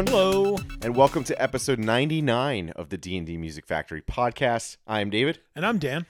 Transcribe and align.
Hello. 0.00 0.56
And 0.80 0.94
welcome 0.94 1.24
to 1.24 1.42
episode 1.42 1.80
99 1.80 2.70
of 2.76 2.88
the 2.88 2.96
D&D 2.96 3.36
Music 3.36 3.66
Factory 3.66 4.00
podcast. 4.00 4.76
I'm 4.86 5.10
David. 5.10 5.40
And 5.56 5.66
I'm 5.66 5.78
Dan. 5.78 6.06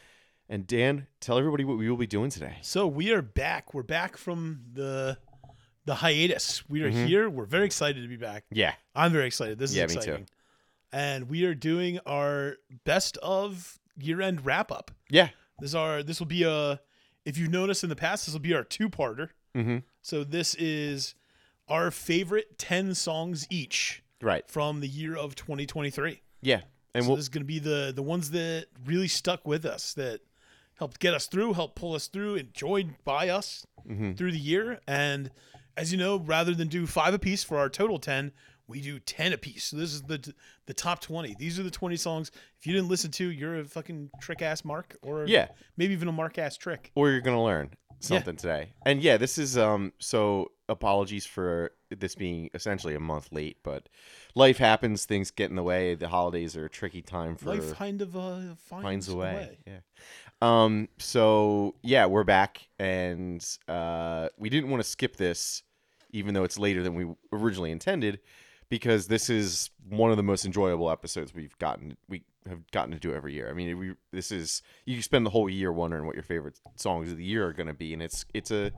And 0.47 0.67
Dan, 0.67 1.07
tell 1.21 1.39
everybody 1.39 1.65
what 1.65 1.79
we 1.79 1.89
will 1.89 1.97
be 1.97 2.07
doing 2.07 2.29
today. 2.29 2.59
So 2.61 2.87
we 2.87 3.13
are 3.13 3.23
back. 3.23 3.73
We're 3.73 3.83
back 3.83 4.19
from 4.19 4.61
the 4.75 5.17
the 5.87 5.95
hiatus. 5.95 6.69
We 6.69 6.83
are 6.83 6.91
Mhm. 6.93 7.07
here. 7.07 7.31
We're 7.31 7.47
very 7.47 7.65
excited 7.65 8.03
to 8.03 8.09
be 8.09 8.19
back. 8.19 8.45
Yeah. 8.51 8.75
I'm 8.95 9.11
very 9.11 9.27
excited. 9.27 9.59
This 9.59 9.71
is 9.71 9.77
Yeah, 9.79 9.85
me 9.87 9.95
too. 9.95 9.99
exciting. 10.01 10.29
And 10.93 11.31
we 11.31 11.47
are 11.47 11.55
doing 11.55 11.99
our 12.01 12.57
best 12.85 13.17
of 13.19 13.79
year-end 13.97 14.45
wrap-up. 14.45 14.91
Yeah. 15.09 15.31
This 15.61 15.73
are 15.73 16.03
this 16.03 16.19
will 16.21 16.27
be 16.27 16.43
a 16.43 16.79
if 17.25 17.39
you've 17.39 17.51
noticed 17.51 17.85
in 17.85 17.89
the 17.89 17.97
past, 17.97 18.27
this 18.27 18.35
will 18.35 18.41
be 18.41 18.53
our 18.53 18.65
two-parter. 18.65 19.31
Mm-hmm. 19.57 19.79
So 20.03 20.25
this 20.25 20.55
is 20.57 21.15
our 21.69 21.91
favorite 21.91 22.59
10 22.59 22.95
songs 22.95 23.47
each 23.51 24.03
Right. 24.21 24.49
from 24.49 24.81
the 24.81 24.89
year 24.89 25.17
of 25.17 25.35
2023. 25.35 26.23
Yeah. 26.43 26.63
And 26.95 27.05
so 27.05 27.11
we'll, 27.11 27.17
this 27.17 27.25
is 27.27 27.29
going 27.29 27.43
to 27.43 27.47
be 27.47 27.59
the 27.59 27.93
the 27.95 28.03
ones 28.03 28.31
that 28.33 28.67
really 28.85 29.09
stuck 29.09 29.47
with 29.47 29.65
us, 29.65 29.93
that 29.95 30.21
helped 30.77 30.99
get 31.01 31.15
us 31.15 31.27
through, 31.27 31.53
helped 31.55 31.77
pull 31.77 31.95
us 31.95 32.07
through, 32.07 32.37
enjoyed 32.37 32.95
by 33.05 33.29
us 33.29 33.65
Mhm. 33.89 34.17
through 34.17 34.33
the 34.33 34.39
year. 34.39 34.81
And 34.87 35.31
as 35.77 35.93
you 35.93 35.99
know, 35.99 36.19
rather 36.19 36.55
than 36.55 36.69
do 36.69 36.87
five 36.87 37.15
apiece 37.15 37.45
for 37.45 37.59
our 37.59 37.69
total 37.69 37.99
ten, 37.99 38.33
we 38.69 38.81
do 38.81 38.99
ten 39.01 39.33
apiece. 39.33 39.65
So 39.65 39.77
this 39.77 39.93
is 39.95 40.03
the 40.03 40.33
the 40.67 40.75
top 40.75 41.01
twenty. 41.01 41.35
These 41.39 41.59
are 41.59 41.63
the 41.65 41.71
twenty 41.71 41.97
songs. 41.97 42.31
If 42.61 42.67
you 42.67 42.73
didn't 42.75 42.89
listen 42.89 43.11
to, 43.13 43.29
you're 43.31 43.61
a 43.61 43.65
fucking 43.65 44.11
trick 44.21 44.43
ass 44.43 44.65
mark, 44.65 44.97
or 45.03 45.27
Yeah. 45.27 45.49
maybe 45.77 45.93
even 45.95 46.09
a 46.09 46.13
mark 46.13 46.39
ass 46.39 46.57
trick. 46.57 46.93
or 46.95 47.11
you're 47.11 47.21
going 47.21 47.37
to 47.37 47.43
learn 47.43 47.71
something 48.01 48.37
today. 48.37 48.75
And 48.87 49.03
yeah, 49.03 49.17
this 49.17 49.39
is 49.39 49.59
um 49.59 49.93
so 49.99 50.53
apologies 50.69 51.25
for 51.27 51.73
this 51.91 52.15
being 52.15 52.51
essentially 52.53 52.95
a 52.95 53.01
month 53.01 53.33
late, 53.33 53.57
but 53.63 53.89
life 54.35 54.59
happens, 54.59 55.07
things 55.07 55.31
get 55.31 55.49
in 55.49 55.57
the 55.57 55.63
way. 55.63 55.95
The 55.95 56.09
holidays 56.09 56.55
are 56.57 56.67
a 56.67 56.71
tricky 56.71 57.01
time 57.01 57.35
for 57.37 57.47
Life 57.55 57.73
kind 57.75 58.03
of 58.03 58.15
uh, 58.15 58.55
finds, 58.57 58.83
finds 58.85 59.09
a 59.09 59.13
a 59.13 59.17
way. 59.17 59.35
way. 59.35 59.59
Yeah. 59.67 59.79
Um. 60.43 60.89
So 60.99 61.75
yeah, 61.83 62.05
we're 62.07 62.25
back, 62.25 62.69
and 62.79 63.45
uh, 63.67 64.29
we 64.37 64.51
didn't 64.51 64.69
want 64.71 64.83
to 64.83 64.89
skip 64.89 65.17
this, 65.17 65.63
even 66.11 66.35
though 66.35 66.45
it's 66.45 66.59
later 66.59 66.83
than 66.83 66.95
we 66.95 67.07
originally 67.33 67.71
intended, 67.73 68.21
because 68.69 69.07
this 69.07 69.31
is 69.31 69.71
one 69.89 70.11
of 70.11 70.17
the 70.17 70.23
most 70.23 70.45
enjoyable 70.45 70.91
episodes 70.91 71.35
we've 71.35 71.57
gotten. 71.59 71.97
We 72.09 72.23
have 72.49 72.71
gotten 72.71 72.93
to 72.93 72.99
do 72.99 73.15
every 73.15 73.35
year. 73.35 73.49
I 73.51 73.53
mean, 73.53 73.79
we 73.79 73.95
this 74.13 74.31
is 74.31 74.63
you 74.85 75.01
spend 75.03 75.25
the 75.27 75.31
whole 75.31 75.49
year 75.49 75.73
wondering 75.73 76.07
what 76.07 76.15
your 76.15 76.23
favorite 76.23 76.59
songs 76.77 77.11
of 77.11 77.17
the 77.17 77.25
year 77.25 77.47
are 77.47 77.53
going 77.53 77.67
to 77.67 77.75
be, 77.75 77.93
and 77.93 78.03
it's 78.03 78.25
it's 78.35 78.51
a 78.51 78.73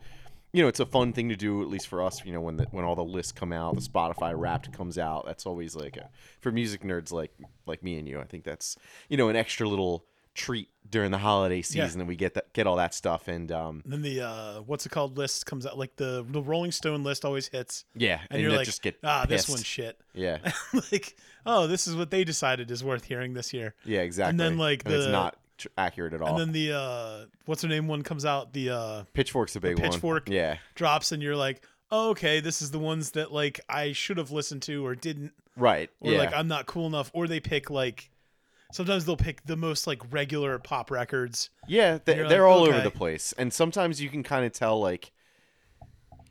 you 0.53 0.63
know 0.63 0.69
it's 0.69 0.81
a 0.81 0.87
fun 0.87 1.13
thing 1.13 1.29
to 1.29 1.37
do 1.37 1.63
at 1.63 1.69
least 1.69 1.89
for 1.89 2.03
us. 2.03 2.25
You 2.25 2.33
know 2.33 2.41
when 2.41 2.57
the 2.57 2.65
when 2.71 2.85
all 2.85 2.97
the 2.97 3.05
lists 3.05 3.33
come 3.33 3.53
out, 3.53 3.75
the 3.75 3.81
Spotify 3.81 4.33
Wrapped 4.37 4.73
comes 4.73 4.99
out. 4.99 5.27
That's 5.27 5.47
always 5.47 5.75
like 5.75 5.97
a, 5.97 6.09
for 6.41 6.53
music 6.53 6.83
nerds 6.83 7.13
like 7.13 7.33
like 7.67 7.83
me 7.83 7.99
and 7.99 8.09
you. 8.09 8.21
I 8.21 8.25
think 8.25 8.45
that's 8.45 8.77
you 9.09 9.17
know 9.17 9.29
an 9.29 9.37
extra 9.37 9.69
little 9.69 10.05
treat 10.35 10.69
during 10.89 11.11
the 11.11 11.19
holiday 11.19 11.57
Yeah. 11.59 11.63
season 11.87 12.01
and 12.01 12.09
we 12.09 12.17
get 12.17 12.35
that 12.35 12.53
get 12.53 12.67
all 12.67 12.77
that 12.77 12.95
stuff 12.95 13.29
and 13.29 13.51
um 13.53 13.83
And 13.85 13.93
then 13.93 14.03
the 14.03 14.21
uh, 14.23 14.61
what's 14.63 14.87
it 14.87 14.89
called 14.91 15.17
list 15.19 15.47
comes 15.47 15.65
out 15.67 15.79
like 15.79 15.97
the 15.97 16.25
the 16.29 16.43
Rolling 16.43 16.73
Stone 16.73 17.05
list 17.05 17.25
always 17.25 17.49
hits, 17.49 17.85
yeah 17.95 18.21
and, 18.31 18.41
you're 18.43 18.51
like, 18.53 18.65
just 18.65 18.83
get 18.83 18.97
ah, 19.05 19.25
this 19.29 19.49
one's 19.49 19.65
shit. 19.67 19.99
yeah 20.15 20.39
like, 20.93 21.17
oh, 21.47 21.67
this 21.67 21.87
is 21.87 21.95
what 21.97 22.11
they 22.11 22.25
decided 22.25 22.71
is 22.71 22.83
worth 22.83 23.05
hearing 23.05 23.35
this 23.35 23.53
year. 23.53 23.75
yeah 23.85 24.01
exactly 24.01 24.31
And 24.31 24.41
then, 24.41 24.59
like, 24.59 24.85
And 24.85 24.95
it's 24.95 25.07
the- 25.07 25.13
not 25.13 25.37
tr- 25.59 25.69
accurate 25.79 26.13
at 26.15 26.23
all 26.23 26.31
And 26.31 26.41
then 26.41 26.53
the 26.53 26.73
uh, 26.77 27.25
what's 27.47 27.63
her 27.63 27.69
name 27.69 27.87
one 27.87 28.03
comes 28.03 28.25
out, 28.25 28.53
the 28.53 28.71
uh, 28.71 29.05
pitchfork's 29.15 29.55
a 29.57 29.61
big 29.61 29.77
Pitchfork. 29.77 30.27
one 30.27 30.35
yeah 30.37 30.57
drops, 30.75 31.13
and 31.13 31.23
you're 31.23 31.37
like, 31.37 31.63
oh, 31.93 32.11
okay, 32.11 32.41
this 32.41 32.63
is 32.63 32.71
the 32.73 32.79
ones 32.81 33.13
that 33.13 33.33
like 33.33 33.61
I 33.69 33.93
should 33.93 34.19
have 34.19 34.31
listened 34.33 34.63
to 34.63 34.85
or 34.85 34.95
didn't, 34.97 35.33
right 35.57 35.91
or 36.01 36.13
yeah 36.13 36.19
like 36.19 36.33
I'm 36.35 36.49
not 36.49 36.67
cool 36.67 36.87
enough, 36.87 37.11
or 37.15 37.29
they 37.29 37.39
pick 37.41 37.71
like. 37.71 38.10
Sometimes 38.73 39.05
they'll 39.05 39.17
pick 39.17 39.45
the 39.45 39.57
most 39.57 39.87
like 39.87 40.01
regular 40.13 40.59
pop 40.59 40.91
records. 40.91 41.51
yeah 41.69 41.99
they, 42.05 42.15
they're 42.15 42.27
like, 42.27 42.41
all 42.41 42.65
over 42.65 42.81
the 42.81 42.91
place 42.91 43.33
and 43.37 43.53
sometimes 43.53 44.01
you 44.01 44.09
can 44.09 44.23
kind 44.23 44.45
of 44.45 44.53
tell 44.53 44.81
like 44.81 45.13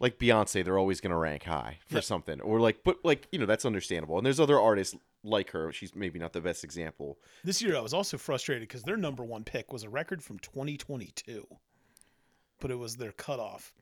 like 0.01 0.17
Beyonce, 0.17 0.63
they're 0.63 0.77
always 0.77 1.01
going 1.01 1.11
to 1.11 1.17
rank 1.17 1.43
high 1.43 1.77
for 1.87 1.95
Yep. 1.95 2.03
something, 2.05 2.39
or 2.41 2.61
like, 2.61 2.85
but 2.85 2.97
like 3.03 3.27
you 3.33 3.39
know 3.39 3.45
that's 3.45 3.65
understandable. 3.65 4.17
And 4.17 4.25
there's 4.25 4.39
other 4.39 4.57
artists 4.59 4.95
like 5.25 5.51
her. 5.51 5.73
She's 5.73 5.93
maybe 5.93 6.19
not 6.19 6.31
the 6.31 6.39
best 6.39 6.63
example. 6.63 7.17
This 7.43 7.61
year 7.61 7.75
I 7.75 7.81
was 7.81 7.93
also 7.93 8.17
frustrated 8.17 8.65
because 8.67 8.83
their 8.83 8.95
number 8.95 9.25
one 9.25 9.43
pick 9.43 9.73
was 9.73 9.83
a 9.83 9.89
record 9.89 10.23
from 10.23 10.39
2022, 10.39 11.45
but 12.61 12.71
it 12.71 12.75
was 12.75 12.95
their 12.95 13.11
cutoff. 13.11 13.73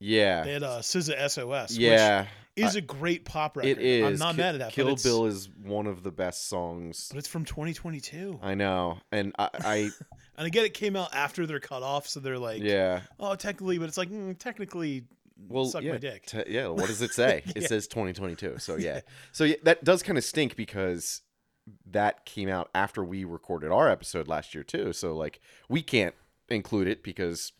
Yeah, 0.00 0.42
They 0.44 0.52
had 0.52 0.62
uh, 0.62 0.78
SZA 0.80 1.30
SOS, 1.30 1.76
yeah, 1.76 2.26
which 2.56 2.64
is 2.66 2.76
a 2.76 2.80
great 2.80 3.24
pop 3.24 3.56
record. 3.56 3.70
it 3.70 3.78
is. 3.78 4.20
I'm 4.20 4.28
not 4.28 4.36
mad 4.36 4.54
at 4.56 4.58
that. 4.58 4.72
Kill 4.72 4.94
Bill 4.96 5.26
is 5.26 5.48
one 5.62 5.86
of 5.86 6.02
the 6.02 6.10
best 6.10 6.48
songs. 6.48 7.08
but 7.10 7.18
it's 7.18 7.28
from 7.28 7.44
2022. 7.44 8.38
I 8.42 8.54
know, 8.54 8.98
and 9.12 9.34
I, 9.38 9.48
I 9.54 9.90
And 10.36 10.46
again, 10.48 10.64
it 10.64 10.74
came 10.74 10.96
out 10.96 11.14
after 11.14 11.46
their 11.46 11.60
cutoff, 11.60 12.08
so 12.08 12.18
they're 12.20 12.38
like, 12.38 12.60
yeah. 12.60 13.02
oh, 13.20 13.36
technically, 13.36 13.78
but 13.78 13.88
it's 13.88 13.96
like, 13.96 14.10
mm, 14.10 14.36
technically, 14.36 15.04
Well, 15.48 15.66
suck 15.66 15.84
yeah, 15.84 15.92
my 15.92 15.98
dick. 15.98 16.26
t- 16.26 16.42
yeah. 16.48 16.66
What 16.66 16.88
does 16.88 17.00
it 17.02 17.12
say? 17.14 17.44
It 17.54 17.64
says 17.64 17.86
2022. 17.86 18.58
So 18.58 18.74
yeah. 18.78 19.00
So 19.30 19.44
yeah, 19.44 19.56
that 19.62 19.84
does 19.84 20.02
kind 20.02 20.18
of 20.18 20.24
stink 20.24 20.56
because 20.56 21.22
that 21.86 22.26
came 22.26 22.48
out 22.48 22.68
after 22.74 23.04
we 23.04 23.24
recorded 23.24 23.70
our 23.70 23.88
episode 23.88 24.26
last 24.28 24.54
year 24.56 24.64
too. 24.64 24.92
So 24.92 25.16
like 25.16 25.40
we 25.68 25.82
can't 25.82 26.14
include 26.48 26.88
it 26.88 27.02
because 27.04 27.52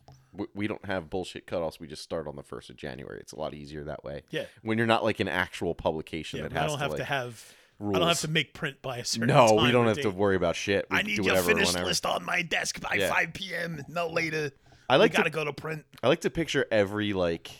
we 0.54 0.66
don't 0.66 0.84
have 0.84 1.10
bullshit 1.10 1.46
cutoffs. 1.46 1.78
We 1.80 1.86
just 1.86 2.02
start 2.02 2.26
on 2.26 2.36
the 2.36 2.42
first 2.42 2.70
of 2.70 2.76
January. 2.76 3.18
It's 3.20 3.32
a 3.32 3.38
lot 3.38 3.54
easier 3.54 3.84
that 3.84 4.04
way. 4.04 4.22
Yeah. 4.30 4.44
When 4.62 4.78
you're 4.78 4.86
not 4.86 5.04
like 5.04 5.20
an 5.20 5.28
actual 5.28 5.74
publication 5.74 6.38
yeah, 6.40 6.48
that 6.48 6.56
I 6.56 6.60
has 6.62 6.70
don't 6.70 6.78
to 6.78 6.82
have 6.82 6.90
like 6.92 6.98
to 6.98 7.04
have, 7.04 7.54
rules. 7.78 7.96
I 7.96 7.98
don't 8.00 8.08
have 8.08 8.20
to 8.20 8.28
make 8.28 8.54
print 8.54 8.82
by 8.82 8.98
a 8.98 9.04
certain 9.04 9.28
no, 9.28 9.54
we 9.62 9.70
don't 9.70 9.86
have 9.86 10.00
to 10.02 10.10
worry 10.10 10.36
about 10.36 10.56
shit. 10.56 10.86
We 10.90 10.98
I 10.98 11.02
need 11.02 11.24
your 11.24 11.36
finished 11.42 11.72
whenever. 11.72 11.86
list 11.88 12.06
on 12.06 12.24
my 12.24 12.42
desk 12.42 12.80
by 12.80 12.96
Yeah. 12.96 13.08
5 13.10 13.32
p.m. 13.34 13.84
No 13.88 14.08
later. 14.08 14.50
I 14.88 14.96
like 14.96 15.12
we 15.12 15.16
to 15.16 15.16
gotta 15.18 15.30
go 15.30 15.44
to 15.44 15.52
print. 15.52 15.84
I 16.02 16.08
like 16.08 16.20
to 16.22 16.30
picture 16.30 16.66
every 16.70 17.12
like 17.12 17.50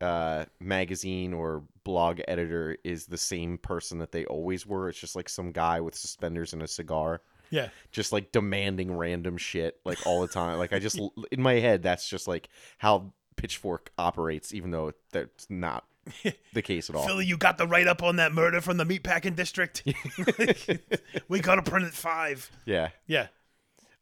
uh 0.00 0.44
magazine 0.60 1.32
or 1.32 1.62
blog 1.84 2.20
editor 2.28 2.76
is 2.84 3.06
the 3.06 3.16
same 3.16 3.56
person 3.56 3.98
that 4.00 4.12
they 4.12 4.24
always 4.26 4.66
were. 4.66 4.88
It's 4.88 4.98
just 4.98 5.16
like 5.16 5.28
some 5.28 5.52
guy 5.52 5.80
with 5.80 5.94
suspenders 5.94 6.52
and 6.52 6.62
a 6.62 6.68
cigar, 6.68 7.22
Yeah, 7.50 7.68
just 7.92 8.12
like 8.12 8.32
demanding 8.32 8.96
random 8.96 9.36
shit 9.36 9.78
like 9.84 10.04
all 10.06 10.20
the 10.20 10.28
time. 10.28 10.58
like 10.58 10.72
I 10.72 10.78
just 10.78 11.00
in 11.30 11.42
my 11.42 11.54
head 11.54 11.82
that's 11.82 12.08
just 12.08 12.26
like 12.28 12.48
how 12.78 13.12
Pitchfork 13.36 13.90
operates 13.98 14.54
even 14.54 14.70
though 14.70 14.92
that's 15.12 15.48
not 15.50 15.84
the 16.52 16.62
case 16.62 16.88
at 16.88 16.96
all. 16.96 17.06
Philly, 17.06 17.26
you 17.26 17.36
got 17.36 17.58
the 17.58 17.66
write 17.66 17.86
up 17.86 18.02
on 18.02 18.16
that 18.16 18.32
murder 18.32 18.60
from 18.60 18.76
the 18.76 18.84
meatpacking 18.84 19.36
district. 19.36 19.82
we 21.28 21.40
gotta 21.40 21.62
print 21.62 21.86
at 21.86 21.92
five. 21.92 22.50
Yeah. 22.64 22.90
Yeah, 23.06 23.26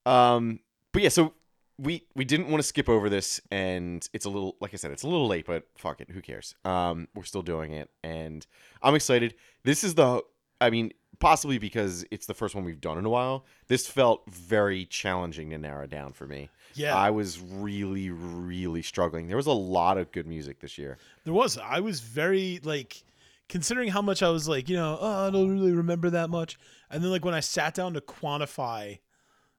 Um 0.06 0.61
but 0.93 1.03
yeah, 1.03 1.09
so 1.09 1.34
we 1.78 2.05
we 2.15 2.25
didn't 2.25 2.49
want 2.49 2.62
to 2.62 2.66
skip 2.66 2.88
over 2.88 3.09
this 3.09 3.41
and 3.50 4.09
it's 4.12 4.26
a 4.26 4.31
little 4.31 4.56
like 4.61 4.72
I 4.72 4.76
said, 4.76 4.93
it's 4.93 5.03
a 5.03 5.09
little 5.09 5.26
late, 5.26 5.47
but 5.47 5.65
fuck 5.76 6.00
it, 6.00 6.11
who 6.11 6.21
cares? 6.21 6.55
Um 6.65 7.09
we're 7.15 7.25
still 7.25 7.43
doing 7.43 7.72
it 7.72 7.91
and 8.03 8.47
I'm 8.82 8.94
excited. 8.94 9.34
This 9.65 9.82
is 9.82 9.94
the 9.94 10.22
I 10.61 10.71
mean, 10.71 10.93
possibly 11.19 11.58
because 11.58 12.04
it's 12.10 12.26
the 12.26 12.34
first 12.34 12.54
one 12.54 12.64
we've 12.64 12.80
done 12.80 12.98
in 12.98 13.04
a 13.04 13.10
while. 13.10 13.44
This 13.69 13.86
felt 13.86 14.22
very 14.30 14.84
challenging 14.86 15.50
to 15.50 15.58
narrow 15.58 15.86
down 15.86 16.12
for 16.12 16.26
me. 16.26 16.50
yeah. 16.75 16.94
I 16.94 17.10
was 17.10 17.41
really 17.41 18.10
really 18.10 18.82
struggling. 18.82 19.28
There 19.28 19.36
was 19.36 19.46
a 19.46 19.52
lot 19.52 19.99
of 19.99 20.12
good 20.12 20.26
music 20.26 20.61
this 20.61 20.78
year. 20.78 20.99
There 21.25 21.34
was. 21.34 21.58
I 21.58 21.81
was 21.81 22.00
very 22.00 22.61
like 22.62 23.02
considering 23.49 23.88
how 23.88 24.02
much 24.02 24.22
I 24.22 24.31
was 24.31 24.49
like, 24.49 24.69
you 24.69 24.76
know, 24.76 24.99
oh, 25.00 25.28
I 25.28 25.31
don't 25.31 25.50
really 25.50 25.72
remember 25.72 26.11
that 26.11 26.31
much. 26.31 26.58
And 26.90 27.02
then 27.02 27.11
like 27.11 27.25
when 27.25 27.34
I 27.34 27.40
sat 27.40 27.75
down 27.75 27.94
to 27.94 28.00
quantify 28.00 28.99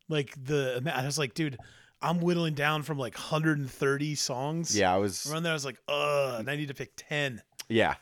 like 0.10 0.34
the 0.44 0.82
I 0.94 1.06
was 1.06 1.18
like, 1.18 1.34
dude, 1.34 1.58
I'm 2.02 2.20
whittling 2.20 2.54
down 2.54 2.84
from 2.84 2.98
like 3.00 3.16
130 3.16 4.16
songs. 4.16 4.78
Yeah, 4.78 4.94
I 4.94 4.98
was 4.98 5.30
Around 5.32 5.44
there, 5.44 5.52
I 5.52 5.56
was 5.56 5.66
like, 5.66 5.80
uh, 5.88 6.36
and 6.40 6.50
I 6.50 6.56
need 6.56 6.68
to 6.68 6.74
pick 6.74 6.92
10. 6.98 7.42
yeah. 7.70 7.96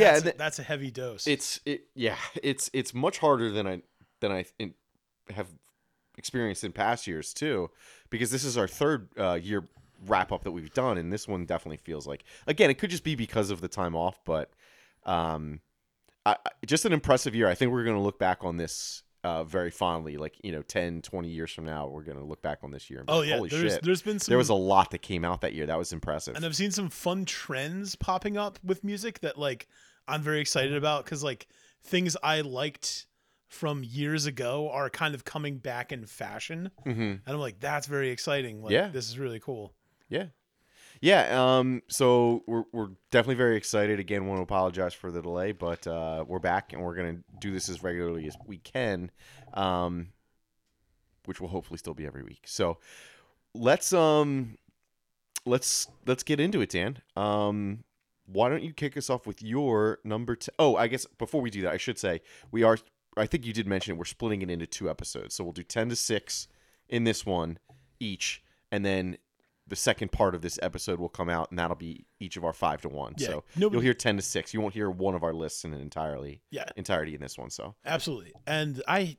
Yeah, 0.00 0.12
that's, 0.18 0.26
a, 0.26 0.38
that's 0.38 0.58
a 0.58 0.62
heavy 0.62 0.90
dose. 0.90 1.26
It's 1.26 1.60
it 1.64 1.84
yeah, 1.94 2.16
it's 2.42 2.70
it's 2.72 2.94
much 2.94 3.18
harder 3.18 3.50
than 3.50 3.66
I 3.66 3.82
than 4.20 4.32
I 4.32 4.44
in, 4.58 4.74
have 5.34 5.48
experienced 6.18 6.64
in 6.64 6.72
past 6.72 7.06
years 7.06 7.34
too, 7.34 7.70
because 8.10 8.30
this 8.30 8.44
is 8.44 8.56
our 8.56 8.68
third 8.68 9.08
uh, 9.18 9.34
year 9.34 9.64
wrap 10.06 10.30
up 10.32 10.44
that 10.44 10.52
we've 10.52 10.72
done, 10.74 10.98
and 10.98 11.12
this 11.12 11.26
one 11.26 11.44
definitely 11.46 11.78
feels 11.78 12.06
like 12.06 12.24
again 12.46 12.70
it 12.70 12.74
could 12.78 12.90
just 12.90 13.04
be 13.04 13.14
because 13.14 13.50
of 13.50 13.60
the 13.60 13.68
time 13.68 13.94
off, 13.94 14.20
but 14.24 14.50
um, 15.04 15.60
I- 16.24 16.36
just 16.66 16.84
an 16.84 16.92
impressive 16.92 17.34
year. 17.34 17.48
I 17.48 17.54
think 17.54 17.72
we're 17.72 17.84
going 17.84 17.96
to 17.96 18.02
look 18.02 18.18
back 18.18 18.44
on 18.44 18.56
this. 18.56 19.02
Uh, 19.26 19.42
very 19.42 19.70
fondly, 19.72 20.16
like 20.16 20.36
you 20.44 20.52
know, 20.52 20.62
10, 20.62 21.02
20 21.02 21.28
years 21.28 21.50
from 21.52 21.64
now, 21.64 21.88
we're 21.88 22.04
gonna 22.04 22.24
look 22.24 22.40
back 22.42 22.58
on 22.62 22.70
this 22.70 22.88
year. 22.88 23.00
And 23.00 23.10
oh 23.10 23.18
like, 23.18 23.28
yeah, 23.28 23.36
holy 23.36 23.48
there's 23.48 23.72
shit! 23.72 23.82
there's 23.82 24.02
been 24.02 24.20
some 24.20 24.30
there 24.30 24.38
was 24.38 24.50
a 24.50 24.54
lot 24.54 24.92
that 24.92 25.02
came 25.02 25.24
out 25.24 25.40
that 25.40 25.52
year. 25.52 25.66
That 25.66 25.78
was 25.78 25.92
impressive. 25.92 26.36
and 26.36 26.44
I've 26.44 26.54
seen 26.54 26.70
some 26.70 26.88
fun 26.90 27.24
trends 27.24 27.96
popping 27.96 28.36
up 28.36 28.58
with 28.62 28.84
music 28.84 29.20
that 29.20 29.36
like 29.36 29.66
I'm 30.06 30.22
very 30.22 30.40
excited 30.40 30.74
about 30.74 31.04
because 31.04 31.24
like 31.24 31.48
things 31.82 32.16
I 32.22 32.42
liked 32.42 33.06
from 33.48 33.82
years 33.84 34.26
ago 34.26 34.70
are 34.70 34.88
kind 34.90 35.14
of 35.14 35.24
coming 35.24 35.58
back 35.58 35.90
in 35.92 36.06
fashion, 36.06 36.70
hmm 36.84 36.90
and 37.00 37.20
I'm 37.26 37.38
like, 37.38 37.58
that's 37.58 37.86
very 37.88 38.10
exciting. 38.10 38.62
Like, 38.62 38.72
Yeah. 38.72 38.88
this 38.88 39.08
is 39.08 39.18
really 39.18 39.40
cool. 39.40 39.74
Yeah. 40.08 40.26
Yeah, 41.06 41.58
um, 41.58 41.82
so 41.86 42.42
we're 42.48 42.64
we're 42.72 42.88
definitely 43.12 43.36
very 43.36 43.56
excited. 43.56 44.00
Again, 44.00 44.26
want 44.26 44.40
to 44.40 44.42
apologize 44.42 44.92
for 44.92 45.12
the 45.12 45.22
delay, 45.22 45.52
but 45.52 45.86
uh, 45.86 46.24
we're 46.26 46.40
back 46.40 46.72
and 46.72 46.82
we're 46.82 46.96
gonna 46.96 47.18
do 47.40 47.52
this 47.52 47.68
as 47.68 47.80
regularly 47.80 48.26
as 48.26 48.36
we 48.44 48.58
can, 48.58 49.12
um, 49.54 50.08
which 51.26 51.40
will 51.40 51.46
hopefully 51.46 51.78
still 51.78 51.94
be 51.94 52.06
every 52.06 52.24
week. 52.24 52.42
So 52.46 52.78
let's 53.54 53.92
um 53.92 54.58
let's 55.44 55.86
let's 56.08 56.24
get 56.24 56.40
into 56.40 56.60
it, 56.60 56.70
Dan. 56.70 56.98
Um, 57.14 57.84
why 58.26 58.48
don't 58.48 58.64
you 58.64 58.72
kick 58.72 58.96
us 58.96 59.08
off 59.08 59.28
with 59.28 59.40
your 59.40 60.00
number? 60.02 60.34
T- 60.34 60.50
oh, 60.58 60.74
I 60.74 60.88
guess 60.88 61.06
before 61.06 61.40
we 61.40 61.50
do 61.50 61.62
that, 61.62 61.72
I 61.72 61.76
should 61.76 62.00
say 62.00 62.20
we 62.50 62.64
are. 62.64 62.78
I 63.16 63.26
think 63.26 63.46
you 63.46 63.52
did 63.52 63.68
mention 63.68 63.94
it. 63.94 63.98
We're 63.98 64.06
splitting 64.06 64.42
it 64.42 64.50
into 64.50 64.66
two 64.66 64.90
episodes, 64.90 65.36
so 65.36 65.44
we'll 65.44 65.52
do 65.52 65.62
ten 65.62 65.88
to 65.88 65.94
six 65.94 66.48
in 66.88 67.04
this 67.04 67.24
one 67.24 67.60
each, 68.00 68.42
and 68.72 68.84
then 68.84 69.18
the 69.68 69.76
second 69.76 70.12
part 70.12 70.34
of 70.34 70.42
this 70.42 70.58
episode 70.62 71.00
will 71.00 71.08
come 71.08 71.28
out, 71.28 71.50
and 71.50 71.58
that'll 71.58 71.76
be 71.76 72.04
each 72.20 72.36
of 72.36 72.44
our 72.44 72.52
five 72.52 72.80
to 72.82 72.88
one. 72.88 73.14
Yeah, 73.18 73.26
so 73.28 73.44
nobody- 73.56 73.76
you'll 73.76 73.82
hear 73.82 73.94
ten 73.94 74.16
to 74.16 74.22
six. 74.22 74.54
You 74.54 74.60
won't 74.60 74.74
hear 74.74 74.90
one 74.90 75.14
of 75.14 75.24
our 75.24 75.32
lists 75.32 75.64
in 75.64 75.74
an 75.74 75.80
entirely 75.80 76.40
Yeah, 76.50 76.64
entirety 76.76 77.14
in 77.14 77.20
this 77.20 77.36
one. 77.36 77.50
So 77.50 77.74
absolutely. 77.84 78.32
And 78.46 78.82
I, 78.86 79.16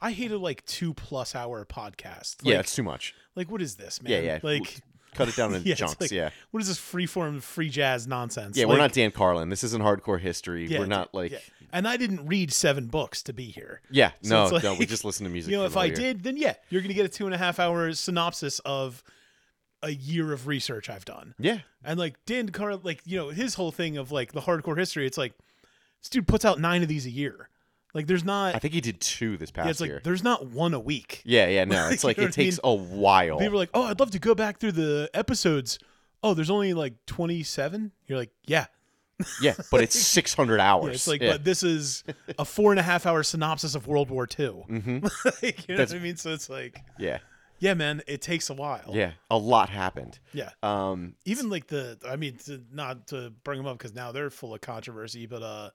I 0.00 0.12
hated 0.12 0.38
like 0.38 0.64
two 0.66 0.94
plus 0.94 1.34
hour 1.34 1.64
podcast. 1.66 2.44
Like, 2.44 2.52
yeah, 2.54 2.60
it's 2.60 2.74
too 2.74 2.82
much. 2.82 3.14
like 3.36 3.50
what 3.50 3.60
is 3.62 3.76
this, 3.76 4.02
man? 4.02 4.12
Yeah, 4.12 4.20
yeah. 4.20 4.38
Like, 4.42 4.80
Cut 5.14 5.28
it 5.28 5.36
down 5.36 5.54
in 5.54 5.62
Yeah, 5.64 5.74
chunks. 5.74 6.00
like- 6.00 6.10
yeah, 6.10 6.30
what 6.52 6.62
is 6.62 6.68
this 6.68 6.78
free 6.78 7.04
form 7.04 7.40
free 7.42 7.68
jazz 7.68 8.06
nonsense? 8.06 8.56
yeah. 8.56 8.64
Like, 8.64 8.72
we're 8.76 8.78
not 8.82 8.92
Dan 8.94 9.10
Carlin. 9.10 9.50
This 9.50 9.62
isn't 9.62 9.82
hardcore 9.82 10.18
history. 10.18 10.66
Yeah, 10.66 10.78
we're 10.78 10.86
not 10.86 11.12
like 11.12 11.32
yeah. 11.32 11.38
And 11.74 11.86
I 11.88 11.96
didn't 11.98 12.26
read 12.26 12.50
seven 12.52 12.86
books 12.86 13.22
to 13.24 13.32
be 13.34 13.46
here. 13.46 13.80
Yeah. 13.90 14.12
No, 14.22 14.48
So 14.48 14.56
it's 14.56 14.64
no. 14.64 14.74
We 14.74 14.84
just 14.86 15.04
listen 15.04 15.24
to 15.24 15.30
music. 15.32 15.50
You 15.52 15.58
know, 15.58 15.64
if 15.66 15.76
I 15.76 15.88
did, 15.90 16.22
then 16.22 16.36
yeah, 16.38 16.54
you're 16.70 16.80
gonna 16.82 16.94
get 16.94 17.04
a 17.04 17.10
two 17.10 17.26
and 17.26 17.34
a 17.34 17.38
half 17.38 17.58
hour 17.58 17.92
synopsis 17.92 18.58
of 18.60 19.02
a 19.82 19.90
year 19.90 20.32
of 20.32 20.46
research 20.46 20.88
I've 20.88 21.04
done. 21.04 21.34
yeah, 21.38 21.58
And 21.84 21.98
like 21.98 22.14
Dan 22.26 22.48
Carl, 22.50 22.80
like 22.82 23.00
you 23.04 23.16
know, 23.16 23.28
his 23.30 23.54
whole 23.54 23.70
thing 23.72 23.96
of 23.96 24.12
like 24.12 24.32
the 24.32 24.40
hardcore 24.40 24.78
history. 24.78 25.06
It's 25.06 25.18
like 25.18 25.32
this 26.00 26.08
dude 26.08 26.26
puts 26.28 26.44
out 26.44 26.60
nine 26.60 26.82
of 26.82 26.88
these 26.88 27.06
a 27.06 27.10
year. 27.10 27.48
Like 27.94 28.06
there's 28.06 28.24
not. 28.24 28.54
I 28.54 28.58
think 28.58 28.72
he 28.74 28.80
did 28.80 29.00
two 29.00 29.36
this 29.36 29.50
past 29.50 29.66
yeah, 29.66 29.70
it's 29.70 29.80
like 29.80 29.88
year. 29.90 30.00
there's 30.02 30.22
not 30.24 30.46
one 30.46 30.72
a 30.72 30.80
week. 30.80 31.20
Yeah, 31.24 31.46
yeah, 31.48 31.64
no. 31.64 31.88
It's 31.90 32.02
You 32.04 32.08
like 32.08 32.18
know 32.18 32.24
it 32.24 32.32
takes 32.32 32.58
a 32.64 32.74
while. 32.74 33.38
People 33.38 33.54
are 33.54 33.58
like, 33.58 33.70
oh, 33.74 33.82
I'd 33.82 34.00
love 34.00 34.10
to 34.12 34.18
go 34.18 34.34
back 34.34 34.58
through 34.58 34.72
the 34.72 35.10
episodes. 35.12 35.78
Oh, 36.22 36.32
there's 36.34 36.48
only 36.50 36.72
like 36.72 36.94
27. 37.06 37.92
You're 38.06 38.18
like, 38.18 38.30
yeah, 38.46 38.66
yeah, 39.42 39.54
but 39.70 39.82
it's 39.82 39.98
six 40.00 40.32
hundred 40.34 40.58
hours. 40.60 40.86
yeah. 40.86 40.92
It's 40.92 41.06
like, 41.08 41.20
yeah. 41.20 41.32
but 41.32 41.44
this 41.44 41.62
is 41.62 42.02
a 42.38 42.44
four 42.44 42.70
and 42.72 42.80
a 42.80 42.82
half 42.82 43.04
hour 43.06 43.22
synopsis 43.22 43.74
of 43.74 43.86
World 43.86 44.10
War 44.10 44.24
II. 44.38 44.64
Mhm. 44.70 45.02
like, 45.42 45.68
you 45.68 45.74
know 45.74 45.78
That's- 45.78 45.90
what 45.92 45.98
I 46.00 46.02
mean? 46.02 46.16
So 46.16 46.30
it's 46.32 46.48
like, 46.48 46.80
yeah, 46.98 47.18
yeah, 47.62 47.74
man, 47.74 48.02
it 48.08 48.20
takes 48.20 48.50
a 48.50 48.54
while. 48.54 48.90
yeah, 48.92 49.12
a 49.30 49.38
lot 49.38 49.68
happened. 49.70 50.18
yeah. 50.34 50.50
Um, 50.62 51.14
even 51.24 51.48
like 51.48 51.68
the 51.68 51.96
i 52.06 52.16
mean 52.16 52.36
to, 52.46 52.60
not 52.72 53.06
to 53.08 53.32
bring 53.44 53.58
them 53.58 53.66
up 53.66 53.78
because 53.78 53.94
now 53.94 54.10
they're 54.12 54.30
full 54.30 54.52
of 54.54 54.60
controversy 54.60 55.26
but 55.26 55.42
uh 55.42 55.70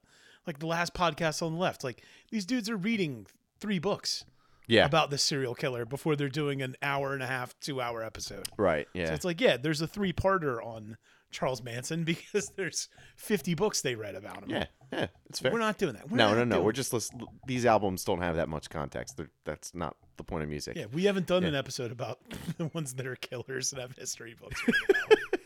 like 0.46 0.60
the 0.60 0.68
last 0.68 0.94
podcast 0.94 1.42
on 1.42 1.54
the 1.54 1.60
left 1.60 1.84
like 1.84 2.04
these 2.32 2.46
dudes 2.46 2.70
are 2.70 2.78
reading 2.78 3.26
three 3.60 3.80
books 3.80 4.26
yeah, 4.70 4.86
about 4.86 5.10
this 5.10 5.24
serial 5.24 5.56
killer 5.56 5.86
before 5.86 6.18
they're 6.18 6.28
doing 6.28 6.62
an 6.62 6.76
hour 6.82 7.14
and 7.14 7.24
a 7.24 7.28
half 7.28 7.58
two 7.62 7.80
hour 7.80 8.04
episode 8.04 8.48
right, 8.58 8.86
Yeah. 8.94 9.06
so 9.08 9.14
it's 9.14 9.24
like 9.26 9.40
yeah 9.40 9.56
there's 9.56 9.82
a 9.82 9.88
three 9.88 10.12
parter 10.12 10.62
on 10.64 10.98
charles 11.32 11.62
manson 11.64 12.04
because 12.06 12.52
there's 12.56 12.88
50 13.18 13.54
books 13.56 13.82
they 13.82 13.96
read 13.96 14.16
about 14.16 14.44
him 14.44 14.50
yeah, 14.50 14.66
yeah. 14.94 15.08
It's 15.30 15.40
fair. 15.40 15.52
we're 15.52 15.60
not 15.60 15.78
doing 15.78 15.94
that 15.94 16.10
We're 16.10 16.18
no, 16.18 16.34
no, 16.34 16.44
no. 16.46 16.62
We're 16.62 16.72
just 16.72 16.94
listen- 16.94 17.22
these 17.46 17.66
albums 17.66 18.04
don't 18.06 18.22
have 18.22 18.36
that 18.38 18.48
much 18.50 18.70
context. 18.70 19.18
They're, 19.18 19.30
that's 19.44 19.76
not 19.76 19.96
the 20.18 20.24
point 20.24 20.44
of 20.44 20.50
music. 20.50 20.76
yeah 20.78 20.86
we 20.94 21.04
haven't 21.04 21.28
done 21.28 21.44
Yeah. 21.44 21.50
an 21.50 21.56
episode 21.56 21.92
about 21.92 22.20
the 22.58 22.68
ones 22.68 22.94
that 22.94 23.06
are 23.06 23.16
killers 23.18 23.72
and 23.74 23.82
have 23.82 23.92
history 23.98 24.36
books 24.40 24.62
written 24.68 24.84
about 24.90 25.10
them. 25.10 25.40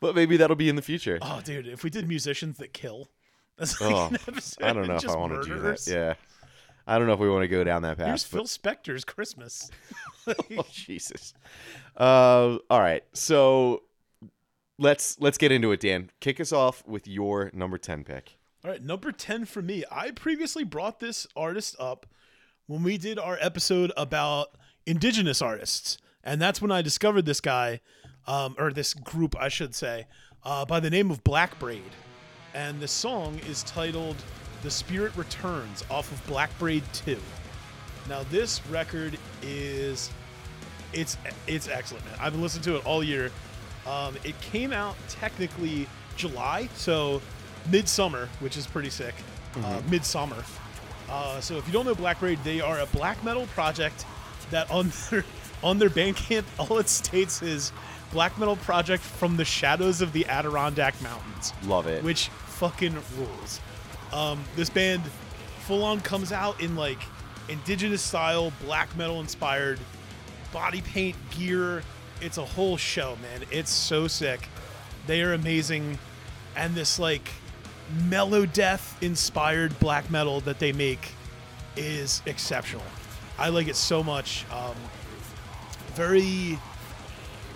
But 0.00 0.14
maybe 0.14 0.36
that'll 0.36 0.56
be 0.56 0.68
in 0.68 0.76
the 0.76 0.82
future. 0.82 1.18
oh 1.22 1.40
dude 1.44 1.66
if 1.68 1.84
we 1.84 1.90
did 1.90 2.08
musicians 2.08 2.56
that 2.58 2.72
kill 2.72 3.10
that's 3.58 3.80
like 3.80 3.94
Oh, 3.94 4.06
an 4.08 4.14
episode 4.14 4.64
I 4.64 4.72
don't 4.72 4.86
know 4.88 4.96
if 4.96 5.08
I 5.08 5.16
want 5.16 5.42
to 5.42 5.48
do 5.48 5.58
that. 5.60 5.86
Yeah, 5.86 6.14
I 6.86 6.98
don't 6.98 7.06
know 7.06 7.14
if 7.14 7.18
we 7.20 7.28
want 7.28 7.42
to 7.42 7.48
go 7.48 7.64
down 7.64 7.82
that 7.82 7.96
path. 7.98 8.06
Here's 8.06 8.22
path. 8.24 8.30
Phil 8.32 8.44
Spector's 8.44 9.04
Christmas. 9.04 9.70
oh, 10.28 10.64
Jesus. 10.70 11.34
Uh, 11.96 12.58
all 12.70 12.80
right, 12.80 13.02
so 13.12 13.82
let's 14.78 15.18
let's 15.20 15.38
get 15.38 15.52
into 15.52 15.72
it. 15.72 15.80
Dan, 15.80 16.10
kick 16.20 16.40
us 16.40 16.52
off 16.52 16.86
with 16.86 17.06
your 17.06 17.50
number 17.52 17.78
ten 17.78 18.04
pick. 18.04 18.38
All 18.66 18.72
right, 18.72 18.82
number 18.82 19.12
10 19.12 19.44
for 19.44 19.62
me. 19.62 19.84
I 19.92 20.10
previously 20.10 20.64
brought 20.64 20.98
this 20.98 21.24
artist 21.36 21.76
up 21.78 22.04
when 22.66 22.82
we 22.82 22.98
did 22.98 23.16
our 23.16 23.38
episode 23.40 23.92
about 23.96 24.56
indigenous 24.86 25.40
artists. 25.40 25.98
And 26.24 26.42
that's 26.42 26.60
when 26.60 26.72
I 26.72 26.82
discovered 26.82 27.26
this 27.26 27.40
guy, 27.40 27.80
um, 28.26 28.56
or 28.58 28.72
this 28.72 28.92
group, 28.92 29.36
I 29.38 29.50
should 29.50 29.76
say, 29.76 30.08
uh, 30.42 30.64
by 30.64 30.80
the 30.80 30.90
name 30.90 31.12
of 31.12 31.22
Black 31.22 31.56
Braid. 31.60 31.92
And 32.54 32.80
the 32.80 32.88
song 32.88 33.38
is 33.48 33.62
titled 33.62 34.16
The 34.64 34.70
Spirit 34.72 35.14
Returns 35.14 35.84
off 35.88 36.10
of 36.10 36.26
Black 36.26 36.50
Braid 36.58 36.82
2. 36.92 37.16
Now, 38.08 38.24
this 38.32 38.66
record 38.66 39.16
is. 39.42 40.10
It's 40.92 41.18
it's 41.46 41.68
excellent, 41.68 42.04
man. 42.06 42.14
I've 42.18 42.32
been 42.32 42.42
listening 42.42 42.64
to 42.64 42.76
it 42.76 42.86
all 42.86 43.04
year. 43.04 43.30
Um, 43.86 44.16
it 44.24 44.38
came 44.40 44.72
out 44.72 44.96
technically 45.08 45.86
July, 46.16 46.68
so 46.74 47.20
midsummer, 47.70 48.28
which 48.40 48.56
is 48.56 48.66
pretty 48.66 48.90
sick. 48.90 49.14
Uh, 49.62 49.80
midsummer. 49.88 50.42
Uh, 51.08 51.40
so 51.40 51.56
if 51.56 51.66
you 51.66 51.72
don't 51.72 51.86
know 51.86 51.94
Black 51.94 52.20
Braid, 52.20 52.38
they 52.44 52.60
are 52.60 52.80
a 52.80 52.86
black 52.86 53.22
metal 53.24 53.46
project 53.48 54.04
that 54.50 54.70
on 54.70 54.92
their 55.10 55.24
on 55.62 55.78
their 55.78 55.90
Bandcamp, 55.90 56.44
all 56.58 56.78
it 56.78 56.88
states 56.88 57.42
is 57.42 57.72
black 58.12 58.38
metal 58.38 58.56
project 58.56 59.02
from 59.02 59.36
the 59.36 59.44
shadows 59.44 60.00
of 60.00 60.12
the 60.12 60.26
Adirondack 60.26 61.00
Mountains 61.02 61.52
Love 61.64 61.86
it. 61.86 62.02
which 62.04 62.28
fucking 62.28 62.94
rules. 63.16 63.60
Um, 64.12 64.42
this 64.54 64.70
band 64.70 65.02
full 65.60 65.82
on 65.82 66.00
comes 66.00 66.32
out 66.32 66.60
in 66.60 66.76
like 66.76 66.98
indigenous 67.48 68.02
style, 68.02 68.52
black 68.64 68.94
metal 68.96 69.20
inspired 69.20 69.78
body 70.52 70.82
paint 70.82 71.16
gear. 71.30 71.82
It's 72.20 72.38
a 72.38 72.44
whole 72.44 72.76
show, 72.76 73.16
man. 73.22 73.46
It's 73.50 73.70
so 73.70 74.08
sick. 74.08 74.48
They 75.06 75.22
are 75.22 75.34
amazing. 75.34 75.98
And 76.56 76.74
this 76.74 76.98
like 76.98 77.28
melodeath 78.08 79.00
inspired 79.02 79.78
black 79.78 80.10
metal 80.10 80.40
that 80.40 80.58
they 80.58 80.72
make 80.72 81.12
is 81.76 82.22
exceptional. 82.26 82.82
I 83.38 83.50
like 83.50 83.68
it 83.68 83.76
so 83.76 84.02
much. 84.02 84.44
Um, 84.50 84.74
very. 85.94 86.58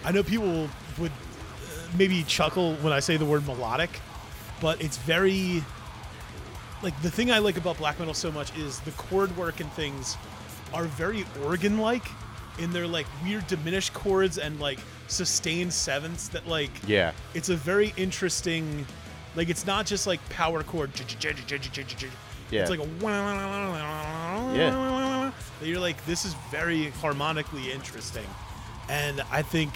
I 0.04 0.12
know 0.12 0.22
people 0.22 0.68
would 0.98 1.10
uh, 1.10 1.96
maybe 1.96 2.22
chuckle 2.24 2.74
when 2.76 2.92
I 2.92 3.00
say 3.00 3.16
the 3.16 3.24
word 3.24 3.46
melodic, 3.46 3.90
but 4.60 4.82
it's 4.82 4.98
very. 4.98 5.64
Like 6.82 7.00
the 7.02 7.10
thing 7.10 7.30
I 7.30 7.38
like 7.38 7.58
about 7.58 7.76
black 7.76 7.98
metal 7.98 8.14
so 8.14 8.32
much 8.32 8.56
is 8.56 8.80
the 8.80 8.92
chord 8.92 9.34
work 9.36 9.60
and 9.60 9.70
things 9.72 10.16
are 10.72 10.84
very 10.84 11.26
organ 11.44 11.78
like 11.78 12.04
in 12.60 12.72
their 12.72 12.86
like 12.86 13.06
weird 13.24 13.46
diminished 13.46 13.92
chords 13.94 14.38
and 14.38 14.60
like 14.60 14.78
sustained 15.08 15.72
sevenths 15.72 16.28
that 16.28 16.46
like 16.46 16.70
yeah, 16.86 17.12
it's 17.34 17.48
a 17.48 17.56
very 17.56 17.92
interesting 17.96 18.86
like 19.34 19.48
it's 19.48 19.66
not 19.66 19.86
just 19.86 20.06
like 20.06 20.20
power 20.28 20.62
chord 20.62 20.90
Yeah. 22.50 22.60
it's 22.62 22.70
like 22.70 22.80
a 22.80 22.86
Yeah. 24.54 25.32
you're 25.62 25.78
like 25.80 26.04
this 26.06 26.24
is 26.24 26.34
very 26.50 26.90
harmonically 27.00 27.70
interesting 27.72 28.26
and 28.88 29.20
i 29.30 29.42
think 29.42 29.72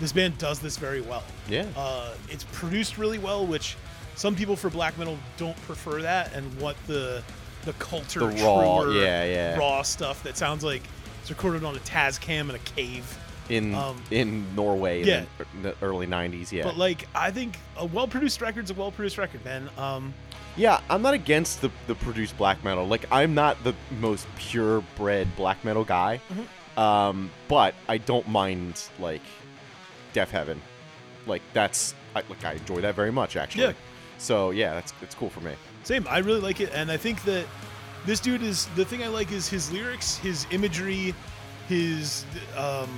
this 0.00 0.12
band 0.12 0.36
does 0.38 0.58
this 0.58 0.76
very 0.76 1.00
well 1.00 1.22
yeah, 1.48 1.66
uh, 1.76 2.14
it's 2.28 2.44
produced 2.52 2.98
really 2.98 3.18
well 3.18 3.46
which 3.46 3.76
some 4.16 4.34
people 4.34 4.56
for 4.56 4.68
black 4.70 4.96
metal 4.98 5.16
don't 5.36 5.56
prefer 5.62 6.02
that 6.02 6.32
and 6.34 6.44
what 6.60 6.76
the 6.86 7.22
the 7.64 7.72
culture 7.74 8.20
The 8.20 8.26
raw- 8.44 8.82
truer, 8.82 8.92
yeah, 9.02 9.24
yeah. 9.24 9.56
raw 9.56 9.80
stuff 9.82 10.22
that 10.24 10.36
sounds 10.36 10.62
like 10.62 10.82
it's 11.24 11.30
recorded 11.30 11.64
on 11.64 11.74
a 11.74 11.78
Tascam 11.78 12.50
in 12.50 12.54
a 12.54 12.58
cave 12.58 13.18
in 13.48 13.74
um, 13.74 13.96
in 14.10 14.44
Norway 14.54 15.00
in 15.00 15.08
yeah. 15.08 15.24
the, 15.38 15.46
in 15.54 15.62
the 15.62 15.74
early 15.80 16.06
'90s. 16.06 16.52
Yeah, 16.52 16.64
But 16.64 16.76
like, 16.76 17.08
I 17.14 17.30
think 17.30 17.58
a 17.78 17.86
well-produced 17.86 18.42
record's 18.42 18.70
a 18.70 18.74
well-produced 18.74 19.16
record, 19.16 19.42
man. 19.42 19.70
Um, 19.78 20.12
Yeah, 20.54 20.82
I'm 20.90 21.00
not 21.00 21.14
against 21.14 21.62
the 21.62 21.70
the 21.86 21.94
produced 21.94 22.36
black 22.36 22.62
metal. 22.62 22.86
Like 22.86 23.06
I'm 23.10 23.34
not 23.34 23.56
the 23.64 23.74
most 24.00 24.26
purebred 24.36 25.34
black 25.34 25.64
metal 25.64 25.82
guy. 25.82 26.20
Mm-hmm. 26.30 26.78
Um, 26.78 27.30
but 27.48 27.74
I 27.88 27.96
don't 27.96 28.28
mind 28.28 28.82
like 28.98 29.22
Deafheaven. 30.12 30.58
Like 31.26 31.40
that's 31.54 31.94
I, 32.14 32.22
like 32.28 32.44
I 32.44 32.52
enjoy 32.52 32.82
that 32.82 32.94
very 32.94 33.12
much 33.12 33.36
actually. 33.36 33.64
Yeah. 33.64 33.72
So 34.18 34.50
yeah, 34.50 34.74
that's 34.74 34.92
it's 35.00 35.14
cool 35.14 35.30
for 35.30 35.40
me. 35.40 35.54
same. 35.84 36.06
I 36.06 36.18
really 36.18 36.40
like 36.42 36.60
it, 36.60 36.70
and 36.74 36.90
I 36.90 36.98
think 36.98 37.22
that 37.24 37.46
this 38.06 38.20
dude 38.20 38.42
is 38.42 38.66
the 38.76 38.84
thing 38.84 39.02
I 39.02 39.08
like 39.08 39.32
is 39.32 39.48
his 39.48 39.70
lyrics, 39.72 40.16
his 40.18 40.46
imagery, 40.50 41.14
his 41.68 42.24
um, 42.56 42.88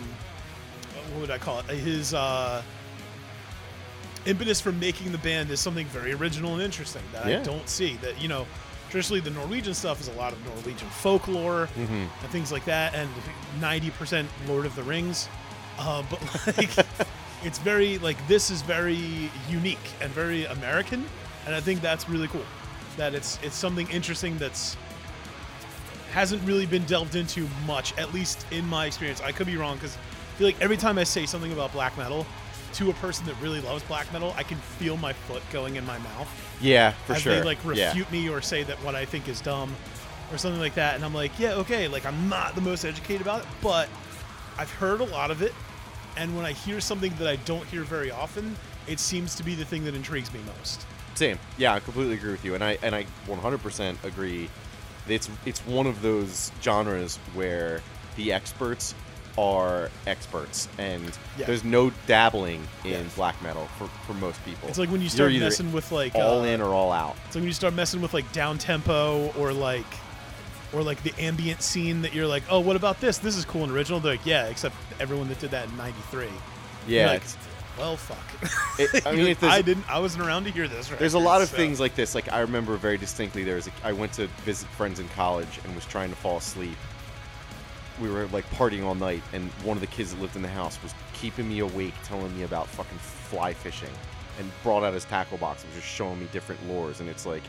what 1.12 1.20
would 1.20 1.30
I 1.30 1.38
call 1.38 1.60
it? 1.60 1.66
His 1.66 2.14
uh, 2.14 2.62
impetus 4.26 4.60
for 4.60 4.72
making 4.72 5.12
the 5.12 5.18
band 5.18 5.50
is 5.50 5.60
something 5.60 5.86
very 5.86 6.12
original 6.12 6.54
and 6.54 6.62
interesting 6.62 7.02
that 7.12 7.26
I 7.26 7.42
don't 7.42 7.68
see. 7.68 7.96
That 8.02 8.20
you 8.20 8.28
know, 8.28 8.46
traditionally 8.90 9.20
the 9.20 9.30
Norwegian 9.30 9.74
stuff 9.74 10.00
is 10.00 10.08
a 10.08 10.12
lot 10.12 10.32
of 10.32 10.44
Norwegian 10.44 10.88
folklore 10.88 11.68
Mm-hmm. 11.76 11.94
and 11.94 12.30
things 12.30 12.50
like 12.52 12.64
that, 12.64 12.94
and 12.94 13.08
ninety 13.60 13.90
percent 13.90 14.28
Lord 14.48 14.66
of 14.66 14.74
the 14.74 14.82
Rings. 14.82 15.28
Uh, 15.78 16.02
but 16.10 16.56
like, 16.56 16.70
it's 17.44 17.58
very 17.58 17.98
like 17.98 18.16
this 18.28 18.50
is 18.50 18.62
very 18.62 19.30
unique 19.48 19.78
and 20.00 20.10
very 20.10 20.46
American, 20.46 21.04
and 21.46 21.54
I 21.54 21.60
think 21.60 21.80
that's 21.80 22.08
really 22.08 22.28
cool. 22.28 22.44
That 22.96 23.14
it's 23.14 23.38
it's 23.42 23.56
something 23.56 23.88
interesting 23.90 24.38
that's 24.38 24.76
hasn't 26.16 26.42
really 26.44 26.64
been 26.64 26.82
delved 26.86 27.14
into 27.14 27.46
much, 27.66 27.92
at 27.98 28.14
least 28.14 28.46
in 28.50 28.66
my 28.66 28.86
experience. 28.86 29.20
I 29.20 29.32
could 29.32 29.46
be 29.46 29.58
wrong 29.58 29.76
because 29.76 29.94
I 29.98 30.38
feel 30.38 30.46
like 30.46 30.58
every 30.62 30.78
time 30.78 30.96
I 30.96 31.04
say 31.04 31.26
something 31.26 31.52
about 31.52 31.74
black 31.74 31.96
metal 31.98 32.24
to 32.72 32.88
a 32.88 32.94
person 32.94 33.26
that 33.26 33.38
really 33.42 33.60
loves 33.60 33.82
black 33.82 34.10
metal, 34.14 34.32
I 34.34 34.42
can 34.42 34.56
feel 34.56 34.96
my 34.96 35.12
foot 35.12 35.42
going 35.52 35.76
in 35.76 35.84
my 35.84 35.98
mouth 35.98 36.56
Yeah, 36.58 36.92
for 37.06 37.12
as 37.12 37.20
sure. 37.20 37.34
they 37.34 37.42
like 37.42 37.58
yeah. 37.66 37.88
refute 37.88 38.10
me 38.10 38.30
or 38.30 38.40
say 38.40 38.62
that 38.62 38.82
what 38.82 38.94
I 38.94 39.04
think 39.04 39.28
is 39.28 39.42
dumb 39.42 39.76
or 40.32 40.38
something 40.38 40.58
like 40.58 40.74
that. 40.76 40.94
And 40.94 41.04
I'm 41.04 41.12
like, 41.12 41.38
yeah, 41.38 41.52
okay, 41.56 41.86
like 41.86 42.06
I'm 42.06 42.30
not 42.30 42.54
the 42.54 42.62
most 42.62 42.86
educated 42.86 43.20
about 43.20 43.42
it, 43.42 43.48
but 43.60 43.86
I've 44.56 44.70
heard 44.72 45.02
a 45.02 45.04
lot 45.04 45.30
of 45.30 45.42
it. 45.42 45.52
And 46.16 46.34
when 46.34 46.46
I 46.46 46.52
hear 46.52 46.80
something 46.80 47.12
that 47.18 47.28
I 47.28 47.36
don't 47.36 47.66
hear 47.66 47.82
very 47.82 48.10
often, 48.10 48.56
it 48.86 49.00
seems 49.00 49.34
to 49.34 49.42
be 49.42 49.54
the 49.54 49.66
thing 49.66 49.84
that 49.84 49.94
intrigues 49.94 50.32
me 50.32 50.40
most. 50.56 50.86
Same. 51.14 51.38
Yeah, 51.58 51.74
I 51.74 51.80
completely 51.80 52.14
agree 52.14 52.32
with 52.32 52.42
you, 52.42 52.54
and 52.54 52.64
I 52.64 52.78
and 52.82 52.94
I 52.94 53.04
100% 53.26 54.02
agree. 54.04 54.48
It's 55.08 55.28
it's 55.44 55.60
one 55.66 55.86
of 55.86 56.02
those 56.02 56.50
genres 56.62 57.16
where 57.34 57.80
the 58.16 58.32
experts 58.32 58.94
are 59.38 59.90
experts, 60.06 60.66
and 60.78 61.04
Yeah. 61.38 61.44
there's 61.46 61.62
no 61.62 61.90
dabbling 62.06 62.66
in 62.84 62.90
Yeah. 62.92 63.02
black 63.14 63.40
metal 63.42 63.68
for, 63.78 63.86
for 64.06 64.14
most 64.14 64.42
people. 64.46 64.66
It's 64.68 64.78
like 64.78 64.88
when 64.90 65.02
you 65.02 65.10
start 65.10 65.32
messing 65.34 65.72
with 65.72 65.92
like 65.92 66.14
all 66.14 66.40
uh, 66.40 66.44
in 66.44 66.62
or 66.62 66.72
all 66.72 66.90
out. 66.90 67.16
It's 67.26 67.34
like 67.34 67.42
when 67.42 67.48
you 67.48 67.52
start 67.52 67.74
messing 67.74 68.00
with 68.00 68.14
like 68.14 68.30
down 68.32 68.56
tempo 68.56 69.30
or 69.38 69.52
like 69.52 69.84
or 70.72 70.82
like 70.82 71.02
the 71.02 71.12
ambient 71.22 71.62
scene 71.62 72.02
that 72.02 72.12
you're 72.14 72.26
like, 72.26 72.42
oh, 72.50 72.60
what 72.60 72.76
about 72.76 73.00
this? 73.00 73.18
This 73.18 73.36
is 73.36 73.44
cool 73.44 73.62
and 73.62 73.72
original. 73.72 74.00
They're 74.00 74.12
like, 74.14 74.26
yeah, 74.26 74.46
except 74.46 74.74
everyone 74.98 75.28
that 75.28 75.38
did 75.38 75.50
that 75.50 75.68
in 75.68 75.76
'93. 75.76 76.28
Yeah, 76.88 77.06
like, 77.08 77.16
it's- 77.16 77.36
well, 77.78 77.96
fuck. 77.96 78.18
It- 78.78 79.06
I 79.06 79.12
mean, 79.16 79.26
like, 79.26 79.42
I 79.42 79.62
didn't. 79.62 79.88
I 79.90 79.98
wasn't 80.00 80.26
around 80.26 80.44
to 80.44 80.50
hear 80.50 80.68
this. 80.68 80.88
There's 80.88 81.14
a 81.14 81.18
lot 81.18 81.42
of 81.42 81.48
so- 81.48 81.56
things 81.56 81.80
like 81.80 81.94
this. 81.94 82.14
Like 82.14 82.32
I 82.32 82.40
remember 82.40 82.76
very 82.76 82.98
distinctly. 82.98 83.44
There 83.44 83.56
was 83.56 83.66
a, 83.68 83.70
I 83.84 83.92
went 83.92 84.12
to 84.14 84.26
visit 84.44 84.68
friends 84.70 85.00
in 85.00 85.08
college 85.10 85.60
and 85.64 85.74
was 85.74 85.84
trying 85.86 86.10
to 86.10 86.16
fall 86.16 86.38
asleep. 86.38 86.76
We 88.00 88.10
were 88.10 88.26
like 88.26 88.48
partying 88.50 88.84
all 88.84 88.94
night, 88.94 89.22
and 89.32 89.50
one 89.64 89.76
of 89.76 89.80
the 89.80 89.86
kids 89.86 90.12
that 90.14 90.20
lived 90.20 90.36
in 90.36 90.42
the 90.42 90.48
house 90.48 90.78
was 90.82 90.94
keeping 91.14 91.48
me 91.48 91.60
awake, 91.60 91.94
telling 92.04 92.34
me 92.36 92.42
about 92.42 92.66
fucking 92.68 92.98
fly 92.98 93.54
fishing, 93.54 93.88
and 94.38 94.50
brought 94.62 94.82
out 94.84 94.92
his 94.92 95.04
tackle 95.06 95.38
box 95.38 95.62
and 95.64 95.72
was 95.72 95.82
just 95.82 95.94
showing 95.94 96.20
me 96.20 96.28
different 96.30 96.60
lures. 96.68 97.00
And 97.00 97.08
it's 97.08 97.24
like, 97.24 97.42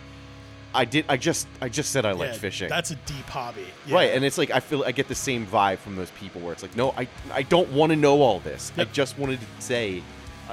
I 0.73 0.85
did. 0.85 1.03
I 1.09 1.17
just 1.17 1.47
I 1.61 1.67
just 1.67 1.91
said 1.91 2.05
I 2.05 2.11
liked 2.13 2.37
fishing. 2.37 2.69
That's 2.69 2.91
a 2.91 2.95
deep 2.95 3.25
hobby. 3.25 3.65
Right, 3.89 4.11
and 4.11 4.23
it's 4.23 4.37
like 4.37 4.51
I 4.51 4.61
feel 4.61 4.83
I 4.85 4.91
get 4.93 5.07
the 5.09 5.15
same 5.15 5.45
vibe 5.45 5.79
from 5.79 5.95
those 5.97 6.11
people 6.11 6.39
where 6.41 6.53
it's 6.53 6.61
like, 6.61 6.75
no, 6.77 6.91
I 6.97 7.07
I 7.33 7.41
don't 7.43 7.69
want 7.73 7.91
to 7.91 7.95
know 7.97 8.21
all 8.21 8.39
this. 8.39 8.71
Yep. 8.77 8.87
I 8.87 8.91
just 8.91 9.17
wanted 9.17 9.39
to 9.41 9.45
say 9.61 10.01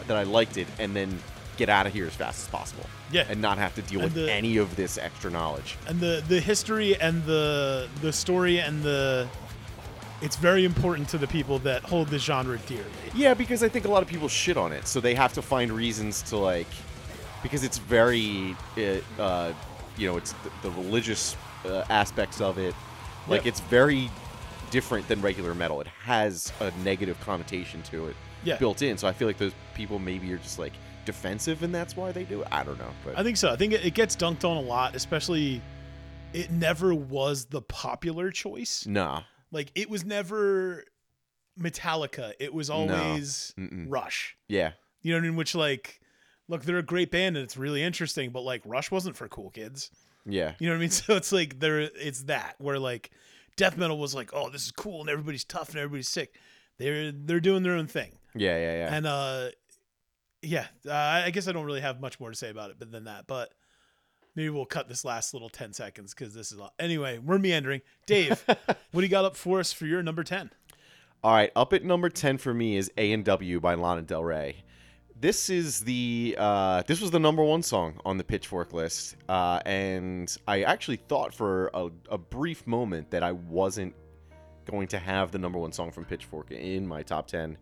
that 0.06 0.16
I 0.16 0.22
liked 0.24 0.56
it, 0.56 0.66
and 0.78 0.94
then 0.94 1.18
get 1.56 1.68
out 1.68 1.86
of 1.86 1.92
here 1.92 2.06
as 2.06 2.14
fast 2.14 2.42
as 2.42 2.48
possible. 2.48 2.84
Yeah. 3.12 3.26
and 3.28 3.40
not 3.40 3.58
have 3.58 3.74
to 3.76 3.82
deal 3.82 4.00
And 4.00 4.12
with 4.12 4.24
the- 4.26 4.32
any 4.32 4.56
of 4.56 4.74
this 4.74 4.98
extra 4.98 5.30
knowledge. 5.30 5.76
and 5.86 6.00
the 6.00 6.22
the 6.26 6.40
history 6.40 6.98
and 7.00 7.24
the 7.26 7.88
the 8.00 8.12
story 8.12 8.58
and 8.60 8.82
the 8.82 9.28
it's 10.20 10.36
very 10.36 10.64
important 10.64 11.08
to 11.10 11.18
the 11.18 11.26
people 11.28 11.58
that 11.60 11.82
hold 11.82 12.08
the 12.08 12.18
genre 12.18 12.58
dearly. 12.66 12.84
Yeah, 13.14 13.34
because 13.34 13.62
I 13.62 13.68
think 13.68 13.84
a 13.84 13.88
lot 13.88 14.02
of 14.02 14.08
people 14.08 14.28
shit 14.28 14.56
on 14.56 14.72
it, 14.72 14.86
so 14.88 14.98
they 15.00 15.14
have 15.14 15.32
to 15.34 15.42
find 15.42 15.70
reasons 15.70 16.22
to 16.22 16.38
like, 16.38 16.66
because 17.42 17.62
it's 17.62 17.78
very, 17.78 18.56
uh, 18.78 19.20
uh, 19.22 19.52
you 19.98 20.08
know, 20.08 20.16
it's 20.16 20.32
the, 20.32 20.50
the 20.62 20.70
religious 20.70 21.36
uh, 21.66 21.84
aspects 21.90 22.40
of 22.40 22.58
it. 22.58 22.74
Like, 23.28 23.40
Yep. 23.44 23.46
it's 23.46 23.60
very 23.60 24.10
different 24.70 25.06
than 25.08 25.20
regular 25.20 25.54
metal. 25.54 25.80
It 25.82 25.88
has 26.04 26.52
a 26.60 26.70
negative 26.82 27.20
connotation 27.20 27.82
to 27.90 28.06
it 28.06 28.16
Yeah. 28.44 28.56
built 28.58 28.82
in. 28.82 28.96
So 28.98 29.08
I 29.08 29.12
feel 29.12 29.26
like 29.28 29.38
those 29.38 29.54
people 29.74 29.98
maybe 29.98 30.32
are 30.32 30.38
just 30.38 30.58
like 30.58 30.72
defensive, 31.04 31.62
and 31.62 31.74
that's 31.74 31.96
why 31.96 32.12
they 32.12 32.24
do 32.24 32.42
it. 32.42 32.48
I 32.50 32.62
don't 32.64 32.78
know, 32.78 32.90
but 33.04 33.18
I 33.18 33.22
think 33.22 33.36
so. 33.36 33.50
I 33.52 33.56
think 33.56 33.72
it, 33.72 33.94
gets 33.94 34.16
dunked 34.16 34.44
on 34.48 34.56
a 34.56 34.60
lot, 34.60 34.94
especially 34.94 35.60
it 36.32 36.50
never 36.50 36.94
was 36.94 37.46
the 37.46 37.60
popular 37.62 38.30
choice. 38.30 38.86
nah, 38.86 39.22
Like 39.52 39.70
it 39.74 39.88
was 39.90 40.04
never 40.04 40.84
Metallica. 41.58 42.32
It 42.40 42.52
was 42.52 42.70
always 42.70 43.54
Mm-mm. 43.58 43.86
Rush. 43.88 44.36
yeah, 44.48 44.72
You 45.02 45.12
know 45.12 45.18
what 45.18 45.24
I 45.24 45.28
mean? 45.28 45.36
Which 45.36 45.54
like 45.54 46.00
look, 46.48 46.62
they're 46.64 46.78
a 46.78 46.82
great 46.82 47.10
band 47.10 47.36
and 47.36 47.44
it's 47.44 47.56
really 47.56 47.82
interesting, 47.82 48.30
but 48.30 48.42
like 48.42 48.62
Rush 48.64 48.90
wasn't 48.90 49.16
for 49.16 49.28
cool 49.28 49.50
kids. 49.50 49.90
yeah, 50.26 50.54
You 50.58 50.68
know 50.68 50.74
what 50.74 50.78
I 50.78 50.80
mean? 50.80 50.90
So 50.90 51.16
it's 51.16 51.32
like 51.32 51.60
there 51.60 51.80
it's 51.80 52.24
that 52.24 52.56
where 52.58 52.78
like 52.78 53.10
death 53.56 53.76
metal 53.76 53.98
was 53.98 54.14
like, 54.14 54.30
oh, 54.32 54.50
this 54.50 54.64
is 54.64 54.72
cool 54.72 55.00
and 55.00 55.08
everybody's 55.10 55.44
tough 55.44 55.68
and 55.70 55.78
everybody's 55.78 56.08
sick. 56.08 56.34
They're 56.78 57.12
they're 57.12 57.40
doing 57.40 57.62
their 57.62 57.74
own 57.74 57.86
thing. 57.86 58.12
Yeah, 58.34 58.56
yeah, 58.56 58.76
yeah. 58.76 58.94
And 58.94 59.06
uh 59.06 59.48
yeah, 60.42 60.66
uh, 60.86 60.92
I 60.92 61.30
guess 61.30 61.48
I 61.48 61.52
don't 61.52 61.64
really 61.64 61.80
have 61.80 62.00
much 62.00 62.20
more 62.20 62.30
to 62.30 62.36
say 62.36 62.50
about 62.50 62.70
it 62.70 62.76
but 62.78 62.90
than 62.92 63.04
that, 63.04 63.26
but 63.26 63.54
maybe 64.36 64.50
we'll 64.50 64.66
cut 64.66 64.88
this 64.88 65.02
last 65.02 65.32
little 65.32 65.48
10 65.48 65.72
seconds 65.72 66.12
cuz 66.12 66.34
this 66.34 66.52
is 66.52 66.58
a 66.58 66.62
lot. 66.62 66.74
Anyway, 66.78 67.18
we're 67.18 67.38
meandering. 67.38 67.80
Dave, 68.06 68.44
what 68.46 68.66
do 68.92 69.02
you 69.02 69.08
got 69.08 69.24
up 69.24 69.36
for 69.36 69.58
us 69.58 69.72
for 69.72 69.86
your 69.86 70.02
number 70.02 70.22
10? 70.22 70.50
All 71.24 71.32
right, 71.32 71.50
up 71.56 71.72
at 71.72 71.82
number 71.82 72.10
ten 72.10 72.36
for 72.36 72.52
me 72.52 72.76
is 72.76 72.92
A 72.98 73.10
and 73.10 73.24
W 73.24 73.58
by 73.58 73.76
Lana 73.76 74.02
Del 74.02 74.22
Rey. 74.22 74.62
This 75.18 75.48
is 75.48 75.80
the 75.80 76.36
uh, 76.38 76.82
this 76.86 77.00
was 77.00 77.12
the 77.12 77.18
number 77.18 77.42
one 77.42 77.62
song 77.62 77.98
on 78.04 78.18
the 78.18 78.24
Pitchfork 78.24 78.74
list, 78.74 79.16
uh, 79.26 79.58
and 79.64 80.36
I 80.46 80.64
actually 80.64 80.96
thought 80.96 81.32
for 81.32 81.70
a, 81.72 81.88
a 82.10 82.18
brief 82.18 82.66
moment 82.66 83.10
that 83.12 83.22
I 83.22 83.32
wasn't 83.32 83.94
going 84.66 84.86
to 84.88 84.98
have 84.98 85.30
the 85.30 85.38
number 85.38 85.58
one 85.58 85.72
song 85.72 85.90
from 85.90 86.04
Pitchfork 86.04 86.50
in 86.50 86.86
my 86.86 87.02
top 87.02 87.26
ten 87.26 87.56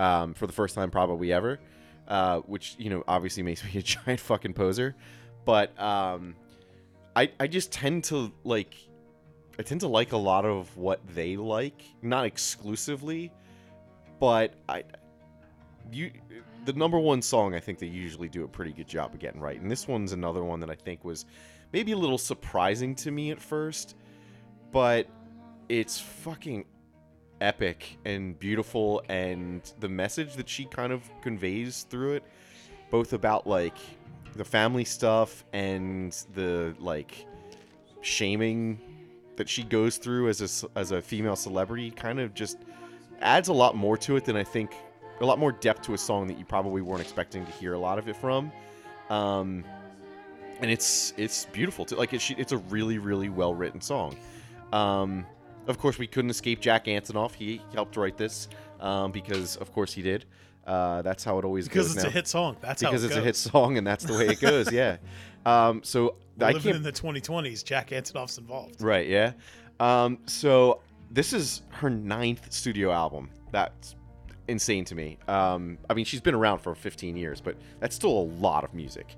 um, 0.00 0.32
for 0.32 0.46
the 0.46 0.52
first 0.52 0.74
time 0.74 0.90
probably 0.90 1.32
ever, 1.32 1.60
uh, 2.08 2.40
which 2.40 2.74
you 2.78 2.88
know 2.90 3.04
obviously 3.06 3.42
makes 3.42 3.62
me 3.74 3.78
a 3.78 3.82
giant 3.82 4.18
fucking 4.18 4.54
poser, 4.54 4.96
but 5.44 5.78
um, 5.80 6.34
I 7.14 7.30
I 7.38 7.46
just 7.46 7.70
tend 7.70 8.04
to 8.04 8.32
like 8.42 8.74
I 9.58 9.62
tend 9.62 9.82
to 9.82 9.88
like 9.88 10.12
a 10.12 10.16
lot 10.16 10.46
of 10.46 10.74
what 10.76 11.00
they 11.14 11.36
like, 11.36 11.82
not 12.02 12.24
exclusively, 12.24 13.30
but 14.18 14.54
I 14.68 14.84
you 15.92 16.10
the 16.64 16.72
number 16.72 16.98
one 16.98 17.20
song 17.22 17.54
I 17.54 17.60
think 17.60 17.78
they 17.78 17.86
usually 17.86 18.28
do 18.28 18.44
a 18.44 18.48
pretty 18.48 18.72
good 18.72 18.88
job 18.88 19.12
of 19.12 19.20
getting 19.20 19.40
right. 19.40 19.60
And 19.60 19.70
this 19.70 19.86
one's 19.86 20.12
another 20.12 20.44
one 20.44 20.60
that 20.60 20.70
I 20.70 20.74
think 20.74 21.04
was 21.04 21.26
maybe 21.72 21.92
a 21.92 21.96
little 21.96 22.18
surprising 22.18 22.94
to 22.96 23.10
me 23.10 23.30
at 23.30 23.40
first, 23.40 23.96
but 24.72 25.06
it's 25.68 26.00
fucking 26.00 26.64
epic 27.40 27.98
and 28.04 28.38
beautiful 28.38 29.02
and 29.08 29.72
the 29.80 29.88
message 29.88 30.34
that 30.34 30.48
she 30.48 30.64
kind 30.66 30.92
of 30.92 31.02
conveys 31.22 31.84
through 31.90 32.12
it 32.12 32.22
both 32.90 33.12
about 33.12 33.46
like 33.46 33.76
the 34.36 34.44
family 34.44 34.84
stuff 34.84 35.44
and 35.52 36.24
the 36.34 36.74
like 36.78 37.26
shaming 38.02 38.78
that 39.36 39.48
she 39.48 39.62
goes 39.62 39.96
through 39.96 40.28
as 40.28 40.64
a 40.64 40.78
as 40.78 40.92
a 40.92 41.00
female 41.00 41.36
celebrity 41.36 41.90
kind 41.90 42.20
of 42.20 42.34
just 42.34 42.58
adds 43.20 43.48
a 43.48 43.52
lot 43.52 43.76
more 43.76 43.96
to 43.96 44.16
it 44.16 44.24
than 44.24 44.36
I 44.36 44.44
think 44.44 44.74
a 45.20 45.26
lot 45.26 45.38
more 45.38 45.52
depth 45.52 45.82
to 45.82 45.94
a 45.94 45.98
song 45.98 46.26
that 46.26 46.38
you 46.38 46.44
probably 46.44 46.82
weren't 46.82 47.02
expecting 47.02 47.44
to 47.44 47.52
hear 47.52 47.74
a 47.74 47.78
lot 47.78 47.98
of 47.98 48.08
it 48.08 48.16
from. 48.16 48.50
Um, 49.10 49.64
and 50.60 50.70
it's 50.70 51.12
it's 51.16 51.46
beautiful 51.46 51.84
too. 51.84 51.96
Like 51.96 52.12
it's 52.12 52.30
it's 52.30 52.52
a 52.52 52.58
really 52.58 52.98
really 52.98 53.28
well 53.28 53.54
written 53.54 53.80
song. 53.80 54.16
Um, 54.72 55.26
of 55.66 55.78
course, 55.78 55.98
we 55.98 56.06
couldn't 56.06 56.30
escape 56.30 56.60
Jack 56.60 56.86
Antonoff. 56.86 57.34
He 57.34 57.60
helped 57.74 57.96
write 57.96 58.16
this 58.16 58.48
um, 58.80 59.12
because, 59.12 59.56
of 59.56 59.72
course, 59.72 59.92
he 59.92 60.02
did. 60.02 60.24
Uh, 60.66 61.02
that's 61.02 61.24
how 61.24 61.38
it 61.38 61.44
always 61.44 61.66
Because 61.68 61.88
goes 61.88 61.94
Because 61.94 61.96
it's 61.96 62.04
now. 62.04 62.08
a 62.10 62.12
hit 62.12 62.28
song. 62.28 62.56
That's 62.60 62.80
because 62.82 62.82
how 62.82 62.88
it 62.88 62.92
goes. 62.92 63.02
Because 63.02 63.04
it's 63.04 63.14
goes. 63.14 63.22
a 63.22 63.24
hit 63.24 63.36
song, 63.36 63.78
and 63.78 63.86
that's 63.86 64.04
the 64.04 64.12
way 64.14 64.26
it 64.28 64.40
goes. 64.40 64.72
yeah. 64.72 64.96
Um, 65.46 65.82
so 65.82 66.16
We're 66.36 66.48
I 66.48 66.50
living 66.52 66.76
in 66.76 66.82
the 66.82 66.92
2020s. 66.92 67.64
Jack 67.64 67.90
Antonoff's 67.90 68.38
involved. 68.38 68.80
Right, 68.82 69.08
yeah. 69.08 69.32
Um, 69.80 70.18
so 70.26 70.80
this 71.10 71.32
is 71.32 71.62
her 71.70 71.88
ninth 71.90 72.52
studio 72.52 72.92
album. 72.92 73.30
That's 73.50 73.96
insane 74.48 74.84
to 74.86 74.94
me. 74.94 75.16
Um, 75.28 75.78
I 75.88 75.94
mean, 75.94 76.04
she's 76.04 76.20
been 76.20 76.34
around 76.34 76.58
for 76.58 76.74
15 76.74 77.16
years, 77.16 77.40
but 77.40 77.56
that's 77.80 77.96
still 77.96 78.10
a 78.12 78.26
lot 78.40 78.62
of 78.64 78.74
music. 78.74 79.16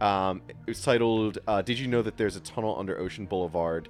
Um, 0.00 0.40
it 0.48 0.54
was 0.68 0.80
titled 0.80 1.38
uh, 1.48 1.60
"Did 1.60 1.80
You 1.80 1.88
Know 1.88 2.00
That 2.02 2.16
There's 2.16 2.36
a 2.36 2.40
Tunnel 2.40 2.78
Under 2.78 2.96
Ocean 2.98 3.26
Boulevard." 3.26 3.88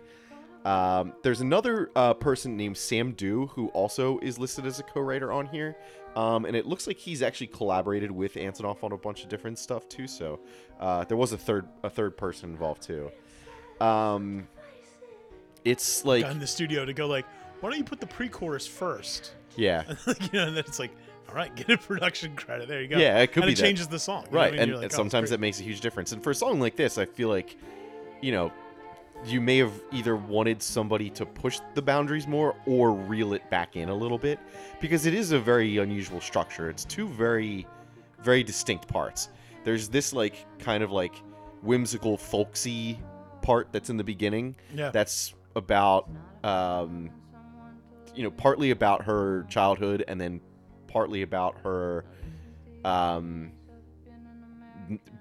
Um, 0.64 1.12
there's 1.22 1.40
another 1.40 1.90
uh, 1.94 2.14
person 2.14 2.56
named 2.56 2.76
Sam 2.76 3.12
Dew 3.12 3.46
who 3.48 3.68
also 3.68 4.18
is 4.20 4.38
listed 4.38 4.64
as 4.64 4.80
a 4.80 4.82
co-writer 4.82 5.30
on 5.30 5.46
here, 5.46 5.76
um, 6.16 6.46
and 6.46 6.56
it 6.56 6.66
looks 6.66 6.86
like 6.86 6.96
he's 6.96 7.22
actually 7.22 7.48
collaborated 7.48 8.10
with 8.10 8.34
Antonoff 8.34 8.82
on 8.82 8.92
a 8.92 8.96
bunch 8.96 9.22
of 9.22 9.28
different 9.28 9.58
stuff 9.58 9.88
too. 9.88 10.06
So 10.06 10.40
uh, 10.80 11.04
there 11.04 11.16
was 11.16 11.32
a 11.32 11.38
third 11.38 11.68
a 11.82 11.90
third 11.90 12.16
person 12.16 12.50
involved 12.50 12.82
too. 12.82 13.10
Um, 13.80 14.48
it's 15.64 16.04
like 16.04 16.24
in 16.24 16.38
the 16.38 16.46
studio 16.46 16.84
to 16.84 16.92
go 16.92 17.06
like, 17.06 17.26
why 17.60 17.70
don't 17.70 17.78
you 17.78 17.84
put 17.84 18.00
the 18.00 18.06
pre-chorus 18.06 18.66
first? 18.66 19.32
yeah, 19.56 19.84
you 20.06 20.14
know, 20.32 20.46
and 20.46 20.56
then 20.56 20.64
it's 20.66 20.78
like, 20.78 20.92
all 21.28 21.34
right, 21.34 21.54
get 21.54 21.70
a 21.70 21.78
production 21.86 22.36
credit. 22.36 22.68
There 22.68 22.80
you 22.80 22.88
go. 22.88 22.98
Yeah, 22.98 23.18
it 23.18 23.28
could 23.28 23.42
and 23.42 23.48
be 23.48 23.52
it 23.52 23.56
that. 23.56 23.62
changes 23.62 23.88
the 23.88 23.98
song. 23.98 24.24
you 24.30 24.32
know 24.32 24.40
I 24.40 24.42
right, 24.44 24.52
mean? 24.52 24.60
and, 24.62 24.72
like, 24.74 24.82
and 24.84 24.92
oh, 24.92 24.96
sometimes 24.96 25.30
that 25.30 25.40
makes 25.40 25.60
a 25.60 25.62
huge 25.62 25.80
difference. 25.80 26.12
And 26.12 26.22
for 26.22 26.30
a 26.30 26.34
song 26.34 26.60
like 26.60 26.76
this, 26.76 26.98
I 26.98 27.04
feel 27.04 27.28
like, 27.28 27.56
you 28.20 28.32
know, 28.32 28.52
you 29.24 29.40
may 29.40 29.58
have 29.58 29.72
either 29.92 30.16
wanted 30.16 30.62
somebody 30.62 31.08
to 31.10 31.24
push 31.24 31.58
the 31.74 31.82
boundaries 31.82 32.26
more 32.26 32.54
or 32.66 32.92
reel 32.92 33.32
it 33.32 33.48
back 33.50 33.76
in 33.76 33.88
a 33.88 33.94
little 33.94 34.18
bit 34.18 34.38
because 34.80 35.06
it 35.06 35.14
is 35.14 35.32
a 35.32 35.38
very 35.38 35.78
unusual 35.78 36.20
structure. 36.20 36.68
It's 36.68 36.84
two 36.84 37.08
very, 37.08 37.66
very 38.22 38.42
distinct 38.42 38.86
parts. 38.88 39.30
There's 39.64 39.88
this 39.88 40.12
like 40.12 40.46
kind 40.58 40.82
of 40.82 40.90
like 40.92 41.14
whimsical 41.62 42.16
folksy 42.18 43.00
part 43.40 43.68
that's 43.72 43.88
in 43.90 43.96
the 43.96 44.04
beginning 44.04 44.56
Yeah. 44.74 44.90
that's 44.90 45.34
about 45.56 46.08
um 46.42 47.10
you 48.14 48.22
know 48.22 48.30
partly 48.30 48.70
about 48.70 49.02
her 49.04 49.44
childhood 49.48 50.04
and 50.08 50.20
then 50.20 50.40
partly 50.88 51.22
about 51.22 51.56
her 51.62 52.04
um 52.84 53.52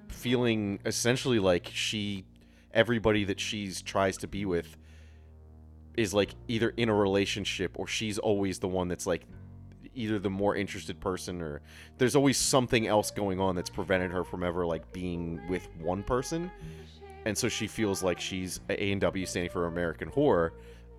feeling 0.10 0.80
essentially 0.86 1.40
like 1.40 1.70
she 1.74 2.26
everybody 2.74 3.24
that 3.26 3.40
she's 3.40 3.82
tries 3.82 4.18
to 4.18 4.28
be 4.28 4.46
with 4.46 4.78
is 5.96 6.14
like 6.14 6.32
either 6.48 6.70
in 6.70 6.90
a 6.90 6.94
relationship 6.94 7.78
or 7.78 7.88
she's 7.88 8.18
always 8.18 8.60
the 8.60 8.68
one 8.68 8.88
that's 8.88 9.06
like 9.06 9.26
either 9.94 10.18
the 10.18 10.30
more 10.30 10.56
interested 10.56 11.00
person 11.00 11.40
or 11.42 11.62
there's 12.00 12.16
always 12.16 12.36
something 12.36 12.88
else 12.88 13.12
going 13.12 13.40
on 13.40 13.56
that's 13.56 13.70
prevented 13.70 14.12
her 14.12 14.24
from 14.24 14.44
ever 14.44 14.66
like 14.66 14.92
being 14.92 15.40
with 15.48 15.68
one 15.80 16.02
person 16.02 16.50
and 17.26 17.38
so 17.38 17.48
she 17.50 17.68
feels 17.68 18.04
like 18.04 18.20
she's 18.20 18.60
A 18.70 18.92
and 18.92 19.02
W 19.02 19.26
standing 19.26 19.52
for 19.52 19.68
American 19.68 20.10
Whore. 20.10 20.52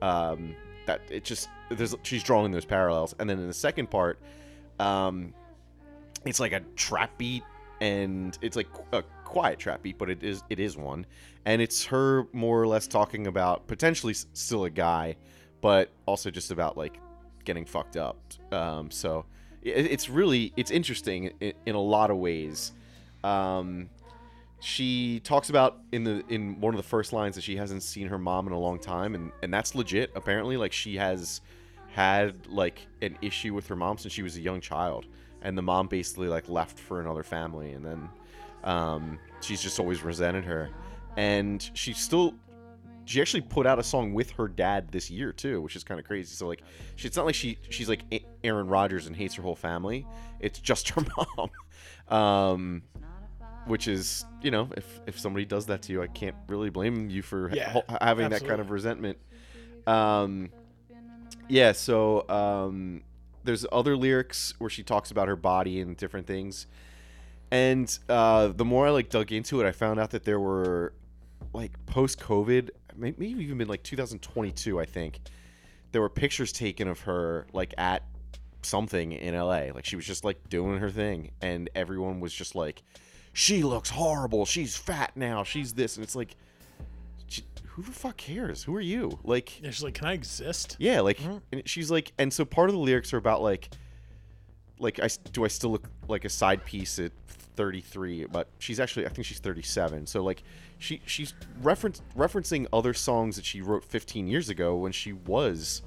Um, 0.03 0.55
that 0.87 1.01
it 1.11 1.25
just 1.25 1.49
there's 1.71 1.95
she's 2.03 2.23
drawing 2.23 2.51
those 2.53 2.65
parallels, 2.65 3.15
and 3.19 3.29
then 3.29 3.39
in 3.39 3.47
the 3.47 3.55
second 3.55 3.91
part, 3.91 4.21
um, 4.79 5.33
it's 6.25 6.41
like 6.41 6.53
a 6.53 6.61
trap 6.77 7.17
beat, 7.19 7.43
and 7.81 8.37
it's 8.43 8.57
like 8.57 8.69
a 8.93 9.03
quiet 9.25 9.59
trap 9.59 9.83
beat, 9.83 9.99
but 9.99 10.11
it 10.11 10.23
is 10.23 10.43
it 10.51 10.61
is 10.61 10.77
one, 10.77 11.07
and 11.45 11.61
it's 11.61 11.85
her 11.87 12.27
more 12.33 12.61
or 12.61 12.67
less 12.67 12.87
talking 12.87 13.27
about 13.27 13.67
potentially 13.67 14.15
still 14.15 14.65
a 14.65 14.71
guy, 14.71 15.17
but 15.61 15.91
also 16.07 16.31
just 16.31 16.51
about 16.51 16.77
like 16.77 16.99
getting 17.45 17.65
fucked 17.65 17.97
up. 17.97 18.17
Um, 18.53 18.91
so 18.91 19.27
it, 19.63 19.87
it's 19.87 20.09
really 20.09 20.53
it's 20.57 20.71
interesting 20.71 21.33
in, 21.41 21.53
in 21.67 21.75
a 21.75 21.81
lot 21.81 22.11
of 22.11 22.19
ways. 22.19 22.73
Um, 23.23 23.89
she 24.61 25.21
talks 25.21 25.51
about 25.51 25.79
in 25.93 26.05
the 26.05 26.25
in 26.29 26.59
one 26.61 26.73
of 26.73 26.79
the 26.79 26.89
first 26.89 27.13
lines 27.13 27.35
that 27.35 27.43
she 27.43 27.57
hasn't 27.57 27.83
seen 27.83 28.09
her 28.09 28.19
mom 28.19 28.47
in 28.47 28.53
a 28.53 28.59
long 28.59 28.79
time 28.79 29.15
and 29.15 29.31
and 29.43 29.53
that's 29.53 29.75
legit 29.75 30.11
apparently 30.15 30.57
like 30.57 30.73
she 30.73 30.97
has 30.97 31.43
had 31.93 32.47
like 32.47 32.87
an 33.03 33.19
issue 33.21 33.53
with 33.53 33.67
her 33.67 33.77
mom 33.77 33.99
since 33.99 34.15
she 34.15 34.23
was 34.23 34.37
a 34.37 34.41
young 34.41 34.63
child 34.63 35.05
and 35.43 35.57
the 35.57 35.63
mom 35.63 35.87
basically 35.87 36.29
like 36.29 36.49
left 36.49 36.79
for 36.79 37.01
another 37.03 37.23
family 37.23 37.73
and 37.73 37.85
then 37.85 38.09
um, 38.65 39.19
she's 39.41 39.63
just 39.63 39.79
always 39.79 40.03
resented 40.03 40.45
her. 40.45 40.71
And 41.17 41.71
she 41.75 41.93
still 41.93 42.35
she 43.07 43.21
actually 43.21 43.43
put 43.43 43.67
out 43.67 43.79
a 43.79 43.83
song 43.83 44.15
with 44.15 44.31
her 44.31 44.49
dad 44.49 44.89
this 44.91 45.11
year 45.11 45.31
too 45.31 45.61
which 45.61 45.77
is 45.77 45.85
kind 45.85 46.01
of 46.01 46.07
crazy. 46.07 46.35
So 46.35 46.49
like 46.49 46.63
she, 46.97 47.07
it's 47.07 47.17
not 47.17 47.27
like 47.27 47.35
she 47.35 47.59
she's 47.69 47.89
like 47.89 48.03
aaron 48.43 48.67
rodgers 48.67 49.07
and 49.07 49.15
hates 49.15 49.35
her 49.35 49.43
whole 49.43 49.55
family. 49.55 50.07
It's 50.41 50.59
just 50.59 50.89
her 50.91 51.03
mom. 51.39 52.19
Um 52.19 52.83
which 53.67 53.89
is 53.89 54.25
you 54.43 54.51
know 54.51 54.69
if 54.77 55.01
if 55.07 55.19
somebody 55.19 55.45
does 55.47 55.67
that 55.67 55.81
to 55.81 55.91
you 55.93 56.03
i 56.03 56.07
can't 56.07 56.37
really 56.49 56.69
blame 56.69 57.09
you 57.09 57.23
for 57.23 57.49
ha- 57.49 57.55
Yeah, 57.57 57.81
having 58.01 58.29
that 58.31 58.47
kind 58.47 58.61
of 58.61 58.71
resentment. 58.71 59.19
Um 59.87 60.51
yeah 61.49 61.73
so 61.73 62.29
um 62.29 63.03
there's 63.45 63.67
other 63.73 63.97
lyrics 63.97 64.55
where 64.59 64.71
she 64.71 64.83
talks 64.83 65.11
about 65.11 65.29
her 65.29 65.37
body 65.37 65.81
and 65.81 65.97
different 65.97 66.27
things 66.27 66.67
and 67.55 67.99
uh 68.09 68.49
the 68.49 68.65
more 68.65 68.89
i 68.89 68.91
like 68.91 69.09
dug 69.11 69.31
into 69.33 69.61
it 69.61 69.67
i 69.67 69.71
found 69.73 70.01
out 70.01 70.11
that 70.11 70.25
there 70.25 70.41
were 70.41 70.93
like 71.53 71.71
post 71.87 72.19
covid 72.19 72.71
maybe 72.97 73.29
even 73.29 73.57
been 73.59 73.69
like 73.69 73.83
2022 73.85 74.81
i 74.81 74.85
think 74.85 75.21
there 75.93 76.01
were 76.03 76.09
pictures 76.09 76.53
taken 76.53 76.89
of 76.89 77.01
her 77.01 77.47
like 77.53 77.73
at 77.79 78.03
something 78.63 79.13
in 79.13 79.35
LA. 79.35 79.67
Like 79.75 79.85
she 79.85 79.95
was 79.95 80.05
just 80.07 80.25
like 80.25 80.49
doing 80.49 80.79
her 80.79 80.91
thing, 80.91 81.31
and 81.43 81.69
everyone 81.77 82.19
was 82.19 82.33
just 82.33 82.55
like, 82.57 82.83
"She 83.35 83.63
looks 83.63 83.91
horrible. 83.91 84.45
She's 84.47 84.75
fat 84.75 85.13
now. 85.17 85.45
She's 85.45 85.75
this," 85.75 85.97
and 85.97 86.03
it's 86.03 86.17
like, 86.17 86.35
she- 87.29 87.45
who 87.69 87.83
the 87.83 87.93
fuck 87.93 88.17
cares? 88.17 88.65
Who 88.65 88.75
are 88.75 88.81
you? 88.81 89.19
Like, 89.23 89.63
Yeah, 89.63 89.71
she's 89.71 89.85
like, 89.85 89.95
can 89.95 90.09
I 90.09 90.15
exist? 90.15 90.77
yeah, 90.81 91.01
like 91.01 91.19
Mhm. 91.19 91.43
and 91.53 91.63
she's 91.69 91.91
like, 91.93 92.11
and 92.19 92.33
so 92.33 92.45
part 92.47 92.71
of 92.71 92.75
the 92.75 92.81
lyrics 92.81 93.13
are 93.13 93.19
about 93.19 93.43
like, 93.43 93.69
like 94.81 94.99
I 94.99 95.09
do 95.33 95.45
I 95.45 95.49
still 95.49 95.71
look 95.71 95.89
like 96.09 96.25
a 96.25 96.31
side 96.31 96.65
piece 96.65 96.99
at 96.99 97.13
33? 97.57 98.27
But 98.27 98.49
she's 98.59 98.81
actually 98.81 99.07
I 99.07 99.09
think 99.11 99.27
she's 99.27 99.39
37. 99.41 100.07
So 100.07 100.23
like 100.23 100.43
she 100.79 101.01
she's 101.07 101.35
reference 101.63 102.03
referencing 102.17 102.67
other 102.73 102.95
songs 102.95 103.37
that 103.37 103.45
she 103.45 103.61
wrote 103.61 103.85
15 103.85 104.27
years 104.27 104.49
ago 104.49 104.77
when 104.77 104.93
she 104.93 105.13
was 105.13 105.83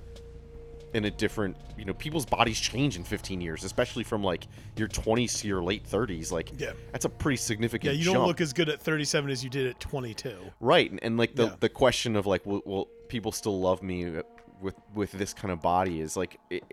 in 0.93 1.03
a 1.05 1.11
different 1.11 1.57
you 1.77 1.83
know 1.83 1.93
people's 1.93 2.25
bodies 2.25 2.57
change 2.59 2.95
in 2.95 3.03
15 3.03 3.41
years 3.41 3.65
especially 3.65 4.05
from 4.05 4.23
like 4.23 4.47
your 4.77 4.87
20s 4.87 5.37
to 5.41 5.47
your 5.47 5.61
late 5.61 5.83
30s 5.83 6.31
like 6.31 6.49
Yeah. 6.57 6.71
that's 6.93 7.03
a 7.03 7.09
pretty 7.09 7.35
significant 7.35 7.93
Yeah, 7.93 7.99
you 7.99 8.05
don't 8.05 8.13
jump. 8.15 8.27
look 8.27 8.39
as 8.39 8.53
good 8.53 8.69
at 8.69 8.81
37 8.81 9.29
as 9.29 9.43
you 9.43 9.49
did 9.49 9.67
at 9.67 9.79
22. 9.81 10.33
right 10.61 10.89
and, 10.89 11.03
and 11.03 11.17
like 11.17 11.35
the 11.35 11.47
Yeah. 11.47 11.55
the 11.59 11.67
question 11.67 12.15
of 12.15 12.25
like 12.25 12.45
will, 12.45 12.61
will 12.65 12.85
people 13.09 13.33
still 13.33 13.59
love 13.59 13.83
me 13.83 14.09
with 14.61 14.75
with 14.95 15.11
this 15.11 15.33
kind 15.33 15.51
of 15.51 15.61
body 15.61 15.99
is 15.99 16.15
like 16.15 16.39
it, 16.49 16.63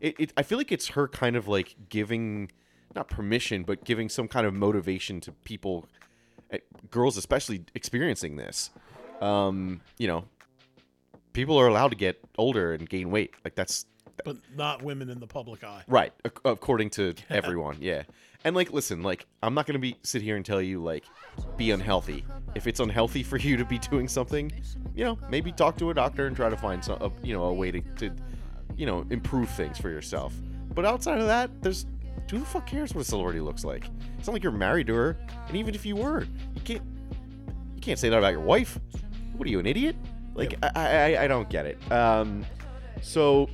it, 0.00 0.14
it 0.18 0.32
i 0.38 0.42
feel 0.42 0.56
like 0.56 0.72
it's 0.72 0.88
her 0.88 1.06
kind 1.06 1.36
of 1.36 1.46
like 1.46 1.76
giving 1.90 2.50
not 2.98 3.08
permission 3.08 3.62
but 3.62 3.84
giving 3.84 4.08
some 4.08 4.28
kind 4.28 4.46
of 4.46 4.52
motivation 4.54 5.20
to 5.20 5.32
people 5.44 5.86
eh, 6.50 6.58
girls 6.90 7.16
especially 7.16 7.64
experiencing 7.74 8.36
this 8.36 8.70
um 9.20 9.80
you 9.98 10.06
know 10.06 10.24
people 11.32 11.56
are 11.56 11.68
allowed 11.68 11.90
to 11.90 11.96
get 11.96 12.20
older 12.36 12.72
and 12.72 12.88
gain 12.88 13.10
weight 13.10 13.32
like 13.44 13.54
that's 13.54 13.86
But 14.24 14.36
not 14.56 14.82
women 14.82 15.08
in 15.10 15.20
the 15.20 15.28
public 15.28 15.62
eye. 15.62 15.84
Right, 15.86 16.12
according 16.44 16.90
to 16.90 17.14
everyone, 17.30 17.76
yeah. 17.80 18.02
And 18.44 18.56
like, 18.56 18.72
listen, 18.72 19.02
like, 19.04 19.26
I'm 19.44 19.54
not 19.54 19.66
gonna 19.66 19.78
be 19.78 19.96
sit 20.02 20.22
here 20.22 20.34
and 20.36 20.44
tell 20.44 20.60
you 20.60 20.82
like, 20.82 21.04
be 21.56 21.70
unhealthy. 21.70 22.24
If 22.56 22.66
it's 22.66 22.80
unhealthy 22.80 23.22
for 23.22 23.36
you 23.36 23.56
to 23.56 23.64
be 23.64 23.78
doing 23.78 24.08
something, 24.08 24.50
you 24.96 25.04
know, 25.04 25.18
maybe 25.30 25.52
talk 25.52 25.76
to 25.78 25.90
a 25.90 25.94
doctor 25.94 26.26
and 26.26 26.34
try 26.34 26.48
to 26.48 26.56
find 26.56 26.84
some, 26.84 27.00
a, 27.00 27.12
you 27.22 27.32
know, 27.32 27.44
a 27.44 27.52
way 27.54 27.70
to, 27.70 27.80
to, 27.80 28.10
you 28.76 28.86
know, 28.86 29.06
improve 29.10 29.48
things 29.50 29.78
for 29.78 29.90
yourself. 29.90 30.34
But 30.74 30.84
outside 30.84 31.20
of 31.20 31.26
that, 31.28 31.62
there's 31.62 31.86
who 32.30 32.38
the 32.38 32.46
fuck 32.46 32.66
cares 32.66 32.94
what 32.94 33.02
a 33.02 33.04
celebrity 33.04 33.40
looks 33.40 33.64
like? 33.64 33.88
It's 34.18 34.26
not 34.26 34.34
like 34.34 34.42
you're 34.42 34.52
married 34.52 34.86
to 34.88 34.94
her, 34.94 35.16
and 35.46 35.56
even 35.56 35.74
if 35.74 35.86
you 35.86 35.96
were, 35.96 36.22
you 36.54 36.60
can't, 36.64 36.82
you 37.74 37.80
can't 37.80 37.98
say 37.98 38.08
that 38.08 38.18
about 38.18 38.32
your 38.32 38.40
wife. 38.40 38.78
What 39.36 39.46
are 39.46 39.50
you, 39.50 39.58
an 39.60 39.66
idiot? 39.66 39.96
Like, 40.34 40.54
I, 40.62 41.14
I, 41.14 41.24
I 41.24 41.28
don't 41.28 41.48
get 41.48 41.66
it. 41.66 41.92
Um, 41.92 42.44
so 43.02 43.48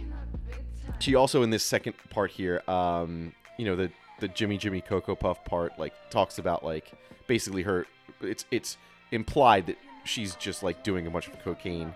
she 0.99 1.15
also 1.15 1.43
in 1.43 1.51
this 1.51 1.63
second 1.63 1.95
part 2.11 2.31
here 2.31 2.63
um 2.69 3.33
you 3.59 3.65
know 3.65 3.77
the 3.77 3.91
the 4.21 4.29
jimmy 4.29 4.57
jimmy 4.57 4.81
cocoa 4.81 5.15
puff 5.15 5.45
part 5.45 5.79
like 5.79 5.93
talks 6.11 6.39
about 6.39 6.65
like 6.65 6.93
basically 7.27 7.63
her 7.63 7.87
it's 8.21 8.47
it's 8.51 8.77
implied 9.11 9.67
that 9.67 9.77
she's 10.05 10.35
just 10.37 10.63
like 10.63 10.83
doing 10.83 11.07
a 11.07 11.11
bunch 11.11 11.29
of 11.29 11.39
cocaine 11.43 11.93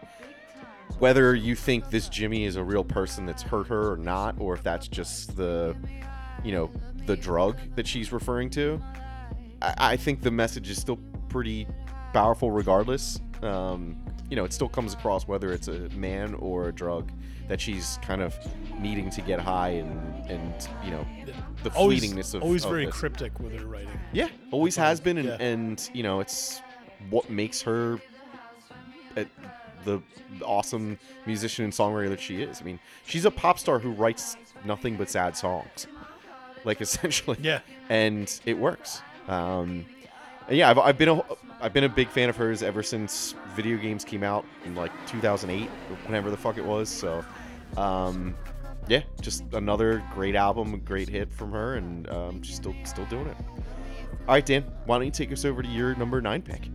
whether 0.99 1.35
you 1.35 1.55
think 1.55 1.91
this 1.91 2.09
jimmy 2.09 2.45
is 2.45 2.57
a 2.57 2.63
real 2.63 2.85
person 2.85 3.25
that's 3.25 3.43
hurt 3.43 3.67
her 3.67 3.93
or 3.93 3.97
not 3.97 4.35
or 4.39 4.55
if 4.55 4.63
that's 4.63 4.89
just 4.89 5.37
the 5.37 5.77
you 6.45 6.53
know 6.53 6.71
the 7.07 7.17
drug 7.17 7.57
that 7.75 7.87
she's 7.87 8.13
referring 8.13 8.51
to 8.51 8.81
i, 9.63 9.75
I 9.93 9.97
think 9.97 10.23
the 10.23 10.31
message 10.31 10.71
is 10.71 10.79
still 10.81 10.99
pretty 11.29 11.67
powerful 12.13 12.51
regardless 12.51 13.21
um 13.43 13.97
you 14.31 14.37
know 14.37 14.45
it 14.45 14.53
still 14.53 14.69
comes 14.69 14.95
across 14.95 15.27
whether 15.27 15.53
it's 15.53 15.69
a 15.69 15.89
man 15.91 16.35
or 16.35 16.69
a 16.69 16.73
drug 16.73 17.11
that 17.49 17.61
she's 17.61 17.99
kind 18.03 18.21
of 18.21 18.37
needing 18.79 19.09
to 19.09 19.23
get 19.23 19.41
high 19.41 19.71
and 19.71 20.31
and 20.31 20.69
you 20.85 20.91
know 20.91 21.07
the 21.63 21.71
Always, 21.73 22.03
fleetingness 22.03 22.35
of 22.35 22.43
always 22.43 22.65
of 22.65 22.71
very 22.71 22.87
this. 22.87 22.95
cryptic 22.95 23.39
with 23.41 23.59
her 23.59 23.67
writing. 23.67 23.89
Yeah, 24.13 24.29
always 24.53 24.77
has 24.77 25.01
been, 25.01 25.17
and, 25.19 25.27
Yeah. 25.29 25.37
and 25.41 25.91
you 25.95 26.03
know, 26.03 26.21
it's 26.21 26.61
what 27.11 27.29
makes 27.31 27.61
her 27.63 27.99
a, 29.17 29.27
the 29.85 30.01
awesome 30.45 30.99
musician 31.27 31.65
and 31.65 31.73
songwriter 31.73 32.09
that 32.11 32.21
she 32.21 32.43
is. 32.43 32.61
I 32.61 32.65
mean, 32.65 32.79
she's 33.07 33.25
a 33.25 33.31
pop 33.31 33.59
star 33.59 33.79
who 33.79 33.91
writes 33.91 34.37
nothing 34.65 34.97
but 34.97 35.11
sad 35.11 35.37
songs, 35.37 35.87
like 36.65 36.81
essentially. 36.83 37.39
Yeah. 37.41 37.61
and 37.89 38.41
it 38.45 38.59
works. 38.59 39.03
Um, 39.29 39.85
and 40.49 40.57
yeah, 40.57 40.71
I've, 40.71 40.79
I've 40.79 40.99
been 40.99 41.09
a 41.11 41.23
I've 41.61 41.73
been 41.73 41.85
a 41.85 41.89
big 41.89 42.09
fan 42.09 42.29
of 42.29 42.37
hers 42.37 42.63
ever 42.63 42.83
since 42.83 43.35
video 43.55 43.77
games 43.77 44.05
came 44.05 44.23
out 44.23 44.45
in 44.65 44.75
like 44.75 44.93
2008 45.09 45.69
or 45.69 45.97
whenever 46.07 46.31
the 46.31 46.37
fuck 46.37 46.57
it 46.57 46.65
was. 46.65 46.89
So, 46.89 47.25
um, 47.77 48.35
yeah, 48.87 49.03
just 49.21 49.43
another 49.53 50.03
great 50.15 50.37
album, 50.37 50.73
a 50.75 50.79
great 50.79 51.09
hit 51.09 51.33
from 51.33 51.51
her, 51.53 51.75
and 51.75 52.09
um, 52.11 52.43
she's 52.43 52.57
still 52.57 52.75
still 52.85 53.05
doing 53.07 53.27
it. 53.27 53.37
All 54.27 54.35
right, 54.35 54.45
Dan, 54.47 54.63
why 54.87 54.97
don't 54.97 55.07
you 55.07 55.11
take 55.11 55.33
us 55.33 55.45
over 55.45 55.63
to 55.63 55.69
your 55.69 55.95
number 55.97 56.21
nine 56.21 56.43
pick? 56.43 56.69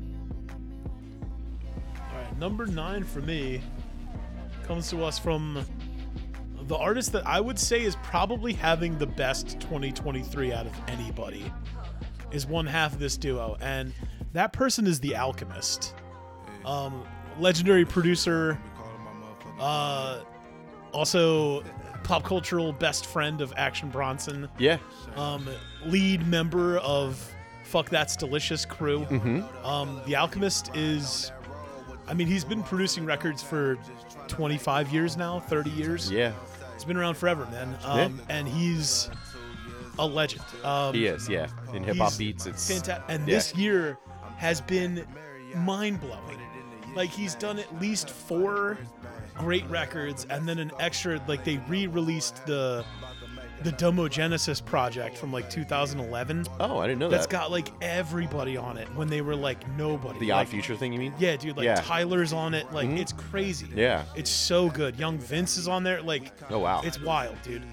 All 1.97 2.17
right, 2.19 2.37
number 2.37 2.65
nine 2.65 3.03
for 3.03 3.21
me 3.21 3.61
comes 4.65 4.89
to 4.89 5.03
us 5.03 5.19
from 5.19 5.65
the 6.73 6.79
artist 6.79 7.11
that 7.11 7.25
I 7.27 7.39
would 7.39 7.59
say 7.59 7.83
is 7.83 7.95
probably 7.97 8.51
having 8.51 8.97
the 8.97 9.05
best 9.05 9.59
2023 9.59 10.51
out 10.51 10.65
of 10.65 10.73
anybody. 10.87 11.53
Is 12.31 12.47
one 12.47 12.65
half 12.65 12.93
of 12.93 12.99
this 12.99 13.15
duo, 13.15 13.57
and 13.61 13.93
that 14.33 14.53
person 14.53 14.87
is 14.87 14.99
The 14.99 15.15
Alchemist. 15.15 15.93
Um, 16.65 17.03
legendary 17.37 17.85
producer, 17.85 18.57
uh, 19.59 20.21
also 20.93 21.63
pop 22.03 22.23
cultural 22.23 22.73
best 22.73 23.05
friend 23.05 23.39
of 23.39 23.53
Action 23.55 23.89
Bronson, 23.91 24.49
Yeah. 24.57 24.79
um, 25.15 25.47
lead 25.85 26.25
member 26.25 26.79
of 26.79 27.23
Fuck 27.65 27.89
That's 27.91 28.15
Delicious 28.15 28.65
crew. 28.65 29.01
Mm-hmm. 29.05 29.63
Um, 29.63 30.01
the 30.07 30.15
Alchemist 30.15 30.75
is, 30.75 31.31
I 32.07 32.15
mean, 32.15 32.25
he's 32.25 32.43
been 32.43 32.63
producing 32.63 33.05
records 33.05 33.43
for 33.43 33.77
25 34.27 34.91
years 34.91 35.15
now, 35.17 35.39
30 35.39 35.69
years. 35.69 36.09
Yeah. 36.09 36.31
He's 36.83 36.87
been 36.89 36.97
around 36.97 37.15
forever, 37.15 37.45
man. 37.45 37.77
Um, 37.85 38.21
And 38.27 38.45
he's 38.45 39.09
a 39.97 40.05
legend. 40.05 40.43
Um, 40.65 40.93
He 40.93 41.05
is. 41.05 41.29
Yeah. 41.29 41.47
In 41.73 41.81
hip 41.81 41.95
hop 41.95 42.17
beats, 42.17 42.45
it's 42.45 42.67
fantastic. 42.67 43.05
And 43.07 43.25
yeah. 43.25 43.35
this 43.35 43.55
year 43.55 43.97
has 44.35 44.59
been 44.59 45.05
mind 45.55 46.01
blowing. 46.01 46.41
Like 46.93 47.09
he's 47.09 47.35
done 47.35 47.57
at 47.57 47.79
least 47.79 48.09
four 48.09 48.77
great 49.33 49.65
records, 49.69 50.27
and 50.29 50.45
then 50.45 50.59
an 50.59 50.71
extra. 50.77 51.23
Like 51.25 51.45
they 51.45 51.55
re-released 51.69 52.45
the 52.45 52.83
the 53.63 53.71
Domo 53.71 54.07
Genesis 54.07 54.59
project 54.61 55.17
from 55.17 55.31
like 55.31 55.49
2011. 55.49 56.45
Oh, 56.59 56.79
I 56.79 56.87
didn't 56.87 56.99
know 56.99 57.09
That's 57.09 57.25
that. 57.25 57.31
got 57.31 57.51
like 57.51 57.69
everybody 57.81 58.57
on 58.57 58.77
it 58.77 58.87
when 58.95 59.07
they 59.07 59.21
were 59.21 59.35
like 59.35 59.67
nobody. 59.77 60.19
the 60.19 60.27
like, 60.31 60.47
Odd 60.47 60.49
Future 60.49 60.75
thing, 60.75 60.91
you 60.93 60.99
mean? 60.99 61.13
Yeah, 61.17 61.35
dude. 61.35 61.55
Like 61.57 61.65
Yeah. 61.65 61.75
Tyler's 61.75 62.33
on 62.33 62.53
it. 62.53 62.71
Like 62.73 62.89
Mhm. 62.89 62.99
it's 62.99 63.13
crazy. 63.13 63.67
Yeah. 63.73 64.03
It's 64.15 64.29
so 64.31 64.69
good. 64.69 64.97
Young 64.99 65.17
Vince 65.17 65.57
is 65.57 65.67
on 65.67 65.83
there. 65.83 66.01
Like 66.01 66.31
Oh 66.49 66.59
wow. 66.59 66.81
it's 66.83 66.99
wild, 67.01 67.35
dude. 67.43 67.63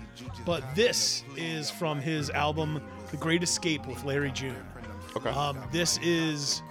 But 0.45 0.63
this 0.75 1.25
is 1.37 1.71
from 1.71 2.01
his 2.01 2.31
album 2.31 2.81
The 3.11 3.17
Great 3.17 3.43
Escape 3.43 3.87
with 3.87 4.05
Larry 4.05 4.31
June. 4.33 4.57
okay. 5.17 5.31
Um, 5.31 5.59
this 5.73 5.99
is, 6.03 6.63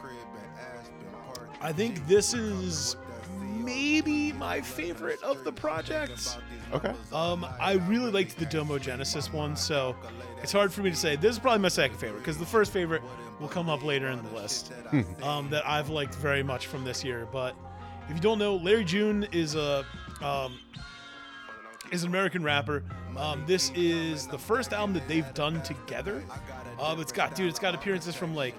I 1.62 1.74
think 1.74 2.08
this 2.08 2.34
is 2.34 2.96
maybe 3.42 4.32
my 4.34 4.62
favorite 4.62 5.22
of 5.24 5.44
the 5.44 5.52
projects. 5.52 6.38
Okay. 6.74 6.94
Um, 7.14 7.46
I 7.60 7.74
really 7.88 8.12
liked 8.12 8.38
the 8.38 8.46
Domo 8.46 8.78
Genesis 8.78 9.32
one, 9.32 9.56
so 9.56 9.96
it's 10.42 10.52
hard 10.52 10.72
for 10.72 10.82
me 10.82 10.90
to 10.90 10.96
say. 10.96 11.16
This 11.16 11.34
is 11.34 11.40
probably 11.40 11.60
my 11.60 11.70
second 11.70 11.98
favorite 11.98 12.20
because 12.20 12.38
the 12.38 12.46
first 12.46 12.72
favorite 12.72 13.02
will 13.40 13.48
come 13.48 13.70
up 13.70 13.84
later 13.84 14.08
in 14.08 14.22
the 14.24 14.32
list 14.32 14.72
um, 15.24 15.50
that 15.50 15.66
I've 15.68 15.90
liked 15.90 16.16
very 16.16 16.44
much 16.44 16.68
from 16.68 16.84
this 16.84 17.04
year. 17.04 17.28
But 17.32 17.56
if 18.10 18.16
you 18.16 18.22
don't 18.22 18.40
know, 18.40 18.56
Larry 18.56 18.84
June 18.84 19.28
is 19.32 19.56
a 19.56 19.86
um, 20.22 20.60
is 21.92 22.04
an 22.04 22.10
American 22.10 22.44
rapper. 22.44 22.84
Um, 23.18 23.44
this 23.48 23.72
is 23.76 24.28
the 24.28 24.38
first 24.38 24.74
album 24.74 24.94
that 24.94 25.08
they've 25.08 25.34
done 25.34 25.62
together. 25.64 26.24
Um, 26.80 27.02
it's 27.02 27.12
got, 27.12 27.36
dude, 27.36 27.50
it's 27.50 27.60
got 27.60 27.76
appearances 27.76 28.16
from 28.16 28.36
like 28.36 28.56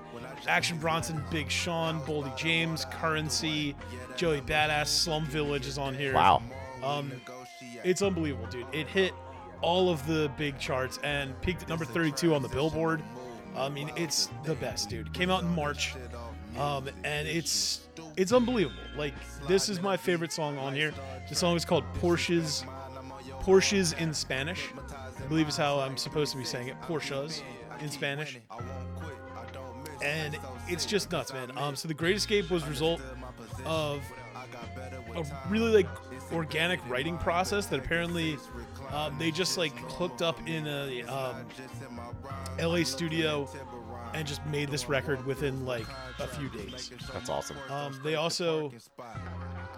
Action 0.46 0.78
Bronson, 0.78 1.22
Big 1.30 1.50
Sean, 1.50 2.00
Boldy 2.02 2.36
James, 2.36 2.84
Currency, 2.86 3.74
Joey 4.16 4.40
Badass, 4.40 4.88
Slum 4.88 5.24
Village 5.26 5.66
is 5.66 5.78
on 5.78 5.94
here. 5.94 6.14
Wow. 6.14 6.42
Um, 6.82 7.12
it's 7.84 8.02
unbelievable, 8.02 8.46
dude. 8.46 8.66
It 8.72 8.86
hit 8.86 9.12
all 9.62 9.90
of 9.90 10.06
the 10.06 10.30
big 10.36 10.58
charts 10.58 10.98
and 11.02 11.38
peaked 11.42 11.62
at 11.62 11.68
number 11.68 11.84
32 11.84 12.34
on 12.34 12.42
the 12.42 12.48
Billboard. 12.48 13.02
I 13.56 13.68
mean, 13.68 13.90
it's 13.96 14.30
the 14.44 14.54
best, 14.54 14.88
dude. 14.88 15.12
Came 15.12 15.30
out 15.30 15.42
in 15.42 15.48
March, 15.54 15.94
um, 16.56 16.88
and 17.04 17.26
it's 17.26 17.88
it's 18.16 18.32
unbelievable. 18.32 18.80
Like 18.96 19.14
this 19.48 19.68
is 19.68 19.80
my 19.80 19.96
favorite 19.96 20.32
song 20.32 20.56
on 20.58 20.74
here. 20.74 20.92
The 21.28 21.34
song 21.34 21.56
is 21.56 21.64
called 21.64 21.84
Porsches. 22.00 22.64
Porsches 23.40 23.98
in 23.98 24.12
Spanish, 24.12 24.68
I 25.18 25.26
believe 25.26 25.48
is 25.48 25.56
how 25.56 25.80
I'm 25.80 25.96
supposed 25.96 26.32
to 26.32 26.38
be 26.38 26.44
saying 26.44 26.68
it. 26.68 26.80
Porsches 26.82 27.42
in 27.80 27.90
Spanish, 27.90 28.38
and 30.04 30.38
it's 30.68 30.84
just 30.86 31.10
nuts, 31.10 31.32
man. 31.32 31.50
Um, 31.56 31.74
so 31.74 31.88
the 31.88 31.94
Great 31.94 32.16
Escape 32.16 32.50
was 32.50 32.62
a 32.64 32.68
result 32.68 33.00
of 33.64 34.02
a 35.16 35.24
really 35.48 35.72
like 35.72 35.88
organic 36.32 36.80
writing 36.88 37.18
process 37.18 37.66
that 37.66 37.78
apparently 37.78 38.38
um, 38.92 39.16
they 39.18 39.30
just 39.30 39.58
like 39.58 39.76
hooked 39.92 40.22
up 40.22 40.38
in 40.48 40.66
a 40.66 41.02
um, 41.02 41.46
LA 42.60 42.82
studio 42.84 43.48
and 44.14 44.26
just 44.26 44.44
made 44.46 44.68
this 44.68 44.88
record 44.88 45.24
within 45.26 45.64
like 45.64 45.86
a 46.18 46.26
few 46.26 46.48
days. 46.50 46.90
That's 47.12 47.28
awesome. 47.28 47.56
Um, 47.68 47.98
they 48.02 48.14
also 48.14 48.72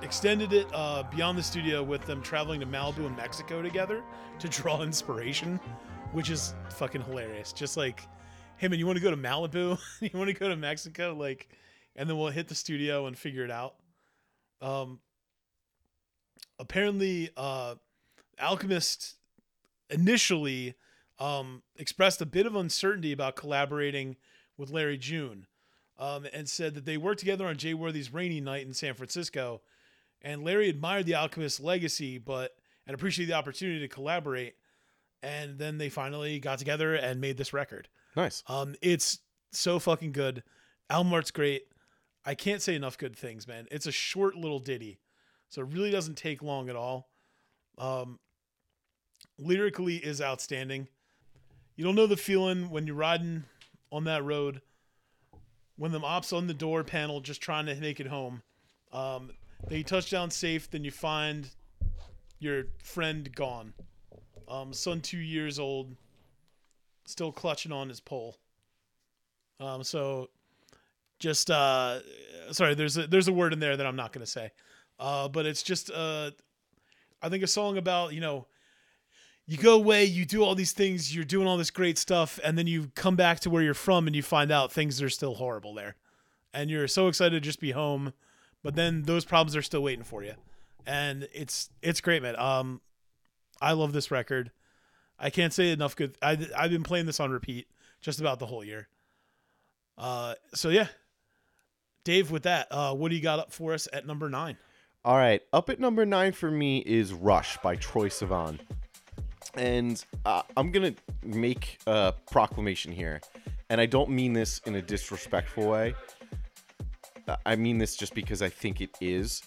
extended 0.02 0.52
it 0.52 0.66
uh, 0.72 1.04
beyond 1.14 1.38
the 1.38 1.42
studio 1.42 1.82
with 1.82 2.04
them 2.06 2.22
traveling 2.22 2.60
to 2.60 2.66
Malibu 2.66 3.06
and 3.06 3.16
Mexico 3.16 3.62
together 3.62 4.02
to 4.38 4.48
draw 4.48 4.82
inspiration, 4.82 5.60
which 6.12 6.30
is 6.30 6.54
fucking 6.70 7.02
hilarious. 7.02 7.52
Just 7.52 7.76
like, 7.76 8.00
hey 8.56 8.68
man, 8.68 8.78
you 8.78 8.86
want 8.86 8.98
to 8.98 9.02
go 9.02 9.10
to 9.10 9.16
Malibu? 9.16 9.78
you 10.00 10.10
want 10.14 10.28
to 10.28 10.34
go 10.34 10.48
to 10.48 10.56
Mexico? 10.56 11.14
Like, 11.18 11.48
and 11.96 12.08
then 12.08 12.16
we'll 12.16 12.30
hit 12.30 12.48
the 12.48 12.54
studio 12.54 13.06
and 13.06 13.16
figure 13.16 13.44
it 13.44 13.50
out. 13.50 13.74
Um, 14.60 15.00
apparently, 16.62 17.28
uh, 17.36 17.74
Alchemist 18.40 19.16
initially 19.90 20.74
um, 21.18 21.62
expressed 21.76 22.22
a 22.22 22.26
bit 22.26 22.46
of 22.46 22.56
uncertainty 22.56 23.12
about 23.12 23.36
collaborating 23.36 24.16
with 24.56 24.70
Larry 24.70 24.96
June 24.96 25.46
um, 25.98 26.26
and 26.32 26.48
said 26.48 26.74
that 26.74 26.84
they 26.84 26.96
worked 26.96 27.20
together 27.20 27.46
on 27.46 27.56
Jay 27.56 27.74
Worthy's 27.74 28.12
Rainy 28.12 28.40
Night 28.40 28.66
in 28.66 28.72
San 28.72 28.94
Francisco. 28.94 29.60
And 30.22 30.44
Larry 30.44 30.68
admired 30.68 31.06
the 31.06 31.16
Alchemist's 31.16 31.60
legacy, 31.60 32.16
but 32.16 32.54
and 32.86 32.94
appreciated 32.94 33.32
the 33.32 33.36
opportunity 33.36 33.80
to 33.80 33.88
collaborate. 33.88 34.54
And 35.22 35.58
then 35.58 35.78
they 35.78 35.88
finally 35.88 36.38
got 36.38 36.58
together 36.58 36.94
and 36.94 37.20
made 37.20 37.36
this 37.36 37.52
record. 37.52 37.88
Nice. 38.16 38.42
Um, 38.48 38.74
it's 38.80 39.18
so 39.50 39.78
fucking 39.78 40.12
good. 40.12 40.42
Album 40.88 41.12
art's 41.12 41.30
great. 41.30 41.62
I 42.24 42.34
can't 42.34 42.62
say 42.62 42.74
enough 42.74 42.98
good 42.98 43.16
things, 43.16 43.48
man. 43.48 43.66
It's 43.70 43.86
a 43.86 43.92
short 43.92 44.36
little 44.36 44.60
ditty, 44.60 44.98
so 45.52 45.60
it 45.60 45.68
really 45.68 45.90
doesn't 45.90 46.16
take 46.16 46.42
long 46.42 46.70
at 46.70 46.76
all. 46.76 47.10
Um, 47.76 48.18
lyrically 49.38 49.96
is 49.96 50.18
outstanding. 50.22 50.88
You 51.76 51.84
don't 51.84 51.94
know 51.94 52.06
the 52.06 52.16
feeling 52.16 52.70
when 52.70 52.86
you're 52.86 52.96
riding 52.96 53.44
on 53.90 54.04
that 54.04 54.24
road, 54.24 54.62
when 55.76 55.92
the 55.92 56.00
ops 56.00 56.32
on 56.32 56.46
the 56.46 56.54
door 56.54 56.84
panel 56.84 57.20
just 57.20 57.42
trying 57.42 57.66
to 57.66 57.74
make 57.74 58.00
it 58.00 58.06
home. 58.06 58.40
Um, 58.94 59.32
then 59.68 59.76
you 59.76 59.84
touch 59.84 60.08
down 60.08 60.30
safe, 60.30 60.70
then 60.70 60.84
you 60.84 60.90
find 60.90 61.50
your 62.38 62.64
friend 62.82 63.30
gone. 63.34 63.74
Um, 64.48 64.72
son 64.72 65.02
two 65.02 65.18
years 65.18 65.58
old, 65.58 65.94
still 67.04 67.30
clutching 67.30 67.72
on 67.72 67.90
his 67.90 68.00
pole. 68.00 68.38
Um, 69.60 69.84
so 69.84 70.30
just 71.18 71.50
uh, 71.50 71.98
sorry, 72.52 72.74
there's 72.74 72.96
a 72.96 73.06
there's 73.06 73.28
a 73.28 73.34
word 73.34 73.52
in 73.52 73.60
there 73.60 73.76
that 73.76 73.86
I'm 73.86 73.96
not 73.96 74.14
gonna 74.14 74.24
say, 74.24 74.50
uh, 75.02 75.28
but 75.28 75.46
it's 75.46 75.64
just 75.64 75.90
uh, 75.90 76.30
I 77.20 77.28
think 77.28 77.42
a 77.42 77.48
song 77.48 77.76
about 77.76 78.14
you 78.14 78.20
know 78.20 78.46
you 79.46 79.58
go 79.58 79.74
away, 79.74 80.04
you 80.04 80.24
do 80.24 80.44
all 80.44 80.54
these 80.54 80.70
things, 80.70 81.14
you're 81.14 81.24
doing 81.24 81.48
all 81.48 81.56
this 81.56 81.72
great 81.72 81.98
stuff, 81.98 82.38
and 82.44 82.56
then 82.56 82.68
you 82.68 82.92
come 82.94 83.16
back 83.16 83.40
to 83.40 83.50
where 83.50 83.62
you're 83.64 83.74
from 83.74 84.06
and 84.06 84.14
you 84.14 84.22
find 84.22 84.52
out 84.52 84.70
things 84.70 85.02
are 85.02 85.10
still 85.10 85.34
horrible 85.34 85.74
there, 85.74 85.96
and 86.54 86.70
you're 86.70 86.86
so 86.86 87.08
excited 87.08 87.34
to 87.34 87.40
just 87.40 87.58
be 87.58 87.72
home, 87.72 88.12
but 88.62 88.76
then 88.76 89.02
those 89.02 89.24
problems 89.24 89.56
are 89.56 89.62
still 89.62 89.82
waiting 89.82 90.04
for 90.04 90.22
you, 90.22 90.34
and 90.86 91.28
it's 91.34 91.68
it's 91.82 92.00
great, 92.00 92.22
man. 92.22 92.38
Um, 92.38 92.80
I 93.60 93.72
love 93.72 93.92
this 93.92 94.12
record. 94.12 94.52
I 95.18 95.30
can't 95.30 95.52
say 95.52 95.72
enough 95.72 95.96
good. 95.96 96.16
I 96.22 96.38
I've 96.56 96.70
been 96.70 96.84
playing 96.84 97.06
this 97.06 97.18
on 97.18 97.32
repeat 97.32 97.66
just 98.00 98.20
about 98.20 98.38
the 98.38 98.46
whole 98.46 98.62
year. 98.62 98.86
Uh, 99.98 100.34
so 100.54 100.68
yeah, 100.68 100.86
Dave, 102.04 102.30
with 102.30 102.44
that, 102.44 102.68
uh, 102.70 102.94
what 102.94 103.08
do 103.08 103.16
you 103.16 103.22
got 103.22 103.40
up 103.40 103.52
for 103.52 103.74
us 103.74 103.88
at 103.92 104.06
number 104.06 104.30
nine? 104.30 104.56
All 105.04 105.16
right, 105.16 105.42
up 105.52 105.68
at 105.68 105.80
number 105.80 106.06
nine 106.06 106.30
for 106.30 106.48
me 106.48 106.78
is 106.78 107.12
Rush 107.12 107.58
by 107.58 107.74
Troye 107.74 108.06
Sivan. 108.06 108.60
And 109.54 110.04
uh, 110.24 110.42
I'm 110.56 110.70
going 110.70 110.94
to 110.94 111.26
make 111.26 111.80
a 111.88 112.14
proclamation 112.30 112.92
here. 112.92 113.20
And 113.68 113.80
I 113.80 113.86
don't 113.86 114.10
mean 114.10 114.32
this 114.32 114.60
in 114.64 114.76
a 114.76 114.82
disrespectful 114.82 115.66
way. 115.66 115.96
Uh, 117.26 117.34
I 117.44 117.56
mean 117.56 117.78
this 117.78 117.96
just 117.96 118.14
because 118.14 118.42
I 118.42 118.48
think 118.48 118.80
it 118.80 118.90
is, 119.00 119.42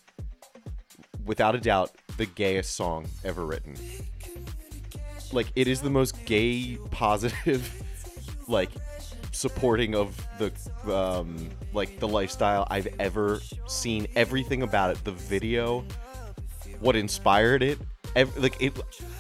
without 1.24 1.56
a 1.56 1.60
doubt, 1.60 1.92
the 2.18 2.26
gayest 2.26 2.76
song 2.76 3.08
ever 3.24 3.46
written. 3.46 3.76
Like, 5.32 5.48
it 5.56 5.70
is 5.70 5.80
the 5.80 5.90
most 5.90 6.26
gay, 6.26 6.78
positive, 6.92 7.82
like, 8.50 8.72
supporting 9.36 9.96
of 9.96 10.16
the 10.40 10.52
um 10.94 11.50
like 11.74 12.00
the 12.00 12.08
lifestyle 12.08 12.66
I've 12.70 12.88
ever 13.00 13.42
seen 13.68 14.08
everything 14.16 14.62
about 14.62 14.92
it 14.92 15.04
the 15.04 15.12
video 15.12 15.84
what 16.80 16.96
inspired 16.96 17.62
it 17.62 17.78
ev- 18.16 18.36
like 18.38 18.56
it 18.62 18.74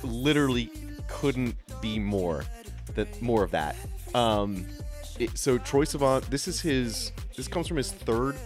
literally 0.04 0.72
couldn't 1.10 1.56
be 1.82 2.00
more 2.00 2.46
that 2.96 3.22
more 3.22 3.44
of 3.44 3.52
that. 3.52 3.76
Um 4.14 4.66
it, 5.20 5.38
so 5.38 5.58
Troye 5.60 5.86
Sivan 5.86 6.24
this 6.30 6.48
is 6.48 6.62
his 6.62 7.12
this 7.36 7.50
comes 7.50 7.68
from 7.68 7.78
his 7.78 7.92
third 7.92 8.38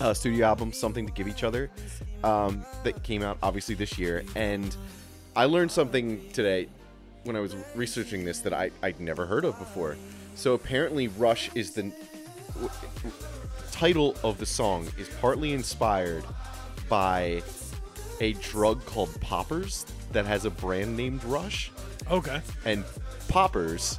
uh, 0.00 0.14
studio 0.14 0.46
album 0.46 0.72
something 0.72 1.04
to 1.04 1.12
give 1.12 1.28
each 1.28 1.44
other 1.44 1.68
um 2.22 2.64
that 2.84 3.02
came 3.02 3.22
out 3.22 3.38
obviously 3.42 3.74
this 3.74 3.98
year. 3.98 4.22
And 4.36 4.76
I 5.34 5.46
learned 5.46 5.72
something 5.72 6.30
today 6.32 6.68
when 7.24 7.36
I 7.36 7.40
was 7.40 7.54
researching 7.74 8.24
this 8.24 8.40
that 8.40 8.52
I 8.52 8.70
I'd 8.82 9.00
never 9.00 9.26
heard 9.26 9.44
of 9.44 9.58
before 9.58 9.96
so 10.34 10.54
apparently 10.54 11.08
Rush 11.08 11.50
is 11.54 11.72
the 11.72 11.92
title 13.72 14.16
of 14.22 14.38
the 14.38 14.46
song 14.46 14.88
is 14.98 15.08
partly 15.20 15.52
inspired 15.52 16.24
by 16.88 17.42
a 18.20 18.34
drug 18.34 18.84
called 18.84 19.18
poppers 19.20 19.86
that 20.12 20.26
has 20.26 20.44
a 20.44 20.50
brand 20.50 20.96
named 20.96 21.22
Rush, 21.24 21.70
Okay. 22.10 22.40
and 22.64 22.84
poppers 23.28 23.98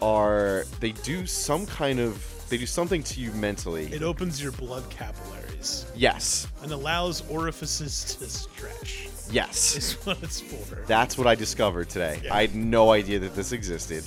are 0.00 0.64
they 0.78 0.92
do 0.92 1.26
some 1.26 1.66
kind 1.66 1.98
of 1.98 2.24
they 2.48 2.56
do 2.56 2.66
something 2.66 3.02
to 3.02 3.20
you 3.20 3.32
mentally. 3.32 3.92
It 3.92 4.02
opens 4.02 4.42
your 4.42 4.52
blood 4.52 4.88
capillaries 4.90 5.86
yes, 5.96 6.46
and 6.62 6.70
allows 6.72 7.28
orifices 7.28 8.14
to 8.16 8.26
stretch. 8.28 9.07
Yes. 9.30 9.76
Is 9.76 9.92
what 10.06 10.22
it's 10.22 10.40
for. 10.40 10.76
That's 10.86 11.16
what 11.18 11.26
I 11.26 11.34
discovered 11.34 11.88
today. 11.88 12.20
Yeah. 12.24 12.34
I 12.34 12.42
had 12.42 12.54
no 12.54 12.90
idea 12.92 13.18
that 13.20 13.34
this 13.34 13.52
existed. 13.52 14.04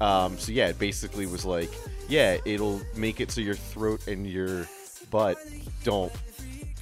Um, 0.00 0.38
so 0.38 0.52
yeah, 0.52 0.68
it 0.68 0.78
basically 0.78 1.26
was 1.26 1.44
like, 1.44 1.70
yeah, 2.08 2.38
it'll 2.44 2.80
make 2.96 3.20
it 3.20 3.30
so 3.30 3.40
your 3.40 3.54
throat 3.54 4.06
and 4.08 4.26
your 4.26 4.66
butt 5.10 5.38
don't 5.84 6.12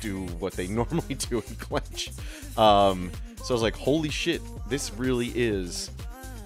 do 0.00 0.22
what 0.38 0.52
they 0.52 0.66
normally 0.80 1.14
do 1.14 1.42
and 1.46 1.58
clench. 1.58 2.10
Um, 2.56 3.10
so 3.42 3.50
I 3.50 3.52
was 3.54 3.62
like, 3.62 3.76
holy 3.76 4.10
shit, 4.10 4.40
this 4.68 4.92
really 4.94 5.32
is 5.34 5.90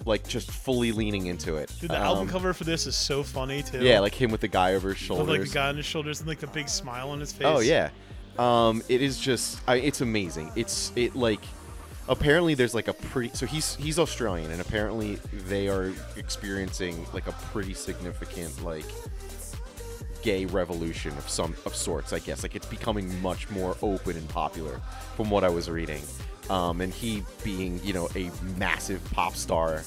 like 0.05 0.27
just 0.27 0.51
fully 0.51 0.91
leaning 0.93 1.27
into 1.27 1.57
it. 1.57 1.73
Dude, 1.81 1.91
the 1.91 1.97
album 1.97 2.23
Um, 2.25 2.29
cover 2.29 2.53
for 2.53 2.65
this 2.65 2.87
is 2.87 2.97
so 2.97 3.23
funny 3.23 3.63
too. 3.63 3.79
Yeah, 3.85 4.01
like 4.01 4.15
him 4.15 4.31
with 4.33 4.41
the 4.41 4.49
guy 4.49 4.75
over 4.75 4.89
his 4.89 4.99
With 4.99 5.07
shoulders. 5.07 5.29
like 5.29 5.49
the 5.49 5.55
guy 5.55 5.69
on 5.69 5.77
his 5.77 5.87
shoulders 5.87 6.19
and 6.21 6.29
like 6.29 6.41
the 6.41 6.47
big 6.49 6.69
smile 6.69 7.11
on 7.11 7.21
his 7.21 7.33
face. 7.33 7.47
Oh 7.47 7.61
yeah, 7.61 7.91
um, 8.39 8.83
it 8.89 9.03
is 9.03 9.19
just 9.19 9.61
I, 9.69 9.77
it's 9.77 10.01
amazing. 10.01 10.51
It's 10.57 10.93
it 10.97 11.15
like 11.15 11.41
apparently 12.09 12.55
there's 12.55 12.75
like 12.75 12.89
a 12.89 12.93
pretty 12.93 13.31
so 13.35 13.47
he's 13.47 13.75
he's 13.77 13.99
Australian 13.99 14.51
and 14.51 14.61
apparently 14.61 15.17
they 15.47 15.69
are 15.69 15.93
experiencing 16.17 17.07
like 17.13 17.27
a 17.27 17.33
pretty 17.33 17.75
significant 17.75 18.63
like 18.65 18.87
gay 20.23 20.45
revolution 20.47 21.13
of 21.19 21.29
some 21.29 21.55
of 21.67 21.75
sorts. 21.75 22.13
I 22.13 22.19
guess 22.19 22.43
like 22.43 22.55
it's 22.57 22.67
becoming 22.67 23.21
much 23.23 23.51
more 23.51 23.77
open 23.83 24.17
and 24.17 24.29
popular 24.29 24.81
from 25.17 25.31
what 25.31 25.45
I 25.45 25.49
was 25.49 25.69
reading. 25.69 26.03
Um, 26.51 26.81
and 26.81 26.93
he 26.93 27.23
being 27.45 27.81
you 27.85 27.93
know 27.93 28.09
a 28.17 28.31
massive 28.57 29.03
pop 29.13 29.35
star 29.35 29.83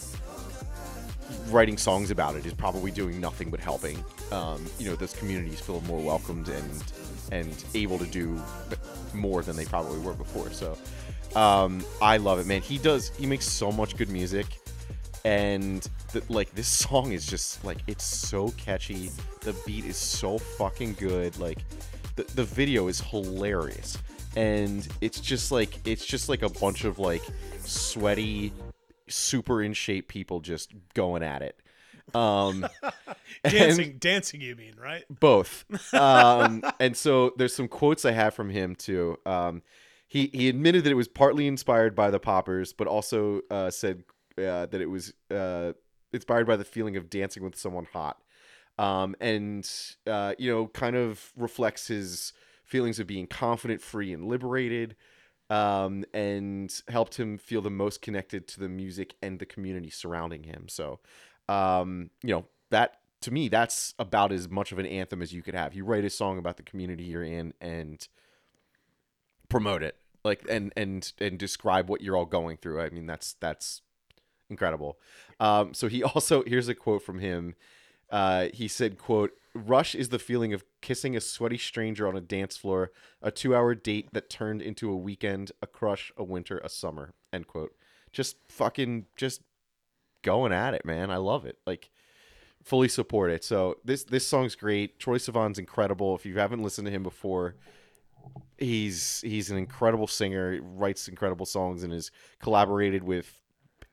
writing 1.49 1.77
songs 1.77 2.12
about 2.12 2.36
it 2.36 2.45
is 2.45 2.53
probably 2.53 2.91
doing 2.91 3.19
nothing 3.19 3.49
but 3.49 3.60
helping 3.60 4.03
um, 4.31 4.63
you 4.79 4.89
know 4.89 4.95
those 4.95 5.13
communities 5.13 5.60
feel 5.60 5.81
more 5.81 5.99
welcomed 5.99 6.47
and 6.49 6.84
and 7.31 7.63
able 7.73 7.97
to 7.99 8.05
do 8.05 8.39
more 9.13 9.41
than 9.41 9.55
they 9.55 9.65
probably 9.65 9.99
were 9.99 10.13
before. 10.13 10.49
So 10.51 10.77
um, 11.35 11.83
i 12.01 12.17
love 12.17 12.39
it 12.39 12.47
man. 12.47 12.61
He 12.61 12.77
does 12.77 13.09
he 13.17 13.25
makes 13.25 13.45
so 13.45 13.71
much 13.71 13.97
good 13.97 14.09
music 14.09 14.45
and 15.25 15.89
the, 16.13 16.23
like 16.29 16.53
this 16.53 16.67
song 16.85 17.11
is 17.11 17.25
just 17.25 17.65
like 17.65 17.79
it's 17.88 18.05
so 18.05 18.49
catchy. 18.51 19.11
The 19.41 19.53
beat 19.65 19.85
is 19.85 19.97
so 19.97 20.38
fucking 20.38 20.93
good. 20.93 21.38
Like 21.38 21.59
the, 22.15 22.23
the 22.35 22.43
video 22.43 22.88
is 22.88 23.01
hilarious. 23.01 23.97
And 24.38 24.88
it's 25.01 25.19
just 25.19 25.51
like 25.51 25.79
it's 25.85 26.05
just 26.05 26.29
like 26.29 26.41
a 26.41 26.49
bunch 26.49 26.85
of 26.85 26.99
like 26.99 27.23
sweaty 27.59 28.53
super 29.07 29.63
in 29.63 29.73
shape 29.73 30.07
people 30.07 30.39
just 30.39 30.73
going 30.93 31.23
at 31.23 31.41
it. 31.41 31.59
Um 32.13 32.67
and- 33.43 33.53
Dancing, 33.53 33.97
dancing. 33.97 34.41
You 34.41 34.55
mean 34.55 34.75
right? 34.81 35.03
both 35.19 35.65
um 35.93 36.63
and 36.79 36.95
so 36.95 37.33
there's 37.38 37.55
some 37.55 37.67
quotes 37.67 38.05
i 38.05 38.11
have 38.11 38.33
from 38.33 38.49
him 38.49 38.75
too 38.75 39.17
um 39.25 39.61
he 40.07 40.29
he 40.33 40.47
admitted 40.49 40.83
that 40.83 40.91
it 40.91 40.95
was 40.95 41.07
partly 41.07 41.47
inspired 41.47 41.95
by 41.95 42.09
the 42.11 42.19
poppers 42.19 42.73
but 42.73 42.88
also 42.88 43.41
uh 43.49 43.69
said 43.69 44.03
uh, 44.38 44.65
that 44.67 44.81
it 44.81 44.89
was 44.89 45.13
uh 45.31 45.73
inspired 46.13 46.45
by 46.47 46.55
the 46.55 46.63
feeling 46.65 46.95
of 46.97 47.09
dancing 47.09 47.43
with 47.43 47.55
someone 47.55 47.88
hot 47.93 48.21
um 48.77 49.15
and 49.19 49.69
uh 50.07 50.33
you 50.38 50.51
know 50.51 50.67
kind 50.67 50.95
of 50.95 51.31
reflects 51.38 51.88
his 51.88 52.33
feelings 52.63 52.99
of 52.99 53.07
being 53.07 53.27
confident 53.27 53.81
free 53.81 54.11
and 54.13 54.25
liberated 54.27 54.95
um 55.49 56.03
and 56.13 56.81
helped 56.88 57.19
him 57.19 57.38
feel 57.38 57.61
the 57.61 57.69
most 57.69 58.01
connected 58.01 58.47
to 58.47 58.59
the 58.59 58.69
music 58.69 59.15
and 59.21 59.39
the 59.39 59.45
community 59.45 59.89
surrounding 59.89 60.43
him 60.43 60.67
so 60.67 60.99
um 61.47 62.09
you 62.23 62.29
know 62.33 62.45
that 62.71 62.97
to 63.25 63.31
me 63.31 63.49
that's 63.49 63.95
about 63.97 64.31
as 64.31 64.47
much 64.47 64.71
of 64.71 64.77
an 64.77 64.85
anthem 64.85 65.19
as 65.19 65.33
you 65.33 65.41
could 65.41 65.55
have. 65.55 65.73
You 65.73 65.83
write 65.83 66.05
a 66.05 66.11
song 66.11 66.38
about 66.38 66.57
the 66.57 66.63
community 66.63 67.03
you're 67.03 67.23
in 67.23 67.55
and 67.59 68.07
promote 69.49 69.81
it 69.81 69.97
like 70.23 70.45
and 70.47 70.71
and 70.77 71.11
and 71.19 71.39
describe 71.39 71.89
what 71.89 72.01
you're 72.01 72.15
all 72.15 72.27
going 72.27 72.57
through. 72.57 72.81
I 72.81 72.89
mean 72.89 73.07
that's 73.07 73.33
that's 73.39 73.81
incredible. 74.47 74.99
Um 75.39 75.73
so 75.73 75.88
he 75.88 76.03
also 76.15 76.43
here's 76.45 76.67
a 76.67 76.75
quote 76.75 77.01
from 77.01 77.17
him. 77.17 77.55
Uh 78.11 78.49
he 78.53 78.67
said 78.67 78.99
quote 78.99 79.31
rush 79.55 79.95
is 79.95 80.09
the 80.09 80.19
feeling 80.19 80.53
of 80.53 80.63
kissing 80.81 81.15
a 81.15 81.21
sweaty 81.21 81.57
stranger 81.57 82.07
on 82.07 82.15
a 82.15 82.21
dance 82.21 82.57
floor 82.57 82.91
a 83.21 83.31
two-hour 83.31 83.73
date 83.73 84.09
that 84.11 84.29
turned 84.29 84.61
into 84.61 84.91
a 84.91 84.95
weekend 84.95 85.51
a 85.63 85.67
crush 85.67 86.11
a 86.15 86.23
winter 86.23 86.59
a 86.59 86.69
summer 86.69 87.15
end 87.33 87.47
quote. 87.47 87.75
Just 88.11 88.35
fucking 88.49 89.07
just 89.15 89.41
going 90.21 90.51
at 90.51 90.75
it 90.75 90.85
man. 90.85 91.09
I 91.09 91.17
love 91.17 91.47
it. 91.47 91.57
Like 91.65 91.89
fully 92.65 92.89
support 92.89 93.32
it. 93.32 93.43
So 93.45 93.78
this 93.86 94.04
this 94.04 94.28
song's 94.28 94.56
great. 94.56 94.99
Troye 94.99 95.15
Sivan's 95.17 95.58
incredible. 95.60 96.15
If 96.15 96.25
you 96.25 96.38
haven't 96.39 96.62
listened 96.62 96.88
to 96.88 96.91
him 96.91 97.04
before, 97.04 97.56
he's 98.58 99.21
he's 99.21 99.51
an 99.51 99.58
incredible 99.58 100.08
singer. 100.08 100.54
He 100.54 100.60
writes 100.60 101.08
incredible 101.08 101.45
songs 101.45 101.84
and 101.84 101.93
has 101.93 102.12
collaborated 102.39 103.04
with 103.04 103.32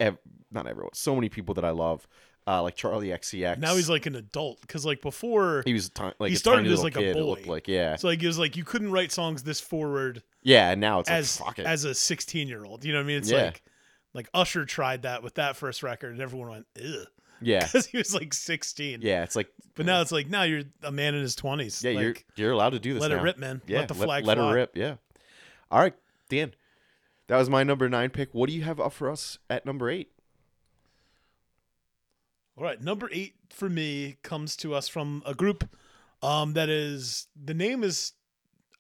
ev- 0.01 0.19
not 0.51 0.67
everyone, 0.67 0.95
so 0.95 1.15
many 1.15 1.29
people 1.29 1.55
that 1.55 1.65
I 1.65 1.71
love, 1.71 2.07
uh, 2.47 2.63
like 2.63 2.77
Charli 2.77 3.15
XCX. 3.17 3.59
Now 3.59 3.77
he's 3.77 3.89
like 3.91 4.07
an 4.07 4.17
adult 4.17 4.61
because 4.63 4.85
like 4.85 5.01
before, 5.01 5.63
he 5.65 5.73
was 5.75 5.89
ti- 5.91 6.13
like 6.19 6.31
he 6.31 6.37
started 6.37 6.67
as, 6.71 6.83
like, 6.83 6.97
a 6.97 7.13
boy. 7.13 7.43
like 7.47 7.69
yeah, 7.69 7.97
so 7.97 8.09
like 8.09 8.23
it 8.23 8.27
was 8.27 8.39
like 8.39 8.57
you 8.57 8.65
couldn't 8.65 8.91
write 8.91 9.13
songs 9.13 9.43
this 9.43 9.61
forward 9.61 10.23
yeah. 10.43 10.71
And 10.73 10.81
now 10.81 10.99
it's 11.01 11.09
as 11.09 11.41
like 11.41 11.61
it. 11.61 11.67
as 11.67 11.85
a 11.85 11.95
16 11.95 12.49
year 12.49 12.65
old. 12.65 12.85
You 12.85 12.93
know 12.93 12.99
what 12.99 13.05
I 13.05 13.07
mean? 13.07 13.19
It's 13.19 13.31
Yeah. 13.31 13.45
like 13.45 13.63
like 14.13 14.29
Usher 14.35 14.65
tried 14.65 15.03
that 15.03 15.23
with 15.23 15.35
that 15.35 15.57
first 15.57 15.83
record, 15.83 16.13
and 16.13 16.21
everyone 16.21 16.51
went 16.51 16.67
ugh 16.79 17.07
yeah, 17.43 17.61
because 17.65 17.87
he 17.87 17.99
was 17.99 18.15
like 18.15 18.35
16. 18.35 19.01
yeah. 19.03 19.23
It's 19.23 19.37
like 19.37 19.49
But 19.75 19.87
now 19.87 20.01
it's 20.01 20.13
like 20.13 20.29
now 20.29 20.43
you're 20.43 20.63
a 20.83 20.93
man 20.93 21.15
in 21.15 21.23
his 21.23 21.37
20s. 21.37 21.83
yeah, 21.83 21.91
like, 21.93 22.01
you're 22.03 22.15
you're 22.47 22.53
allowed 22.53 22.71
to 22.71 22.79
do 22.79 22.95
this. 22.95 23.01
let 23.01 23.11
now. 23.11 23.21
it 23.21 23.23
rip, 23.23 23.39
man. 23.39 23.63
Yeah, 23.67 23.81
let 23.81 23.89
the 23.89 23.95
flag 23.95 24.25
let 24.25 24.39
fly. 24.39 24.49
her 24.49 24.55
rip. 24.55 24.77
Yeah. 24.77 24.97
All 25.71 25.81
right, 25.81 25.95
Dan. 26.29 26.55
That 27.29 27.39
was 27.39 27.49
my 27.49 27.63
number 27.63 27.89
nine 27.89 28.11
pick. 28.11 28.31
What 28.33 28.49
do 28.49 28.55
you 28.55 28.63
have 28.63 28.81
up 28.81 28.93
for 28.93 29.11
us 29.11 29.39
at 29.49 29.65
number 29.65 29.89
eight? 29.89 30.11
All 32.57 32.65
right, 32.65 32.81
number 32.81 33.09
eight 33.13 33.35
for 33.51 33.69
me 33.71 34.17
comes 34.23 34.57
to 34.57 34.75
us 34.75 34.87
from 34.89 35.23
a 35.25 35.35
group 35.35 35.69
um, 36.23 36.53
that 36.53 36.69
is 36.69 37.27
the 37.43 37.55
name 37.55 37.83
is, 37.83 38.13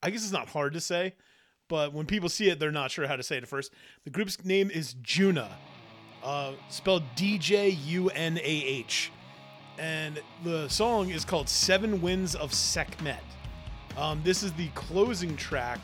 I 0.02 0.10
guess 0.10 0.22
it's 0.22 0.32
not 0.32 0.48
hard 0.48 0.74
to 0.74 0.80
say, 0.80 1.14
but 1.68 1.92
when 1.92 2.06
people 2.06 2.28
see 2.28 2.50
it, 2.50 2.58
they're 2.58 2.70
not 2.70 2.90
sure 2.90 3.06
how 3.06 3.16
to 3.16 3.22
say 3.22 3.38
it 3.38 3.42
at 3.42 3.48
first. 3.48 3.72
The 4.04 4.10
group's 4.10 4.44
name 4.44 4.70
is 4.70 4.94
Djunah, 4.94 5.52
uh, 6.22 6.52
spelled 6.68 7.02
D 7.14 7.38
J 7.38 7.70
U 7.70 8.08
N 8.10 8.38
A 8.38 8.40
H, 8.42 9.10
and 9.78 10.20
the 10.44 10.68
song 10.68 11.10
is 11.10 11.24
called 11.24 11.48
Seven 11.48 12.00
Winds 12.00 12.34
of 12.34 12.52
Sekhmet. 12.52 13.22
Um, 13.96 14.20
this 14.24 14.42
is 14.42 14.52
the 14.52 14.68
closing 14.68 15.36
track, 15.36 15.80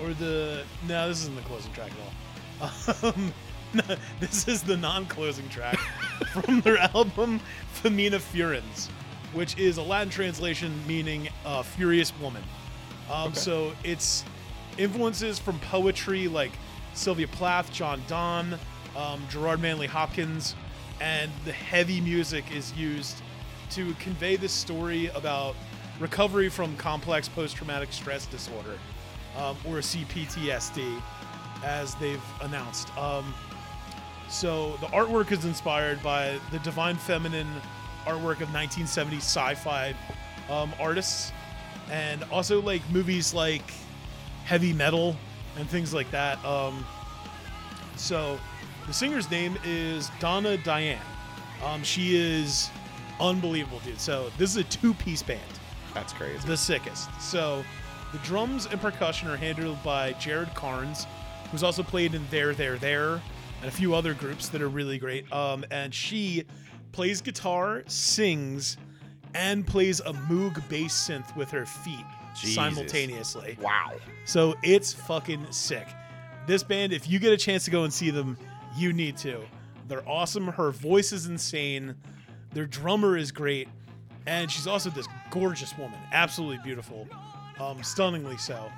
or 0.00 0.12
the 0.14 0.64
no, 0.88 1.08
this 1.08 1.22
isn't 1.22 1.36
the 1.36 1.42
closing 1.42 1.72
track 1.72 1.90
at 1.92 2.96
all. 3.04 3.12
Um, 3.12 3.32
this 4.20 4.48
is 4.48 4.62
the 4.62 4.76
non-closing 4.76 5.48
track 5.48 5.78
from 6.32 6.60
their 6.60 6.78
album 6.78 7.40
Femina 7.72 8.18
Furens, 8.18 8.88
which 9.32 9.56
is 9.56 9.78
a 9.78 9.82
Latin 9.82 10.10
translation 10.10 10.74
meaning 10.86 11.28
uh, 11.44 11.62
"furious 11.62 12.12
woman." 12.20 12.42
Um, 13.10 13.34
So 13.34 13.72
it's 13.84 14.24
influences 14.78 15.38
from 15.38 15.58
poetry 15.60 16.28
like 16.28 16.52
Sylvia 16.94 17.28
Plath, 17.28 17.72
John 17.72 18.02
Donne, 18.06 18.58
um, 18.96 19.22
Gerard 19.30 19.60
Manley 19.60 19.86
Hopkins, 19.86 20.54
and 21.00 21.30
the 21.44 21.52
heavy 21.52 22.00
music 22.00 22.44
is 22.54 22.72
used 22.74 23.16
to 23.70 23.94
convey 23.94 24.36
this 24.36 24.52
story 24.52 25.08
about 25.08 25.54
recovery 25.98 26.48
from 26.48 26.76
complex 26.76 27.28
post-traumatic 27.28 27.92
stress 27.92 28.26
disorder, 28.26 28.78
um, 29.36 29.56
or 29.66 29.78
CPTSD, 29.78 31.00
as 31.64 31.94
they've 31.96 32.22
announced. 32.42 32.94
Um, 32.96 33.32
so 34.28 34.76
the 34.80 34.86
artwork 34.86 35.32
is 35.32 35.44
inspired 35.44 36.02
by 36.02 36.38
the 36.50 36.58
Divine 36.60 36.96
Feminine 36.96 37.48
artwork 38.04 38.40
of 38.40 38.48
1970s 38.48 39.18
sci-fi 39.18 39.94
um, 40.50 40.72
artists, 40.80 41.32
and 41.90 42.22
also 42.24 42.60
like 42.60 42.82
movies 42.90 43.32
like 43.32 43.72
Heavy 44.44 44.72
Metal 44.72 45.16
and 45.56 45.68
things 45.68 45.92
like 45.92 46.10
that. 46.10 46.42
Um, 46.44 46.84
so 47.96 48.38
the 48.86 48.92
singer's 48.92 49.30
name 49.30 49.56
is 49.64 50.10
Donna 50.20 50.56
Diane. 50.58 50.98
Um, 51.64 51.82
she 51.82 52.16
is 52.16 52.70
unbelievable, 53.20 53.80
dude. 53.84 54.00
So 54.00 54.30
this 54.38 54.50
is 54.50 54.56
a 54.56 54.64
two-piece 54.64 55.22
band 55.22 55.40
That's 55.94 56.12
crazy. 56.12 56.46
the 56.46 56.56
sickest. 56.56 57.08
So 57.20 57.64
the 58.12 58.18
drums 58.18 58.66
and 58.66 58.80
percussion 58.80 59.28
are 59.28 59.36
handled 59.36 59.82
by 59.82 60.12
Jared 60.14 60.54
Carnes, 60.54 61.06
who's 61.50 61.62
also 61.62 61.82
played 61.82 62.14
in 62.14 62.26
There, 62.30 62.54
There, 62.54 62.76
There, 62.76 63.20
and 63.60 63.68
a 63.68 63.70
few 63.70 63.94
other 63.94 64.14
groups 64.14 64.48
that 64.48 64.60
are 64.60 64.68
really 64.68 64.98
great. 64.98 65.30
Um, 65.32 65.64
and 65.70 65.94
she 65.94 66.44
plays 66.90 67.20
guitar, 67.20 67.84
sings, 67.86 68.76
and 69.34 69.66
plays 69.66 70.00
a 70.00 70.12
Moog 70.12 70.68
bass 70.68 71.08
synth 71.08 71.34
with 71.36 71.50
her 71.50 71.64
feet 71.64 72.04
Jesus. 72.34 72.54
simultaneously. 72.54 73.56
Wow. 73.60 73.92
So 74.24 74.54
it's 74.62 74.92
fucking 74.92 75.46
sick. 75.50 75.86
This 76.46 76.62
band, 76.62 76.92
if 76.92 77.08
you 77.08 77.18
get 77.18 77.32
a 77.32 77.36
chance 77.36 77.64
to 77.66 77.70
go 77.70 77.84
and 77.84 77.92
see 77.92 78.10
them, 78.10 78.36
you 78.76 78.92
need 78.92 79.16
to. 79.18 79.42
They're 79.88 80.06
awesome. 80.08 80.48
Her 80.48 80.70
voice 80.70 81.12
is 81.12 81.26
insane. 81.26 81.94
Their 82.52 82.66
drummer 82.66 83.16
is 83.16 83.30
great. 83.32 83.68
And 84.26 84.50
she's 84.50 84.66
also 84.66 84.90
this 84.90 85.08
gorgeous 85.30 85.76
woman. 85.76 85.98
Absolutely 86.12 86.58
beautiful. 86.64 87.06
Um, 87.60 87.82
stunningly 87.82 88.36
so. 88.38 88.70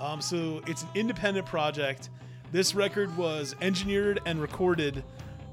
Um, 0.00 0.20
so 0.20 0.62
it's 0.66 0.82
an 0.82 0.88
independent 0.94 1.46
project. 1.46 2.10
This 2.52 2.74
record 2.74 3.14
was 3.16 3.54
engineered 3.60 4.20
and 4.26 4.40
recorded 4.40 5.02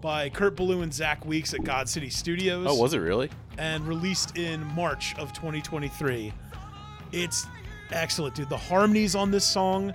by 0.01 0.29
Kurt 0.29 0.55
Ballou 0.55 0.81
and 0.81 0.93
Zach 0.93 1.25
Weeks 1.25 1.53
at 1.53 1.63
God 1.63 1.89
City 1.89 2.09
Studios 2.09 2.67
Oh, 2.69 2.75
was 2.75 2.93
it 2.93 2.99
really? 2.99 3.29
and 3.57 3.87
released 3.87 4.37
in 4.37 4.63
March 4.75 5.15
of 5.17 5.33
2023. 5.33 6.31
It's 7.11 7.45
excellent, 7.91 8.35
dude. 8.35 8.49
The 8.49 8.57
harmonies 8.57 9.15
on 9.15 9.31
this 9.31 9.45
song 9.45 9.93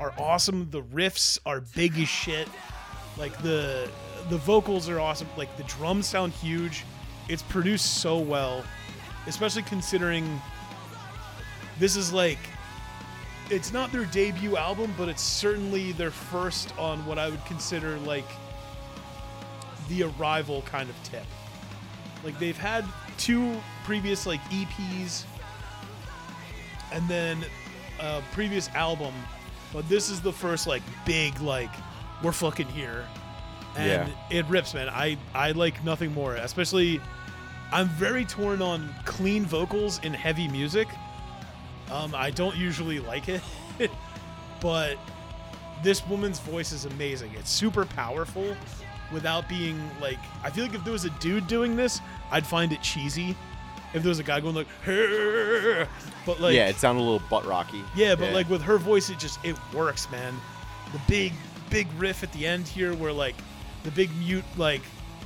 are 0.00 0.12
awesome. 0.18 0.68
The 0.70 0.82
riffs 0.82 1.38
are 1.46 1.60
big 1.74 1.98
as 1.98 2.08
shit. 2.08 2.48
Like 3.16 3.40
the 3.42 3.90
the 4.28 4.38
vocals 4.38 4.88
are 4.88 5.00
awesome. 5.00 5.28
Like 5.36 5.54
the 5.56 5.64
drums 5.64 6.06
sound 6.06 6.32
huge. 6.32 6.84
It's 7.28 7.42
produced 7.42 8.00
so 8.00 8.18
well, 8.18 8.64
especially 9.26 9.62
considering 9.62 10.40
this 11.78 11.96
is 11.96 12.12
like 12.12 12.38
it's 13.50 13.72
not 13.72 13.90
their 13.92 14.04
debut 14.04 14.56
album, 14.56 14.94
but 14.98 15.08
it's 15.08 15.22
certainly 15.22 15.92
their 15.92 16.10
first 16.10 16.76
on 16.78 17.04
what 17.06 17.18
I 17.18 17.28
would 17.28 17.44
consider 17.46 17.98
like 18.00 18.28
the 19.88 20.02
arrival 20.04 20.62
kind 20.62 20.90
of 20.90 21.02
tip. 21.02 21.24
Like 22.24 22.38
they've 22.38 22.58
had 22.58 22.84
two 23.16 23.56
previous 23.84 24.26
like 24.26 24.40
EPs 24.50 25.24
and 26.92 27.08
then 27.08 27.44
a 28.00 28.22
previous 28.32 28.68
album, 28.70 29.14
but 29.72 29.88
this 29.88 30.08
is 30.08 30.20
the 30.20 30.32
first 30.32 30.66
like 30.66 30.82
big 31.04 31.40
like 31.40 31.70
we're 32.22 32.32
fucking 32.32 32.68
here. 32.68 33.04
And 33.76 34.12
it 34.30 34.44
rips, 34.46 34.74
man. 34.74 34.88
I 34.88 35.16
I 35.34 35.52
like 35.52 35.84
nothing 35.84 36.12
more. 36.12 36.34
Especially 36.36 37.00
I'm 37.70 37.88
very 37.90 38.24
torn 38.24 38.62
on 38.62 38.92
clean 39.04 39.44
vocals 39.44 40.00
in 40.02 40.12
heavy 40.14 40.48
music. 40.48 40.88
Um 41.90 42.14
I 42.14 42.30
don't 42.30 42.56
usually 42.56 42.98
like 42.98 43.28
it. 43.28 43.42
but 44.60 44.96
this 45.82 46.04
woman's 46.06 46.40
voice 46.40 46.72
is 46.72 46.86
amazing. 46.86 47.32
It's 47.38 47.50
super 47.50 47.84
powerful 47.84 48.56
without 49.12 49.48
being 49.48 49.80
like 50.00 50.18
I 50.42 50.50
feel 50.50 50.64
like 50.64 50.74
if 50.74 50.82
there 50.84 50.92
was 50.92 51.04
a 51.04 51.10
dude 51.20 51.46
doing 51.46 51.76
this, 51.76 52.00
I'd 52.30 52.46
find 52.46 52.72
it 52.72 52.82
cheesy. 52.82 53.36
If 53.94 54.02
there 54.02 54.10
was 54.10 54.18
a 54.18 54.22
guy 54.24 54.40
going 54.40 54.54
like, 54.54 54.66
"Hey," 54.84 55.86
but 56.26 56.40
like, 56.40 56.54
yeah, 56.54 56.68
it 56.68 56.76
sounded 56.76 57.00
a 57.00 57.04
little 57.04 57.22
butt 57.30 57.46
rocky. 57.46 57.82
yeah, 57.94 58.14
but 58.14 58.32
like 58.32 58.48
with 58.50 58.62
her 58.62 58.76
voice, 58.78 59.08
it 59.10 59.18
just 59.18 59.42
it 59.44 59.56
works, 59.72 60.10
man. 60.10 60.34
The 60.92 61.00
big 61.08 61.32
big 61.70 61.86
riff 61.96 62.22
at 62.22 62.32
the 62.32 62.46
end 62.46 62.66
here, 62.68 62.94
where 62.94 63.12
like 63.12 63.34
the 63.84 63.90
big 63.90 64.14
mute 64.16 64.44
like 64.56 64.82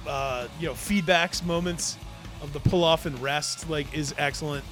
uh, 0.06 0.46
you 0.60 0.66
know 0.66 0.74
feedbacks 0.74 1.44
moments 1.44 1.96
of 2.40 2.52
the 2.52 2.60
pull 2.60 2.84
off 2.84 3.06
and 3.06 3.18
rest 3.20 3.68
like 3.68 3.92
is 3.94 4.14
excellent. 4.18 4.64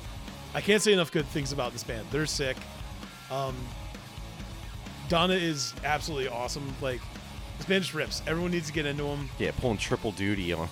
I 0.55 0.61
can't 0.61 0.83
say 0.83 0.93
enough 0.93 1.13
good 1.13 1.27
things 1.27 1.53
about 1.53 1.73
this 1.73 1.85
band. 1.85 2.07
They're 2.11 2.27
sick. 2.27 2.57
Um, 3.31 3.55
Djunah 5.09 5.41
is 5.41 5.75
absolutely 5.85 6.29
awesome. 6.29 6.73
Like 6.81 7.01
this 7.59 7.67
band 7.67 7.83
just 7.83 7.95
rips. 7.95 8.23
Everyone 8.27 8.51
needs 8.53 8.69
to 8.69 8.73
get 8.73 8.87
into 8.87 9.05
them. 9.05 9.29
yeah, 9.39 9.51
pulling 9.61 9.79
triple 9.79 10.13
duty 10.13 10.53
on. 10.53 10.69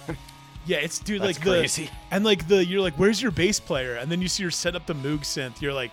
Yeah, 0.67 0.79
it's 0.79 0.99
dude 0.99 1.23
That's 1.23 1.39
like 1.39 1.47
crazy. 1.47 1.85
the 1.87 1.91
and 2.17 2.25
like 2.25 2.47
the 2.49 2.65
you're 2.65 2.81
like, 2.83 2.95
where's 2.95 3.21
your 3.23 3.31
bass 3.31 3.59
player? 3.61 3.95
And 3.97 4.11
then 4.11 4.21
you 4.21 4.29
see 4.29 4.45
her 4.45 4.51
set 4.51 4.75
up 4.77 4.87
the 4.87 4.95
Moog 4.95 5.21
synth. 5.21 5.61
You're 5.63 5.73
like, 5.73 5.93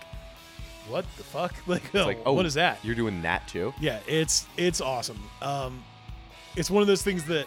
what 0.88 1.04
the 1.16 1.24
fuck? 1.24 1.54
Like, 1.66 1.84
It's 1.86 1.94
like, 1.94 2.20
oh, 2.26 2.32
what 2.32 2.46
is 2.46 2.54
that? 2.54 2.78
You're 2.84 2.94
doing 2.94 3.22
that 3.22 3.46
too? 3.48 3.72
Yeah, 3.80 4.00
it's 4.06 4.46
it's 4.56 4.80
awesome. 4.80 5.18
Um, 5.42 5.82
it's 6.56 6.70
one 6.70 6.80
of 6.82 6.86
those 6.86 7.02
things 7.02 7.24
that 7.26 7.46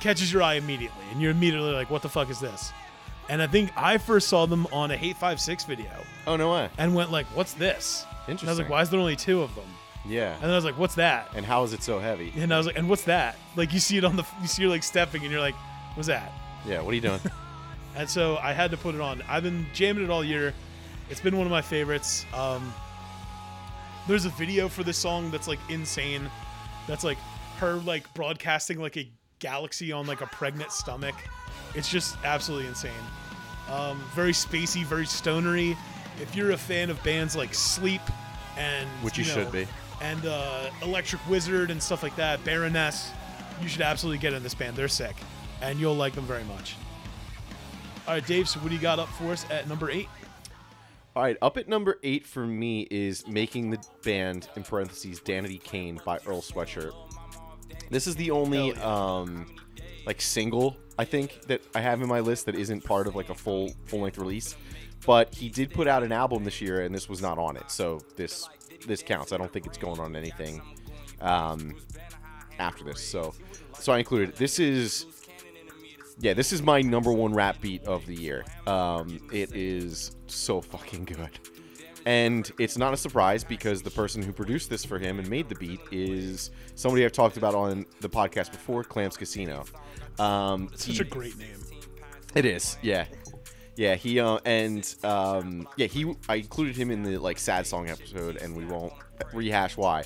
catches 0.00 0.32
your 0.32 0.42
eye 0.42 0.54
immediately, 0.54 1.04
and 1.10 1.20
you're 1.20 1.30
immediately 1.30 1.72
like, 1.72 1.90
what 1.90 2.02
the 2.02 2.08
fuck 2.08 2.28
is 2.30 2.40
this? 2.40 2.72
And 3.28 3.40
I 3.40 3.46
think 3.46 3.70
I 3.76 3.98
first 3.98 4.28
saw 4.28 4.46
them 4.46 4.66
on 4.72 4.90
a 4.90 4.96
Hate5Six 4.96 5.64
video 5.66 5.90
Oh 6.26 6.34
no 6.36 6.52
way. 6.52 6.68
and 6.76 6.94
went 6.94 7.12
like, 7.12 7.26
what's 7.36 7.52
this? 7.54 8.04
And 8.26 8.38
I 8.42 8.46
was 8.46 8.58
like, 8.58 8.68
why 8.68 8.82
is 8.82 8.90
there 8.90 8.98
only 8.98 9.14
two 9.16 9.42
of 9.42 9.54
them? 9.54 9.64
Yeah. 10.04 10.34
And 10.34 10.42
then 10.42 10.50
I 10.50 10.56
was 10.56 10.64
like, 10.64 10.76
what's 10.76 10.96
that? 10.96 11.28
And 11.36 11.46
how 11.46 11.62
is 11.62 11.72
it 11.72 11.82
so 11.84 12.00
heavy? 12.00 12.32
And 12.36 12.52
I 12.52 12.58
was 12.58 12.66
like, 12.66 12.76
and 12.76 12.88
what's 12.88 13.04
that? 13.04 13.36
Like 13.54 13.72
you 13.72 13.78
see 13.78 13.96
it 13.96 14.04
on 14.04 14.16
the 14.16 14.24
you 14.40 14.48
see 14.48 14.64
her 14.64 14.68
like 14.68 14.82
stepping, 14.82 15.22
and 15.22 15.30
you're 15.30 15.40
like, 15.40 15.54
what's 15.94 16.08
that? 16.08 16.32
Yeah. 16.66 16.80
What 16.82 16.92
are 16.92 16.94
you 16.94 17.00
doing? 17.00 17.20
And 17.94 18.08
so 18.08 18.38
I 18.38 18.54
had 18.54 18.70
to 18.70 18.78
put 18.78 18.94
it 18.94 19.02
on. 19.02 19.22
I've 19.28 19.42
been 19.42 19.66
jamming 19.74 20.02
it 20.04 20.08
all 20.08 20.24
year. 20.24 20.54
It's 21.10 21.20
been 21.20 21.36
one 21.36 21.46
of 21.46 21.50
my 21.50 21.60
favorites. 21.60 22.24
Um, 22.32 22.72
there's 24.08 24.24
a 24.24 24.30
video 24.30 24.66
for 24.66 24.82
this 24.82 24.96
song 24.96 25.30
that's 25.30 25.46
like 25.46 25.58
insane. 25.68 26.22
That's 26.86 27.04
like 27.04 27.18
her 27.58 27.74
like 27.74 28.12
broadcasting 28.14 28.80
like 28.80 28.96
a 28.96 29.10
galaxy 29.40 29.92
on 29.92 30.06
like 30.06 30.22
a 30.22 30.26
pregnant 30.28 30.72
stomach. 30.72 31.14
It's 31.74 31.86
just 31.86 32.16
absolutely 32.24 32.66
insane. 32.66 32.92
Um, 33.70 34.00
very 34.14 34.32
spacey, 34.32 34.84
very 34.84 35.04
stonery. 35.04 35.76
If 36.18 36.34
you're 36.34 36.52
a 36.52 36.56
fan 36.56 36.88
of 36.88 37.02
bands 37.04 37.36
like 37.36 37.52
Sleep 37.52 38.00
and 38.56 38.88
Which 39.02 39.18
you 39.18 39.24
know, 39.26 39.34
should 39.34 39.52
be. 39.52 39.66
and 40.00 40.24
uh, 40.24 40.70
Electric 40.80 41.20
Wizard 41.28 41.70
and 41.70 41.82
stuff 41.82 42.02
like 42.02 42.16
that, 42.16 42.42
Baroness, 42.42 43.10
you 43.60 43.68
should 43.68 43.82
absolutely 43.82 44.18
get 44.18 44.32
in 44.32 44.42
this 44.42 44.54
band. 44.54 44.76
They're 44.76 44.88
sick, 44.88 45.16
and 45.62 45.78
you'll 45.80 45.94
like 45.94 46.14
them 46.14 46.24
very 46.24 46.44
much. 46.44 46.76
All 48.06 48.14
right, 48.14 48.26
Dave. 48.26 48.48
So 48.48 48.60
what 48.60 48.68
do 48.68 48.74
you 48.74 48.80
got 48.80 48.98
up 48.98 49.08
for 49.08 49.32
us 49.32 49.46
at 49.50 49.68
number 49.68 49.90
eight? 49.90 50.08
All 51.14 51.22
right, 51.22 51.36
up 51.42 51.56
at 51.56 51.68
number 51.68 51.98
eight 52.02 52.26
for 52.26 52.46
me 52.46 52.88
is 52.90 53.26
Making 53.26 53.70
the 53.70 53.78
Band, 54.02 54.48
in 54.56 54.62
parentheses, 54.62 55.20
Danity 55.20 55.62
Kane 55.62 56.00
by 56.04 56.18
Earl 56.26 56.40
Sweatshirt. 56.40 56.92
This 57.90 58.06
is 58.06 58.16
the 58.16 58.30
only, 58.30 58.74
um, 58.76 59.46
like, 60.06 60.22
single, 60.22 60.76
I 60.98 61.04
think, 61.04 61.42
that 61.48 61.60
I 61.74 61.80
have 61.82 62.00
in 62.00 62.08
my 62.08 62.20
list 62.20 62.46
that 62.46 62.54
isn't 62.54 62.82
part 62.82 63.06
of, 63.06 63.14
like, 63.14 63.28
a 63.28 63.34
full, 63.34 63.72
full-length 63.84 64.16
release. 64.18 64.56
But 65.04 65.34
he 65.34 65.48
did 65.48 65.70
put 65.70 65.86
out 65.86 66.02
an 66.02 66.12
album 66.12 66.44
this 66.44 66.60
year, 66.60 66.82
and 66.82 66.94
this 66.94 67.08
was 67.08 67.20
not 67.20 67.36
on 67.38 67.56
it, 67.56 67.70
so 67.70 68.00
this 68.16 68.48
this 68.86 69.02
counts. 69.02 69.32
I 69.32 69.36
don't 69.36 69.52
think 69.52 69.66
it's 69.66 69.78
going 69.78 70.00
on 70.00 70.14
anything 70.14 70.62
um, 71.20 71.74
after 72.58 72.84
this, 72.84 73.00
so 73.02 73.34
so 73.78 73.92
I 73.92 73.98
included 73.98 74.30
it. 74.30 74.36
This 74.36 74.60
is 74.60 75.06
yeah, 76.20 76.34
this 76.34 76.52
is 76.52 76.62
my 76.62 76.80
number 76.82 77.12
one 77.12 77.32
rap 77.34 77.60
beat 77.60 77.84
of 77.84 78.06
the 78.06 78.14
year. 78.14 78.44
Um, 78.66 79.18
it 79.32 79.54
is 79.54 80.12
so 80.26 80.60
fucking 80.60 81.04
good. 81.04 81.30
And 82.04 82.50
it's 82.58 82.76
not 82.76 82.92
a 82.92 82.96
surprise 82.96 83.44
because 83.44 83.80
the 83.82 83.90
person 83.90 84.22
who 84.22 84.32
produced 84.32 84.68
this 84.68 84.84
for 84.84 84.98
him 84.98 85.20
and 85.20 85.28
made 85.30 85.48
the 85.48 85.54
beat 85.54 85.80
is 85.92 86.50
somebody 86.74 87.04
I've 87.04 87.12
talked 87.12 87.36
about 87.36 87.54
on 87.54 87.86
the 88.00 88.08
podcast 88.08 88.50
before, 88.50 88.82
Clams 88.82 89.16
Casino. 89.16 89.64
Um, 90.18 90.68
Such 90.74 90.96
he- 90.96 91.02
a 91.02 91.04
great 91.04 91.36
name. 91.38 91.60
it 92.34 92.44
is, 92.44 92.76
yeah, 92.82 93.04
yeah. 93.76 93.94
He 93.94 94.18
uh, 94.18 94.38
and 94.44 94.94
um, 95.04 95.68
yeah, 95.76 95.86
he. 95.86 96.12
I 96.28 96.36
included 96.36 96.76
him 96.76 96.90
in 96.90 97.04
the 97.04 97.18
like 97.18 97.38
sad 97.38 97.66
song 97.68 97.88
episode, 97.88 98.36
and 98.36 98.56
we 98.56 98.64
won't 98.66 98.92
rehash 99.32 99.76
why. 99.76 100.02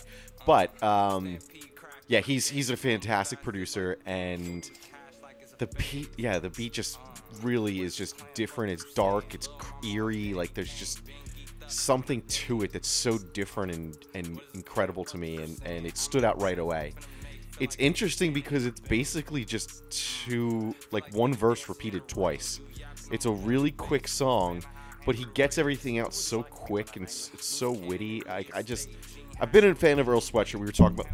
But 0.47 0.81
um, 0.83 1.39
yeah, 2.09 2.21
he's 2.21 2.47
he's 2.47 2.69
a 2.71 2.77
fantastic 2.77 3.43
producer, 3.43 3.97
and 4.05 4.71
the 5.59 5.67
beat, 5.67 6.09
yeah, 6.17 6.39
the 6.39 6.51
beat 6.51 6.73
just 6.73 6.99
really 7.43 7.81
is 7.83 7.97
just 7.97 8.23
different. 8.35 8.73
It's 8.73 8.93
dark, 8.95 9.35
it's 9.35 9.49
eerie. 9.85 10.35
Like 10.35 10.55
there's 10.55 10.75
just 10.75 11.03
something 11.69 12.23
to 12.23 12.63
it 12.63 12.73
that's 12.73 12.89
so 12.89 13.19
different 13.19 13.75
and 13.75 13.99
and 14.15 14.41
incredible 14.55 15.05
to 15.07 15.19
me, 15.19 15.37
and 15.37 15.61
and 15.65 15.87
it 15.87 15.97
stood 15.97 16.25
out 16.25 16.41
right 16.41 16.59
away. 16.59 16.95
It's 17.59 17.77
interesting 17.77 18.35
because 18.35 18.67
it's 18.67 18.81
basically 18.81 19.45
just 19.45 19.89
two, 19.91 20.75
like 20.91 21.15
one 21.15 21.33
verse 21.33 21.69
repeated 21.71 22.07
twice. 22.07 22.61
It's 23.11 23.25
a 23.25 23.31
really 23.31 23.71
quick 23.71 24.09
song, 24.09 24.63
but 25.07 25.15
he 25.15 25.25
gets 25.33 25.57
everything 25.57 25.99
out 25.99 26.13
so 26.13 26.43
quick 26.43 26.97
and 26.97 27.05
it's 27.05 27.31
so 27.41 27.71
witty. 27.71 28.23
I, 28.29 28.45
I 28.53 28.63
just, 28.63 28.91
I've 29.41 29.53
been 29.53 29.65
a 29.65 29.75
fan 29.75 29.99
of 29.99 30.09
Earl 30.09 30.21
Sweatshirt. 30.21 30.57
We 30.57 30.67
were 30.67 30.73
talking 30.73 31.01
about 31.01 31.07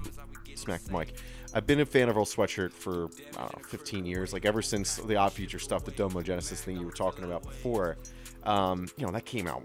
smack 0.56 0.82
the 0.82 0.92
mic. 0.92 1.14
I've 1.54 1.66
been 1.66 1.80
a 1.80 1.86
fan 1.86 2.08
of 2.08 2.16
Earl 2.16 2.24
Sweatshirt 2.24 2.72
for 2.72 3.08
know, 3.36 3.48
15 3.68 4.06
years. 4.06 4.32
Like 4.32 4.44
ever 4.44 4.62
since 4.62 4.96
the 4.96 5.16
Odd 5.16 5.32
Future 5.32 5.58
stuff, 5.58 5.84
the 5.84 5.90
Domo 5.90 6.22
Genesis 6.22 6.62
thing 6.62 6.78
you 6.78 6.86
were 6.86 6.92
talking 6.92 7.24
about 7.24 7.42
before. 7.42 7.96
Um, 8.44 8.88
you 8.96 9.06
know 9.06 9.12
that 9.12 9.24
came 9.24 9.46
out 9.46 9.62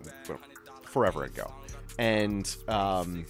forever 0.83 1.23
ago, 1.23 1.51
and 1.97 2.55
um, 2.67 3.25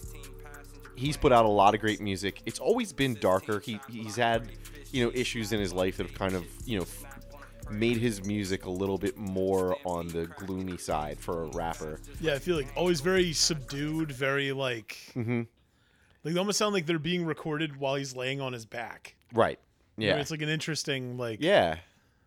he's 0.95 1.15
put 1.15 1.31
out 1.31 1.45
a 1.45 1.49
lot 1.49 1.73
of 1.73 1.79
great 1.81 2.01
music. 2.01 2.41
It's 2.45 2.59
always 2.59 2.91
been 2.91 3.13
darker. 3.15 3.59
He 3.59 3.79
he's 3.89 4.15
had 4.15 4.51
you 4.91 5.05
know 5.05 5.11
issues 5.13 5.53
in 5.53 5.59
his 5.59 5.71
life 5.71 5.97
that 5.97 6.07
have 6.07 6.17
kind 6.17 6.33
of 6.33 6.45
you 6.65 6.79
know 6.79 6.85
made 7.69 7.97
his 7.97 8.25
music 8.25 8.65
a 8.65 8.69
little 8.69 8.97
bit 8.97 9.17
more 9.17 9.77
on 9.85 10.07
the 10.07 10.25
gloomy 10.37 10.77
side 10.77 11.19
for 11.19 11.43
a 11.43 11.47
rapper. 11.47 11.99
Yeah, 12.21 12.33
I 12.33 12.39
feel 12.39 12.55
like 12.55 12.67
always 12.75 13.01
very 13.01 13.33
subdued, 13.33 14.11
very 14.11 14.51
like, 14.51 14.97
Mm-hmm. 15.15 15.43
Like 16.27 16.33
they 16.33 16.39
almost 16.39 16.57
sound 16.59 16.73
like 16.73 16.85
they're 16.85 16.99
being 16.99 17.23
recorded 17.25 17.77
while 17.77 17.95
he's 17.95 18.13
laying 18.13 18.41
on 18.41 18.51
his 18.51 18.65
back. 18.65 19.15
Right. 19.33 19.57
You 19.95 20.09
know, 20.09 20.15
Yeah. 20.15 20.21
it's 20.21 20.29
like 20.29 20.41
an 20.41 20.49
interesting 20.49 21.17
like. 21.17 21.39
Yeah, 21.41 21.77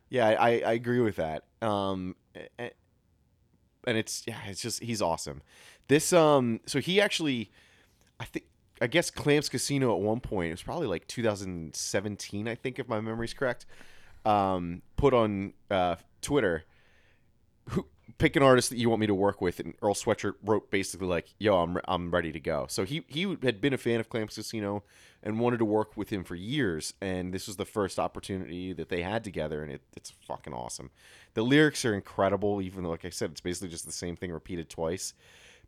yeah, 0.08 0.26
I, 0.28 0.60
I 0.60 0.72
agree 0.72 1.00
with 1.00 1.16
that. 1.16 1.44
Um, 1.60 2.16
and 2.58 3.98
it's 3.98 4.22
yeah, 4.26 4.38
it's 4.46 4.62
just 4.62 4.82
he's 4.82 5.02
awesome. 5.02 5.42
This 5.88 6.14
um, 6.14 6.60
so 6.64 6.80
he 6.80 6.98
actually, 6.98 7.50
I 8.18 8.24
think. 8.24 8.46
I 8.82 8.86
guess 8.86 9.10
Clams 9.10 9.50
Casino 9.50 9.94
at 9.94 10.00
one 10.00 10.20
point, 10.20 10.48
it 10.48 10.52
was 10.52 10.62
probably 10.62 10.86
like 10.86 11.06
2017, 11.06 12.48
I 12.48 12.54
think, 12.54 12.78
if 12.78 12.88
my 12.88 12.98
memory's 13.02 13.34
correct, 13.34 13.66
um, 14.24 14.80
put 14.96 15.12
on 15.12 15.52
uh, 15.70 15.96
Twitter, 16.22 16.64
who, 17.68 17.86
pick 18.18 18.36
an 18.36 18.42
artist 18.42 18.70
that 18.70 18.78
you 18.78 18.88
want 18.88 19.00
me 19.00 19.06
to 19.06 19.14
work 19.14 19.40
with, 19.40 19.60
and 19.60 19.74
Earl 19.82 19.94
Sweatshirt 19.94 20.34
wrote 20.44 20.70
basically 20.70 21.06
like, 21.06 21.34
"Yo, 21.38 21.56
I'm 21.56 21.78
I'm 21.86 22.10
ready 22.10 22.32
to 22.32 22.40
go." 22.40 22.66
So 22.68 22.84
he 22.84 23.04
he 23.08 23.36
had 23.42 23.60
been 23.60 23.72
a 23.72 23.78
fan 23.78 24.00
of 24.00 24.08
Clams 24.08 24.34
Casino 24.34 24.84
and 25.22 25.38
wanted 25.38 25.58
to 25.58 25.64
work 25.64 25.96
with 25.96 26.10
him 26.10 26.24
for 26.24 26.34
years, 26.34 26.94
and 27.00 27.32
this 27.32 27.46
was 27.46 27.56
the 27.56 27.64
first 27.64 27.98
opportunity 27.98 28.72
that 28.72 28.88
they 28.88 29.02
had 29.02 29.22
together, 29.22 29.62
and 29.62 29.72
it, 29.72 29.82
it's 29.96 30.10
fucking 30.26 30.54
awesome. 30.54 30.90
The 31.34 31.42
lyrics 31.42 31.84
are 31.84 31.94
incredible, 31.94 32.62
even 32.62 32.84
though, 32.84 32.90
like 32.90 33.04
I 33.04 33.10
said, 33.10 33.30
it's 33.30 33.40
basically 33.40 33.68
just 33.68 33.86
the 33.86 33.92
same 33.92 34.16
thing 34.16 34.32
repeated 34.32 34.70
twice. 34.70 35.14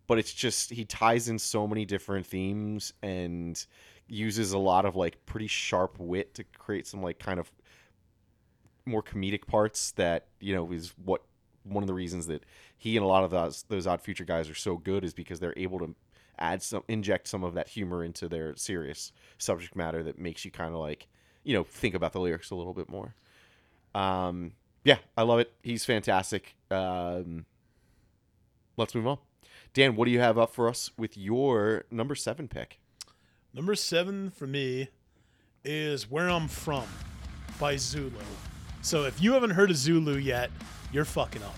But 0.06 0.18
it's 0.18 0.32
just 0.32 0.70
he 0.70 0.84
ties 0.84 1.28
in 1.28 1.38
so 1.38 1.66
many 1.66 1.84
different 1.84 2.26
themes 2.26 2.92
and 3.02 3.64
uses 4.08 4.52
a 4.52 4.58
lot 4.58 4.84
of 4.84 4.96
like 4.96 5.24
pretty 5.26 5.46
sharp 5.46 5.96
wit 5.98 6.34
to 6.34 6.44
create 6.44 6.86
some 6.86 7.02
like 7.02 7.18
kind 7.18 7.38
of 7.38 7.50
more 8.84 9.02
comedic 9.02 9.46
parts 9.46 9.92
that 9.92 10.26
you 10.40 10.54
know 10.54 10.72
is 10.72 10.92
what 11.04 11.22
one 11.64 11.82
of 11.82 11.86
the 11.86 11.94
reasons 11.94 12.26
that 12.26 12.44
he 12.76 12.96
and 12.96 13.04
a 13.04 13.08
lot 13.08 13.24
of 13.24 13.30
those 13.30 13.64
those 13.68 13.86
odd 13.86 14.00
future 14.00 14.24
guys 14.24 14.48
are 14.48 14.54
so 14.54 14.76
good 14.76 15.04
is 15.04 15.14
because 15.14 15.40
they're 15.40 15.54
able 15.56 15.78
to 15.78 15.94
add 16.38 16.62
some 16.62 16.82
inject 16.88 17.28
some 17.28 17.44
of 17.44 17.54
that 17.54 17.68
humor 17.68 18.04
into 18.04 18.28
their 18.28 18.56
serious 18.56 19.12
subject 19.38 19.76
matter 19.76 20.02
that 20.02 20.18
makes 20.18 20.44
you 20.44 20.50
kind 20.50 20.74
of 20.74 20.80
like 20.80 21.06
you 21.44 21.54
know 21.54 21.62
think 21.62 21.94
about 21.94 22.12
the 22.12 22.20
lyrics 22.20 22.50
a 22.50 22.54
little 22.54 22.74
bit 22.74 22.88
more. 22.88 23.14
Um 23.94 24.52
yeah 24.84 24.98
i 25.16 25.22
love 25.22 25.38
it. 25.38 25.52
He's 25.62 25.84
fantastic. 25.84 26.56
Um 26.70 27.46
let's 28.76 28.94
move 28.94 29.06
on. 29.06 29.18
Dan 29.74 29.96
what 29.96 30.06
do 30.06 30.10
you 30.10 30.20
have 30.20 30.38
up 30.38 30.52
for 30.52 30.68
us 30.68 30.90
with 30.96 31.16
your 31.16 31.84
number 31.90 32.14
seven 32.14 32.48
pick? 32.48 32.78
Number 33.54 33.74
seven 33.74 34.30
for 34.30 34.46
me 34.46 34.88
is 35.64 36.10
Where 36.10 36.28
I'm 36.28 36.48
From 36.48 36.84
by 37.60 37.76
Zulu. 37.76 38.10
So 38.80 39.04
if 39.04 39.22
you 39.22 39.34
haven't 39.34 39.50
heard 39.50 39.70
of 39.70 39.76
Zulu 39.76 40.16
yet, 40.16 40.50
you're 40.92 41.04
fucking 41.04 41.42
up. 41.42 41.56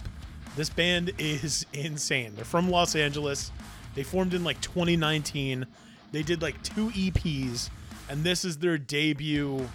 This 0.57 0.71
band 0.71 1.13
is 1.19 1.67
insane. 1.73 2.33
They're 2.37 2.45
from 2.45 2.71
Los 2.71 2.95
Angeles. 2.95 3.51
They 3.95 4.03
formed 4.03 4.35
in 4.35 4.45
like 4.45 4.61
2019. 4.61 5.67
They 6.13 6.23
did 6.23 6.43
like 6.43 6.63
two 6.63 6.91
EPs, 6.91 7.71
and 8.09 8.23
this 8.23 8.45
is 8.45 8.59
their 8.59 8.79
debut, 8.79 9.69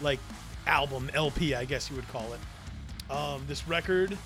like, 0.00 0.20
album, 0.66 1.10
LP, 1.14 1.54
I 1.54 1.64
guess 1.64 1.90
you 1.90 1.96
would 1.96 2.08
call 2.08 2.32
it. 2.32 3.12
Um, 3.12 3.42
this 3.48 3.66
record. 3.66 4.16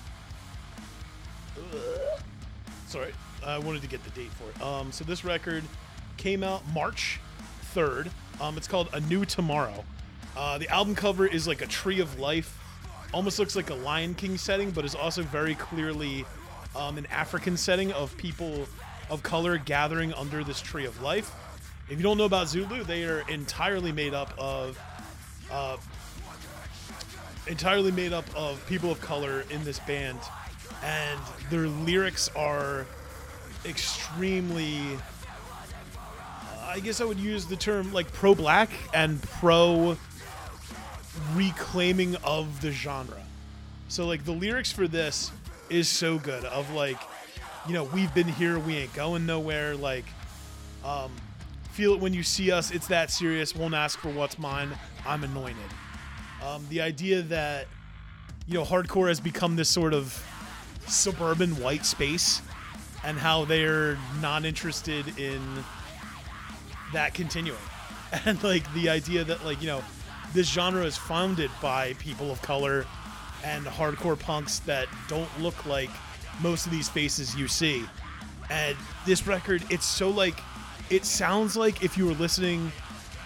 sorry, 2.87 3.13
I 3.43 3.57
wanted 3.57 3.81
to 3.81 3.87
get 3.87 4.03
the 4.03 4.11
date 4.11 4.31
for 4.33 4.49
it. 4.49 4.63
Um, 4.63 4.91
so 4.91 5.03
this 5.03 5.25
record 5.25 5.63
came 6.17 6.43
out 6.43 6.61
March 6.71 7.19
3rd. 7.73 8.09
Um, 8.39 8.57
it's 8.57 8.67
called 8.67 8.89
A 8.93 8.99
New 8.99 9.25
Tomorrow. 9.25 9.83
Uh, 10.37 10.57
the 10.57 10.69
album 10.69 10.93
cover 10.93 11.25
is 11.25 11.47
like 11.47 11.61
a 11.61 11.67
tree 11.67 11.99
of 11.99 12.19
life. 12.19 12.59
Almost 13.15 13.39
looks 13.39 13.55
like 13.55 13.69
a 13.69 13.75
Lion 13.75 14.13
King 14.13 14.37
setting, 14.37 14.71
but 14.71 14.83
is 14.83 14.93
also 14.93 15.23
very 15.23 15.55
clearly 15.55 16.25
um, 16.75 16.97
an 16.97 17.05
African 17.05 17.55
setting 17.55 17.93
of 17.93 18.15
people 18.17 18.67
of 19.09 19.23
color 19.23 19.57
gathering 19.57 20.13
under 20.15 20.43
this 20.43 20.59
tree 20.59 20.85
of 20.85 21.01
life. 21.01 21.33
If 21.89 21.97
you 21.97 22.03
don't 22.03 22.17
know 22.17 22.25
about 22.25 22.49
Zulu, 22.49 22.83
they 22.83 23.05
are 23.05 23.23
entirely 23.29 23.93
made 23.93 24.13
up 24.13 24.33
of 24.37 24.77
uh, 25.49 25.77
entirely 27.47 27.93
made 27.93 28.11
up 28.11 28.25
of 28.35 28.61
people 28.67 28.91
of 28.91 28.99
color 28.99 29.45
in 29.49 29.63
this 29.63 29.79
band, 29.79 30.19
and 30.83 31.17
their 31.49 31.67
lyrics 31.67 32.29
are 32.35 32.85
extremely. 33.63 34.81
I 36.67 36.81
guess 36.81 36.99
I 36.99 37.05
would 37.05 37.19
use 37.19 37.45
the 37.45 37.55
term 37.55 37.93
like 37.93 38.11
pro 38.11 38.35
black 38.35 38.71
and 38.93 39.21
pro 39.21 39.95
reclaiming 41.33 42.15
of 42.17 42.61
the 42.61 42.71
genre. 42.71 43.21
So 43.87 44.05
like 44.05 44.25
the 44.25 44.31
lyrics 44.31 44.71
for 44.71 44.87
this 44.87 45.31
is 45.69 45.87
so 45.87 46.17
good 46.17 46.45
of 46.45 46.71
like 46.71 46.99
you 47.67 47.73
know 47.73 47.85
we've 47.85 48.13
been 48.13 48.27
here 48.27 48.59
we 48.59 48.77
ain't 48.77 48.93
going 48.93 49.25
nowhere 49.25 49.75
like 49.75 50.05
um 50.83 51.11
feel 51.71 51.93
it 51.93 51.99
when 51.99 52.13
you 52.13 52.21
see 52.21 52.51
us 52.51 52.69
it's 52.69 52.87
that 52.87 53.09
serious 53.09 53.55
won't 53.55 53.73
ask 53.73 53.97
for 53.97 54.09
what's 54.09 54.37
mine 54.37 54.69
I'm 55.05 55.23
anointed. 55.23 55.71
Um 56.43 56.65
the 56.69 56.81
idea 56.81 57.21
that 57.23 57.67
you 58.47 58.53
know 58.53 58.63
hardcore 58.63 59.07
has 59.07 59.19
become 59.19 59.55
this 59.55 59.69
sort 59.69 59.93
of 59.93 60.23
suburban 60.87 61.51
white 61.61 61.85
space 61.85 62.41
and 63.03 63.17
how 63.17 63.45
they're 63.45 63.97
not 64.21 64.45
interested 64.45 65.19
in 65.19 65.41
that 66.93 67.13
continuing. 67.13 67.59
And 68.25 68.41
like 68.43 68.71
the 68.73 68.87
idea 68.87 69.25
that 69.25 69.43
like, 69.43 69.61
you 69.61 69.67
know, 69.67 69.83
this 70.35 70.49
genre 70.49 70.83
is 70.83 70.97
founded 70.97 71.49
by 71.61 71.93
people 71.93 72.29
of 72.29 72.41
color 72.41 72.85
and 73.43 73.65
hardcore 73.65 74.19
punks 74.19 74.59
that 74.59 74.87
don't 75.07 75.29
look 75.39 75.65
like 75.65 75.89
most 76.41 76.65
of 76.65 76.71
these 76.73 76.89
faces 76.89 77.35
you 77.35 77.47
see. 77.47 77.85
And 78.49 78.75
this 79.05 79.25
record, 79.25 79.63
it's 79.69 79.85
so 79.85 80.09
like 80.09 80.37
it 80.89 81.05
sounds 81.05 81.55
like 81.55 81.83
if 81.83 81.97
you 81.97 82.05
were 82.05 82.13
listening 82.13 82.71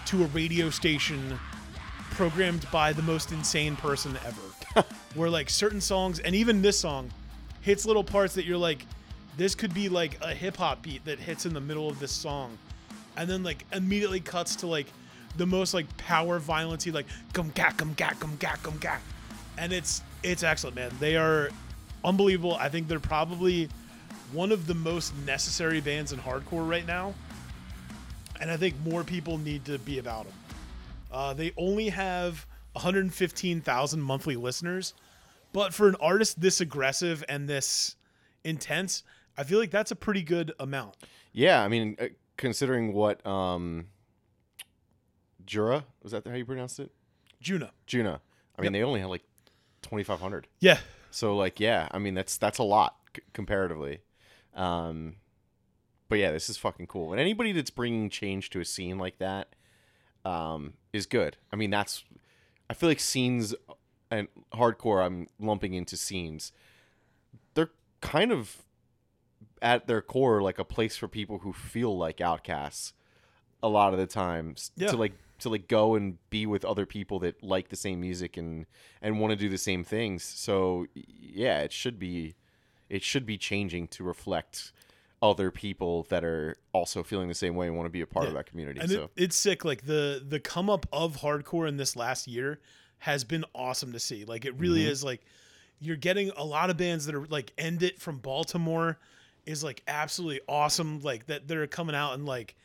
to 0.06 0.22
a 0.22 0.26
radio 0.28 0.70
station 0.70 1.38
programmed 2.12 2.64
by 2.70 2.92
the 2.92 3.02
most 3.02 3.32
insane 3.32 3.74
person 3.76 4.16
ever. 4.24 4.84
where 5.16 5.28
like 5.28 5.50
certain 5.50 5.80
songs 5.80 6.20
and 6.20 6.36
even 6.36 6.62
this 6.62 6.78
song 6.78 7.10
hits 7.60 7.84
little 7.84 8.04
parts 8.04 8.34
that 8.34 8.44
you're 8.44 8.56
like 8.56 8.86
this 9.36 9.56
could 9.56 9.74
be 9.74 9.88
like 9.88 10.16
a 10.22 10.32
hip 10.32 10.56
hop 10.56 10.80
beat 10.80 11.04
that 11.04 11.18
hits 11.18 11.44
in 11.44 11.52
the 11.52 11.60
middle 11.60 11.88
of 11.88 11.98
this 11.98 12.12
song 12.12 12.56
and 13.16 13.28
then 13.28 13.42
like 13.42 13.66
immediately 13.72 14.20
cuts 14.20 14.54
to 14.54 14.68
like 14.68 14.86
the 15.36 15.46
most 15.46 15.74
like 15.74 15.96
power 15.96 16.38
violency 16.38 16.90
like 16.90 17.06
gum 17.32 17.50
gack 17.54 17.76
gum 17.76 17.94
gack 17.94 18.18
gum 18.20 18.36
gack 18.36 18.62
gum 18.62 18.76
gack 18.78 19.02
and 19.58 19.72
it's 19.72 20.02
it's 20.22 20.42
excellent 20.42 20.76
man. 20.76 20.90
They 21.00 21.16
are 21.16 21.50
unbelievable. 22.04 22.56
I 22.56 22.68
think 22.68 22.88
they're 22.88 23.00
probably 23.00 23.68
one 24.32 24.52
of 24.52 24.66
the 24.66 24.74
most 24.74 25.16
necessary 25.26 25.80
bands 25.80 26.12
in 26.12 26.18
hardcore 26.18 26.68
right 26.68 26.86
now. 26.86 27.14
And 28.40 28.50
i 28.50 28.56
think 28.56 28.74
more 28.84 29.04
people 29.04 29.36
need 29.36 29.66
to 29.66 29.78
be 29.78 29.98
about 29.98 30.24
them 30.24 30.32
uh, 31.10 31.34
they 31.34 31.52
only 31.56 31.88
have 31.88 32.46
115000 32.74 34.00
monthly 34.00 34.36
listeners. 34.36 34.94
But 35.52 35.74
for 35.74 35.88
an 35.88 35.96
artist 36.00 36.40
this 36.40 36.60
aggressive 36.60 37.24
and 37.28 37.48
this 37.48 37.96
intense 38.42 39.02
i 39.36 39.42
feel 39.42 39.58
like 39.58 39.70
that's 39.70 39.90
a 39.90 39.96
pretty 39.96 40.22
good 40.22 40.52
amount. 40.58 40.94
Yeah, 41.32 41.62
I 41.62 41.68
mean, 41.68 41.96
uh, 42.00 42.06
considering 42.36 42.92
what 42.92 43.24
um, 43.26 43.86
Jura 45.50 45.84
was 46.00 46.12
that 46.12 46.24
how 46.26 46.34
you 46.34 46.44
pronounced 46.44 46.78
it? 46.78 46.92
Juna. 47.40 47.72
Juna. 47.86 48.20
I 48.56 48.62
mean, 48.62 48.70
they 48.72 48.84
only 48.84 49.00
had 49.00 49.08
like 49.08 49.24
twenty 49.82 50.04
five 50.04 50.20
hundred. 50.20 50.46
Yeah. 50.60 50.78
So 51.10 51.34
like, 51.36 51.58
yeah, 51.58 51.88
I 51.90 51.98
mean 51.98 52.14
that's 52.14 52.36
that's 52.38 52.58
a 52.58 52.62
lot 52.62 52.96
c- 53.16 53.22
comparatively. 53.32 53.98
Um, 54.54 55.16
but 56.08 56.18
yeah, 56.20 56.30
this 56.30 56.48
is 56.48 56.56
fucking 56.56 56.86
cool. 56.86 57.10
And 57.12 57.20
anybody 57.20 57.50
that's 57.50 57.70
bringing 57.70 58.10
change 58.10 58.50
to 58.50 58.60
a 58.60 58.64
scene 58.64 58.96
like 58.98 59.18
that 59.18 59.54
um, 60.24 60.74
is 60.92 61.06
good. 61.06 61.36
I 61.52 61.56
mean, 61.56 61.70
that's 61.70 62.04
I 62.68 62.74
feel 62.74 62.88
like 62.88 63.00
scenes 63.00 63.52
and 64.08 64.28
hardcore. 64.54 65.04
I'm 65.04 65.26
lumping 65.40 65.74
into 65.74 65.96
scenes. 65.96 66.52
They're 67.54 67.70
kind 68.00 68.30
of 68.30 68.58
at 69.60 69.88
their 69.88 70.00
core 70.00 70.40
like 70.42 70.60
a 70.60 70.64
place 70.64 70.96
for 70.96 71.08
people 71.08 71.38
who 71.38 71.52
feel 71.52 71.96
like 71.98 72.20
outcasts 72.20 72.92
a 73.62 73.68
lot 73.68 73.92
of 73.92 73.98
the 73.98 74.06
times 74.06 74.70
Yeah. 74.76 74.88
to 74.88 74.96
like 74.96 75.12
to 75.40 75.48
like 75.48 75.68
go 75.68 75.94
and 75.94 76.18
be 76.30 76.46
with 76.46 76.64
other 76.64 76.86
people 76.86 77.18
that 77.20 77.42
like 77.42 77.68
the 77.68 77.76
same 77.76 78.00
music 78.00 78.36
and 78.36 78.66
and 79.02 79.18
want 79.20 79.30
to 79.32 79.36
do 79.36 79.48
the 79.48 79.58
same 79.58 79.82
things 79.84 80.22
so 80.24 80.86
yeah 80.94 81.60
it 81.60 81.72
should 81.72 81.98
be 81.98 82.34
it 82.88 83.02
should 83.02 83.24
be 83.26 83.36
changing 83.38 83.86
to 83.88 84.02
reflect 84.04 84.72
other 85.22 85.50
people 85.50 86.04
that 86.08 86.24
are 86.24 86.56
also 86.72 87.02
feeling 87.02 87.28
the 87.28 87.34
same 87.34 87.54
way 87.54 87.66
and 87.66 87.76
want 87.76 87.84
to 87.86 87.90
be 87.90 88.00
a 88.00 88.06
part 88.06 88.26
of 88.26 88.32
that 88.34 88.46
community 88.46 88.80
And 88.80 88.90
so 88.90 89.04
it, 89.04 89.10
it's 89.24 89.36
sick. 89.36 89.64
Like 89.66 89.84
the 89.84 90.24
the 90.26 90.40
come 90.40 90.70
up 90.70 90.86
of 90.92 91.18
hardcore 91.18 91.68
in 91.68 91.76
this 91.76 91.94
last 91.94 92.26
year 92.26 92.58
has 93.00 93.22
been 93.22 93.44
awesome 93.54 93.92
to 93.92 94.00
see. 94.00 94.24
Like 94.24 94.46
it 94.46 94.54
really 94.58 94.84
Mhm. 94.84 94.88
is. 94.88 95.04
Like 95.04 95.20
you're 95.78 95.96
getting 95.96 96.30
a 96.36 96.44
lot 96.44 96.70
of 96.70 96.78
bands 96.78 97.04
that 97.04 97.14
are 97.14 97.26
like 97.26 97.52
End 97.58 97.82
It 97.82 98.00
from 98.00 98.16
Baltimore 98.18 98.98
is 99.44 99.62
like 99.62 99.82
absolutely 99.86 100.40
awesome. 100.48 101.00
Like 101.00 101.26
that 101.26 101.46
they're 101.46 101.66
coming 101.66 101.94
out 101.94 102.14
and 102.14 102.24
like 102.24 102.56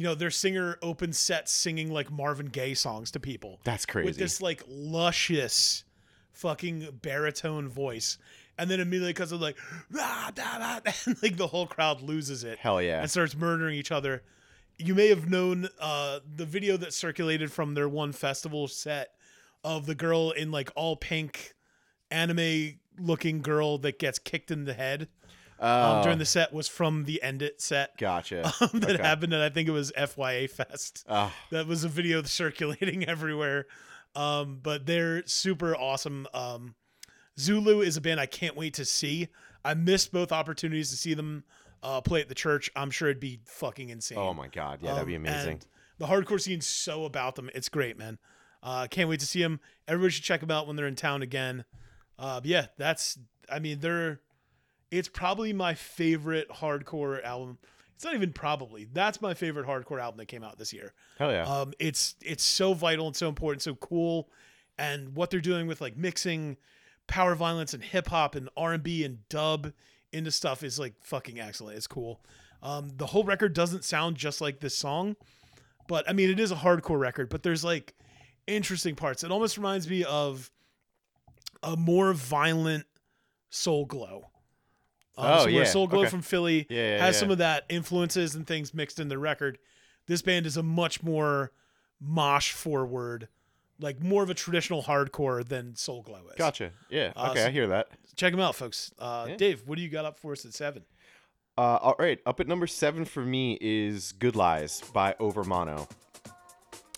you 0.00 0.06
know 0.06 0.14
their 0.14 0.30
singer 0.30 0.78
opens 0.80 1.18
sets 1.18 1.52
singing 1.52 1.92
like 1.92 2.10
Marvin 2.10 2.46
Gaye 2.46 2.72
songs 2.72 3.10
to 3.10 3.20
people 3.20 3.60
that's 3.64 3.84
crazy 3.84 4.06
with 4.06 4.16
this 4.16 4.40
like 4.40 4.62
luscious 4.66 5.84
fucking 6.32 7.00
baritone 7.02 7.68
voice. 7.68 8.16
And 8.56 8.70
then 8.70 8.80
immediately 8.80 9.12
because 9.12 9.30
of 9.30 9.42
like, 9.42 9.58
"Rah, 9.90 10.30
da, 10.34 10.58
da," 10.58 10.90
and 11.04 11.22
like 11.22 11.36
the 11.36 11.46
whole 11.46 11.66
crowd 11.66 12.00
loses 12.00 12.44
it 12.44 12.58
hell 12.58 12.80
yeah 12.80 13.02
and 13.02 13.10
starts 13.10 13.36
murdering 13.36 13.76
each 13.76 13.92
other. 13.92 14.22
You 14.78 14.94
may 14.94 15.08
have 15.08 15.28
known 15.28 15.68
uh, 15.78 16.20
the 16.34 16.46
video 16.46 16.78
that 16.78 16.94
circulated 16.94 17.52
from 17.52 17.74
their 17.74 17.88
one 17.88 18.12
festival 18.12 18.68
set 18.68 19.10
of 19.62 19.84
the 19.84 19.94
girl 19.94 20.30
in 20.30 20.50
like 20.50 20.70
all 20.76 20.96
pink 20.96 21.52
anime 22.10 22.78
looking 22.98 23.42
girl 23.42 23.76
that 23.78 23.98
gets 23.98 24.18
kicked 24.18 24.50
in 24.50 24.64
the 24.64 24.72
head. 24.72 25.08
Oh, 25.62 26.02
during 26.02 26.18
the 26.18 26.24
set 26.24 26.52
was 26.52 26.68
from 26.68 27.04
the 27.04 27.22
End 27.22 27.42
It 27.42 27.60
set 27.60 27.98
gotcha. 27.98 28.46
um, 28.60 28.80
that 28.80 28.92
Okay. 28.92 29.02
happened 29.02 29.34
at 29.34 29.40
I 29.42 29.50
think 29.50 29.68
it 29.68 29.72
was 29.72 29.92
FYA 29.92 30.48
Fest. 30.48 31.04
Oh, 31.08 31.32
That 31.50 31.66
was 31.66 31.84
a 31.84 31.88
video 31.88 32.22
circulating 32.24 33.06
everywhere. 33.08 33.66
Um, 34.14 34.58
but 34.62 34.86
they're 34.86 35.24
super 35.26 35.76
awesome. 35.76 36.26
Um, 36.34 36.74
Zulu 37.38 37.80
is 37.80 37.96
a 37.96 38.00
band 38.00 38.18
I 38.20 38.26
can't 38.26 38.56
wait 38.56 38.74
to 38.74 38.84
see. 38.84 39.28
I 39.64 39.74
missed 39.74 40.12
both 40.12 40.32
opportunities 40.32 40.90
to 40.90 40.96
see 40.96 41.14
them 41.14 41.44
uh, 41.82 42.00
play 42.00 42.20
at 42.20 42.28
the 42.28 42.34
church. 42.34 42.70
I'm 42.74 42.90
sure 42.90 43.08
it'd 43.08 43.20
be 43.20 43.40
fucking 43.44 43.90
insane. 43.90 44.18
oh 44.18 44.34
my 44.34 44.48
god, 44.48 44.80
yeah, 44.82 44.92
that'd 44.94 45.06
be 45.06 45.16
Um, 45.16 45.26
amazing. 45.26 45.52
and 45.52 45.66
the 45.98 46.06
hardcore 46.06 46.40
scene's 46.40 46.66
so 46.66 47.04
about 47.04 47.34
them. 47.36 47.50
It's 47.54 47.68
great, 47.68 47.96
man. 47.98 48.18
Uh, 48.62 48.86
can't 48.90 49.08
wait 49.08 49.20
to 49.20 49.26
see 49.26 49.40
them. 49.42 49.60
Everybody 49.88 50.10
should 50.12 50.24
check 50.24 50.40
them 50.40 50.50
out 50.50 50.66
when 50.66 50.76
they're 50.76 50.86
in 50.86 50.96
town 50.96 51.22
again. 51.22 51.64
Uh, 52.18 52.40
but 52.40 52.46
yeah, 52.46 52.66
that's. 52.78 53.18
I 53.50 53.58
mean, 53.58 53.80
they're. 53.80 54.20
It's 54.90 55.08
probably 55.08 55.52
my 55.52 55.74
favorite 55.74 56.48
hardcore 56.48 57.22
album. 57.24 57.58
It's 57.94 58.04
not 58.04 58.14
even 58.14 58.32
probably. 58.32 58.88
That's 58.92 59.20
my 59.20 59.34
favorite 59.34 59.66
hardcore 59.66 60.00
album 60.00 60.18
that 60.18 60.26
came 60.26 60.42
out 60.42 60.58
this 60.58 60.72
year. 60.72 60.94
Hell 61.18 61.30
yeah. 61.30 61.44
Um, 61.44 61.72
it's 61.78 62.14
it's 62.22 62.42
so 62.42 62.72
vital 62.72 63.06
and 63.06 63.14
so 63.14 63.28
important, 63.28 63.62
so 63.62 63.74
cool, 63.74 64.30
and 64.78 65.14
what 65.14 65.30
they're 65.30 65.40
doing 65.40 65.66
with 65.66 65.80
like 65.80 65.96
mixing 65.96 66.56
power 67.06 67.34
violence 67.34 67.74
and 67.74 67.82
hip 67.82 68.08
hop 68.08 68.34
and 68.34 68.48
R 68.56 68.72
and 68.72 68.82
B 68.82 69.04
and 69.04 69.28
dub 69.28 69.72
into 70.12 70.30
stuff 70.30 70.62
is 70.62 70.78
like 70.78 70.94
fucking 71.00 71.38
excellent. 71.38 71.76
It's 71.76 71.86
cool. 71.86 72.20
Um, 72.62 72.92
the 72.96 73.06
whole 73.06 73.24
record 73.24 73.52
doesn't 73.52 73.84
sound 73.84 74.16
just 74.16 74.40
like 74.40 74.60
this 74.60 74.76
song, 74.76 75.16
but 75.86 76.08
I 76.08 76.12
mean 76.12 76.30
it 76.30 76.40
is 76.40 76.50
a 76.50 76.56
hardcore 76.56 76.98
record. 76.98 77.28
But 77.28 77.42
there's 77.42 77.64
like 77.64 77.94
interesting 78.46 78.94
parts. 78.96 79.24
It 79.24 79.30
almost 79.30 79.56
reminds 79.56 79.88
me 79.88 80.04
of 80.04 80.50
a 81.62 81.76
more 81.76 82.12
violent 82.12 82.86
Soul 83.50 83.84
Glo. 83.84 84.29
Um, 85.18 85.26
Oh, 85.26 85.38
so 85.44 85.48
yeah. 85.48 85.64
Soul 85.64 85.86
Glo 85.86 86.00
Okay. 86.00 86.10
from 86.10 86.22
Philly 86.22 86.66
Yeah, 86.70 86.96
yeah, 86.96 87.04
has 87.04 87.16
yeah. 87.16 87.20
some 87.20 87.30
of 87.30 87.38
that 87.38 87.64
influences 87.68 88.34
and 88.34 88.46
things 88.46 88.72
mixed 88.72 88.98
in 89.00 89.08
the 89.08 89.18
record. 89.18 89.58
This 90.06 90.22
band 90.22 90.46
is 90.46 90.56
a 90.56 90.62
much 90.62 91.02
more 91.02 91.52
mosh 92.00 92.52
forward, 92.52 93.28
like 93.78 94.02
more 94.02 94.22
of 94.22 94.30
a 94.30 94.34
traditional 94.34 94.82
hardcore 94.84 95.46
than 95.46 95.76
Soul 95.76 96.02
Glo 96.02 96.20
is. 96.28 96.36
Gotcha. 96.36 96.70
Yeah. 96.88 97.12
Uh, 97.16 97.30
okay, 97.30 97.40
so- 97.42 97.46
I 97.46 97.50
hear 97.50 97.66
that. 97.68 97.88
Check 98.16 98.32
them 98.32 98.40
out, 98.40 98.54
folks. 98.54 98.92
Uh, 98.98 99.26
Yeah. 99.30 99.36
Dave, 99.36 99.62
what 99.66 99.76
do 99.76 99.82
you 99.82 99.88
got 99.88 100.04
up 100.04 100.18
for 100.18 100.32
us 100.32 100.44
at 100.44 100.52
seven? 100.54 100.84
Uh, 101.58 101.78
all 101.82 101.96
right, 101.98 102.18
up 102.26 102.40
at 102.40 102.46
number 102.48 102.66
seven 102.66 103.04
for 103.04 103.20
me 103.24 103.58
is 103.60 104.12
"Good 104.12 104.34
Lies" 104.36 104.80
by 104.94 105.14
Overmono. 105.20 105.88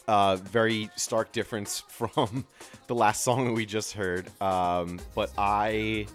Uh, 0.09 0.37
very 0.37 0.91
stark 0.97 1.33
difference 1.33 1.81
from 1.89 2.45
the 2.87 2.95
last 2.95 3.23
song 3.23 3.47
that 3.47 3.53
we 3.55 3.65
just 3.67 3.93
heard. 3.93 4.29
Um, 4.43 5.01
but 5.15 5.31
I, 5.39 6.07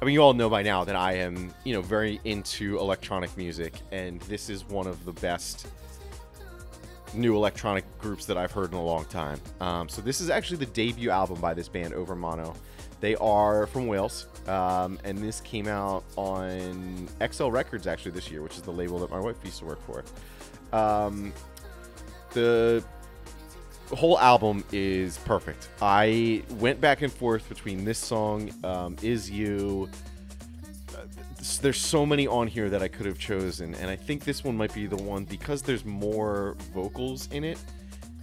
I 0.00 0.04
mean, 0.04 0.12
you 0.12 0.20
all 0.20 0.34
know 0.34 0.50
by 0.50 0.62
now 0.62 0.84
that 0.84 0.96
I 0.96 1.14
am, 1.14 1.54
you 1.64 1.72
know, 1.72 1.80
very 1.80 2.20
into 2.24 2.78
electronic 2.78 3.34
music, 3.36 3.74
and 3.92 4.20
this 4.22 4.50
is 4.50 4.64
one 4.66 4.86
of 4.86 5.04
the 5.06 5.12
best 5.12 5.66
new 7.14 7.34
electronic 7.34 7.84
groups 7.98 8.26
that 8.26 8.36
I've 8.36 8.52
heard 8.52 8.72
in 8.72 8.76
a 8.76 8.84
long 8.84 9.06
time. 9.06 9.40
Um, 9.60 9.88
so 9.88 10.02
this 10.02 10.20
is 10.20 10.28
actually 10.28 10.58
the 10.58 10.66
debut 10.66 11.08
album 11.08 11.40
by 11.40 11.54
this 11.54 11.68
band, 11.68 11.94
Overmono. 11.94 12.54
They 13.00 13.16
are 13.16 13.66
from 13.66 13.86
Wales, 13.86 14.26
um, 14.46 14.98
and 15.04 15.16
this 15.18 15.40
came 15.40 15.66
out 15.66 16.04
on 16.16 17.08
XL 17.30 17.48
Records 17.48 17.86
actually 17.86 18.12
this 18.12 18.30
year, 18.30 18.42
which 18.42 18.56
is 18.56 18.62
the 18.62 18.72
label 18.72 18.98
that 18.98 19.10
my 19.10 19.20
wife 19.20 19.36
used 19.44 19.60
to 19.60 19.64
work 19.64 19.80
for. 19.86 20.04
Um, 20.76 21.32
the 22.32 22.84
whole 23.94 24.18
album 24.18 24.64
is 24.72 25.18
perfect. 25.18 25.68
I 25.80 26.42
went 26.58 26.80
back 26.80 27.02
and 27.02 27.12
forth 27.12 27.48
between 27.48 27.84
this 27.84 27.98
song, 27.98 28.50
um, 28.64 28.96
"Is 29.02 29.30
You." 29.30 29.88
Uh, 30.96 31.02
There's 31.60 31.80
so 31.80 32.04
many 32.04 32.26
on 32.26 32.48
here 32.48 32.68
that 32.70 32.82
I 32.82 32.88
could 32.88 33.06
have 33.06 33.18
chosen, 33.18 33.74
and 33.76 33.88
I 33.88 33.96
think 33.96 34.24
this 34.24 34.42
one 34.42 34.56
might 34.56 34.74
be 34.74 34.86
the 34.86 34.96
one 34.96 35.24
because 35.24 35.62
there's 35.62 35.84
more 35.84 36.56
vocals 36.74 37.28
in 37.30 37.44
it. 37.44 37.58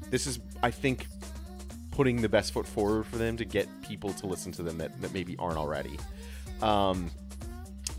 This 0.09 0.27
is, 0.27 0.39
I 0.61 0.71
think, 0.71 1.07
putting 1.91 2.21
the 2.21 2.29
best 2.29 2.53
foot 2.53 2.67
forward 2.67 3.05
for 3.05 3.17
them 3.17 3.37
to 3.37 3.45
get 3.45 3.67
people 3.81 4.11
to 4.13 4.27
listen 4.27 4.51
to 4.53 4.63
them 4.63 4.77
that, 4.79 4.99
that 5.01 5.13
maybe 5.13 5.35
aren't 5.37 5.57
already. 5.57 5.97
Um, 6.61 7.09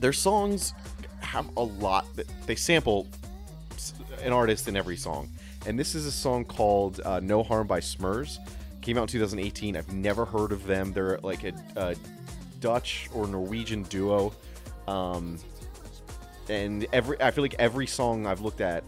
their 0.01 0.13
songs 0.13 0.75
have 1.21 1.49
a 1.57 1.63
lot 1.63 2.05
that 2.17 2.27
they 2.47 2.55
sample 2.55 3.07
an 4.23 4.33
artist 4.33 4.69
in 4.69 4.77
every 4.77 4.97
song, 4.97 5.29
and 5.67 5.79
this 5.79 5.95
is 5.95 6.07
a 6.07 6.13
song 6.13 6.45
called 6.45 7.01
uh, 7.05 7.21
"No 7.21 7.43
Harm" 7.43 7.67
by 7.67 7.81
Smerz. 7.81 8.39
Came 8.81 8.99
out 8.99 9.03
in 9.03 9.09
2018. 9.09 9.77
I've 9.77 9.93
never 9.93 10.25
heard 10.25 10.53
of 10.53 10.67
them. 10.67 10.93
They're 10.93 11.19
like 11.23 11.45
a, 11.45 11.53
a 11.77 11.97
Dutch 12.61 13.09
or 13.15 13.27
Norwegian 13.27 13.85
duo, 13.85 14.33
um, 14.87 15.39
and 16.49 16.87
every 16.93 17.21
I 17.21 17.31
feel 17.31 17.43
like 17.43 17.57
every 17.59 17.87
song 17.87 18.27
I've 18.27 18.41
looked 18.41 18.61
at 18.61 18.85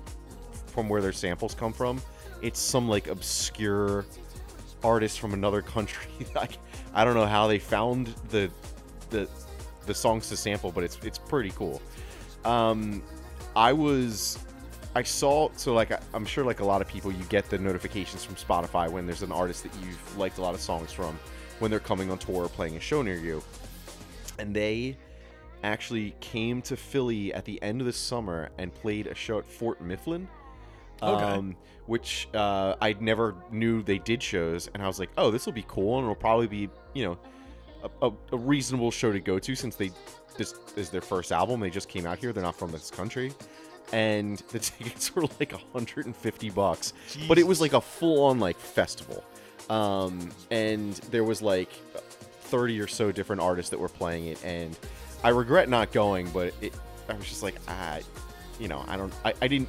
from 0.67 0.89
where 0.89 1.01
their 1.01 1.13
samples 1.13 1.55
come 1.55 1.73
from, 1.73 2.01
it's 2.43 2.61
some 2.61 2.89
like 2.89 3.07
obscure 3.07 4.05
artist 4.85 5.19
from 5.19 5.33
another 5.35 5.63
country. 5.63 6.11
like 6.35 6.59
I 6.95 7.05
don't 7.05 7.15
know 7.15 7.27
how 7.27 7.47
they 7.47 7.59
found 7.59 8.09
the 8.31 8.51
the 9.11 9.29
the 9.87 9.95
songs 9.95 10.29
to 10.29 10.37
sample, 10.37 10.73
but 10.73 10.85
it's 10.85 10.99
it's 11.03 11.19
pretty 11.19 11.51
cool. 11.51 11.81
Um, 12.45 13.03
I 13.55 13.73
was 13.73 14.39
I 14.97 15.03
saw 15.03 15.51
so 15.57 15.75
like 15.75 15.93
I, 15.93 16.01
I'm 16.15 16.25
sure 16.25 16.43
like 16.43 16.61
a 16.61 16.65
lot 16.65 16.81
of 16.81 16.89
people 16.89 17.13
you 17.13 17.23
get 17.25 17.51
the 17.51 17.59
notifications 17.59 18.25
from 18.25 18.35
Spotify 18.37 18.89
when 18.89 19.05
there's 19.05 19.21
an 19.21 19.31
artist 19.31 19.63
that 19.65 19.73
you've 19.83 20.17
liked 20.17 20.39
a 20.39 20.41
lot 20.41 20.55
of 20.55 20.61
songs 20.63 20.91
from 20.91 21.19
when 21.59 21.71
they're 21.71 21.81
coming 21.81 22.11
on 22.11 22.17
tour 22.17 22.45
or 22.45 22.49
playing 22.49 22.77
a 22.77 22.81
show 22.81 23.03
near 23.03 23.17
you. 23.19 23.43
And 24.39 24.57
they 24.57 24.97
actually 25.63 26.15
came 26.21 26.63
to 26.63 26.79
Philly 26.79 27.35
at 27.35 27.45
the 27.45 27.63
end 27.63 27.83
of 27.83 27.87
the 27.87 27.93
summer 27.93 28.49
and 28.57 28.73
played 28.73 29.07
a 29.07 29.15
show 29.15 29.39
at 29.39 29.47
Fort 29.47 29.83
Mifflin. 29.83 30.27
Okay. 31.03 31.25
Um, 31.25 31.57
which 31.85 32.27
uh, 32.33 32.77
I 32.81 32.95
never 32.99 33.35
knew 33.53 33.83
they 33.83 33.99
did 33.99 34.23
shows, 34.23 34.71
and 34.73 34.83
I 34.83 34.87
was 34.87 34.99
like, 34.99 35.11
"Oh, 35.19 35.31
this 35.31 35.45
will 35.45 35.53
be 35.53 35.67
cool, 35.69 35.99
and 35.99 36.05
it'll 36.05 36.15
probably 36.15 36.47
be, 36.47 36.71
you 36.95 37.05
know, 37.05 37.19
a, 37.83 38.07
a, 38.07 38.13
a 38.33 38.37
reasonable 38.39 38.91
show 38.91 39.13
to 39.13 39.21
go 39.21 39.39
to 39.39 39.55
since 39.55 39.77
they 39.77 39.91
this 40.39 40.55
is 40.75 40.89
their 40.89 41.03
first 41.03 41.33
album. 41.33 41.61
They 41.61 41.69
just 41.69 41.91
came 41.91 42.07
out 42.07 42.19
here. 42.19 42.33
They're 42.33 42.43
not 42.43 42.57
from 42.57 42.73
this 42.73 42.91
country, 42.91 43.33
and 43.93 44.39
the 44.51 44.59
tickets 44.59 45.15
were 45.15 45.23
like 45.41 45.53
150 45.53 46.51
bucks, 46.51 46.93
but 47.29 47.39
it 47.39 47.47
was 47.47 47.61
like 47.61 47.73
a 47.73 47.81
full-on 47.81 48.41
like 48.41 48.59
festival, 48.59 49.25
um, 49.71 50.31
and 50.51 50.95
there 51.11 51.25
was 51.25 51.43
like 51.43 51.71
30 52.43 52.81
or 52.81 52.87
so 52.87 53.11
different 53.13 53.43
artists 53.43 53.71
that 53.71 53.79
were 53.79 53.89
playing 53.89 54.27
it, 54.27 54.45
and 54.45 54.77
I 55.25 55.31
regret 55.31 55.69
not 55.69 55.93
going, 55.93 56.31
but 56.31 56.55
it, 56.61 56.75
I 57.09 57.15
was 57.15 57.27
just 57.29 57.43
like, 57.43 57.57
ah, 57.69 57.99
you 58.59 58.69
know, 58.69 58.85
I 58.89 58.97
don't, 58.97 59.13
I, 59.25 59.35
I 59.43 59.49
didn't 59.49 59.69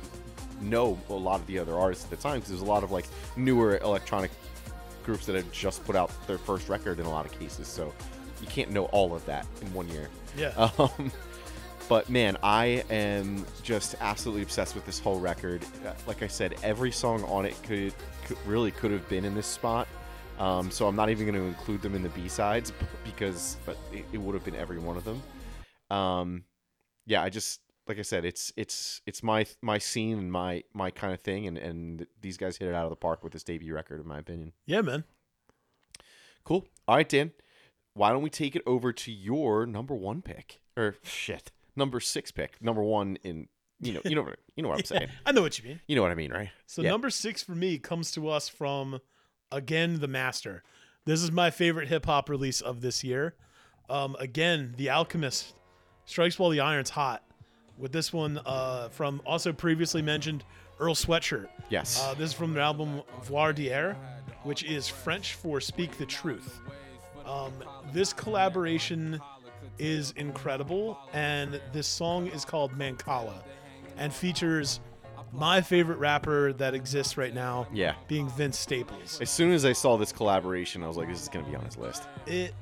know 0.61 0.99
a 1.09 1.13
lot 1.13 1.39
of 1.39 1.47
the 1.47 1.59
other 1.59 1.77
artists 1.77 2.05
at 2.05 2.09
the 2.09 2.17
time 2.17 2.35
because 2.35 2.49
there's 2.49 2.61
a 2.61 2.65
lot 2.65 2.83
of 2.83 2.91
like 2.91 3.05
newer 3.35 3.77
electronic 3.77 4.31
groups 5.03 5.25
that 5.25 5.35
had 5.35 5.51
just 5.51 5.85
put 5.85 5.95
out 5.95 6.11
their 6.27 6.37
first 6.37 6.67
record 6.69 6.99
in 6.99 7.05
a 7.05 7.09
lot 7.09 7.25
of 7.25 7.37
cases, 7.39 7.67
so 7.67 7.93
you 8.41 8.47
can't 8.47 8.71
know 8.71 8.85
all 8.85 9.15
of 9.15 9.25
that 9.25 9.45
in 9.61 9.73
one 9.73 9.87
year. 9.89 10.09
Yeah. 10.37 10.69
Um, 10.79 11.11
but 11.89 12.09
man, 12.09 12.37
I 12.43 12.83
am 12.89 13.45
just 13.63 13.95
absolutely 14.01 14.43
obsessed 14.43 14.75
with 14.75 14.85
this 14.85 14.99
whole 14.99 15.19
record. 15.19 15.63
Uh, 15.85 15.93
Like 16.05 16.21
I 16.23 16.27
said, 16.27 16.55
every 16.63 16.91
song 16.91 17.23
on 17.23 17.45
it 17.45 17.55
could, 17.63 17.93
could 18.25 18.37
really 18.45 18.71
could 18.71 18.91
have 18.91 19.07
been 19.09 19.23
in 19.25 19.33
this 19.33 19.47
spot. 19.47 19.87
Um, 20.37 20.69
so 20.69 20.87
I'm 20.87 20.95
not 20.95 21.09
even 21.09 21.25
going 21.25 21.39
to 21.39 21.47
include 21.47 21.81
them 21.81 21.95
in 21.95 22.03
the 22.03 22.09
B 22.09 22.27
sides 22.27 22.71
because 23.03 23.57
but 23.65 23.77
it, 23.91 24.05
it 24.11 24.17
would 24.19 24.35
have 24.35 24.43
been 24.43 24.55
every 24.55 24.77
one 24.77 24.97
of 24.97 25.03
them. 25.03 25.21
Um, 25.89 26.43
yeah, 27.05 27.23
I 27.23 27.29
just 27.29 27.61
like 27.87 27.97
I 27.97 28.03
said, 28.03 28.25
it's 28.25 28.51
it's 28.55 29.01
it's 29.07 29.23
my 29.23 29.45
my 29.61 29.77
scene 29.77 30.19
and 30.19 30.31
my 30.31 30.63
my 30.73 30.91
kind 30.91 31.13
of 31.13 31.21
thing, 31.21 31.47
and 31.47 31.57
and 31.57 32.05
these 32.21 32.37
guys 32.37 32.57
hit 32.57 32.67
it 32.67 32.75
out 32.75 32.83
of 32.83 32.91
the 32.91 32.97
park 32.97 33.23
with 33.23 33.33
this 33.33 33.43
debut 33.43 33.73
record, 33.73 34.01
in 34.01 34.07
my 34.07 34.19
opinion. 34.19 34.51
yeah, 34.65 34.81
man. 34.81 35.05
Cool. 36.43 36.67
All 36.87 36.95
right, 36.97 37.07
Dan. 37.09 37.31
Why 37.93 38.11
don't 38.11 38.21
we 38.21 38.29
take 38.29 38.55
it 38.55 38.61
over 38.67 38.93
to 38.93 39.11
your 39.11 39.65
number 39.65 39.95
one 39.95 40.21
pick 40.21 40.61
or 40.77 40.95
shit 41.01 41.51
number 41.77 41.99
six 41.99 42.31
pick? 42.31 42.61
Number 42.61 42.81
one 42.83 43.17
in 43.23 43.47
you 43.79 43.93
know 43.93 44.01
you 44.03 44.15
know 44.15 44.23
what 44.23 44.39
you 44.55 44.63
know 44.63 44.69
what 44.69 44.79
I'm 44.79 44.85
saying. 44.97 45.07
I 45.25 45.31
know 45.31 45.41
what 45.41 45.57
you 45.59 45.69
mean. 45.69 45.79
You 45.87 45.95
know 45.95 46.01
what 46.01 46.11
I 46.11 46.15
mean, 46.15 46.31
right? 46.31 46.49
So 46.65 46.81
Yeah. 46.81 46.89
number 46.89 47.09
six 47.09 47.43
for 47.43 47.53
me 47.53 47.77
comes 47.77 48.11
to 48.13 48.27
us 48.29 48.49
from 48.49 48.99
again 49.51 49.99
the 49.99 50.07
master. 50.07 50.63
This 51.05 51.21
is 51.21 51.31
my 51.31 51.51
favorite 51.51 51.87
hip 51.87 52.05
hop 52.05 52.29
release 52.29 52.59
of 52.59 52.81
this 52.81 53.03
year. 53.03 53.35
Um, 53.89 54.17
again, 54.19 54.73
The 54.75 54.89
Alchemist 54.89 55.53
strikes 56.05 56.37
while 56.37 56.49
the 56.49 56.59
iron's 56.59 56.89
hot. 56.89 57.23
With 57.77 57.91
this 57.93 58.11
one 58.11 58.39
uh, 58.45 58.89
from 58.89 59.21
also 59.25 59.53
previously 59.53 60.01
mentioned 60.01 60.43
Earl 60.79 60.95
Sweatshirt. 60.95 61.47
Yes. 61.69 62.01
Uh, 62.03 62.13
this 62.15 62.31
is 62.31 62.33
from 62.33 62.53
their 62.53 62.63
album 62.63 63.03
Voir 63.23 63.53
Dire, 63.53 63.95
which 64.43 64.63
is 64.63 64.87
French 64.87 65.35
for 65.35 65.61
Speak 65.61 65.95
the 65.97 66.05
Truth. 66.05 66.59
Um, 67.25 67.53
this 67.93 68.13
collaboration 68.13 69.19
is 69.79 70.11
incredible, 70.17 70.97
and 71.13 71.59
this 71.73 71.87
song 71.87 72.27
is 72.27 72.43
called 72.45 72.71
Mancala 72.77 73.43
and 73.97 74.13
features 74.13 74.79
my 75.33 75.61
favorite 75.61 75.97
rapper 75.97 76.53
that 76.53 76.73
exists 76.73 77.17
right 77.17 77.33
now, 77.33 77.67
yeah. 77.73 77.95
being 78.07 78.29
Vince 78.29 78.57
Staples. 78.57 79.19
As 79.21 79.29
soon 79.29 79.51
as 79.51 79.65
I 79.65 79.73
saw 79.73 79.97
this 79.97 80.11
collaboration, 80.11 80.83
I 80.83 80.87
was 80.87 80.97
like, 80.97 81.09
this 81.09 81.21
is 81.21 81.29
gonna 81.29 81.47
be 81.47 81.55
on 81.55 81.65
his 81.65 81.77
list. 81.77 82.03
It 82.25 82.53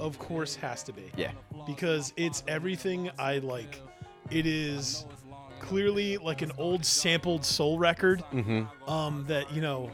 of 0.00 0.18
course, 0.18 0.56
has 0.56 0.82
to 0.84 0.92
be. 0.92 1.12
Yeah. 1.16 1.30
because 1.66 2.12
it's 2.16 2.42
everything 2.48 3.10
I 3.18 3.38
like. 3.38 3.80
It 4.30 4.44
is 4.46 5.04
clearly 5.60 6.16
like 6.16 6.42
an 6.42 6.50
old 6.58 6.84
sampled 6.84 7.44
soul 7.44 7.78
record 7.78 8.24
Mm-hmm. 8.32 8.90
um, 8.90 9.24
that 9.28 9.52
you 9.52 9.60
know 9.60 9.90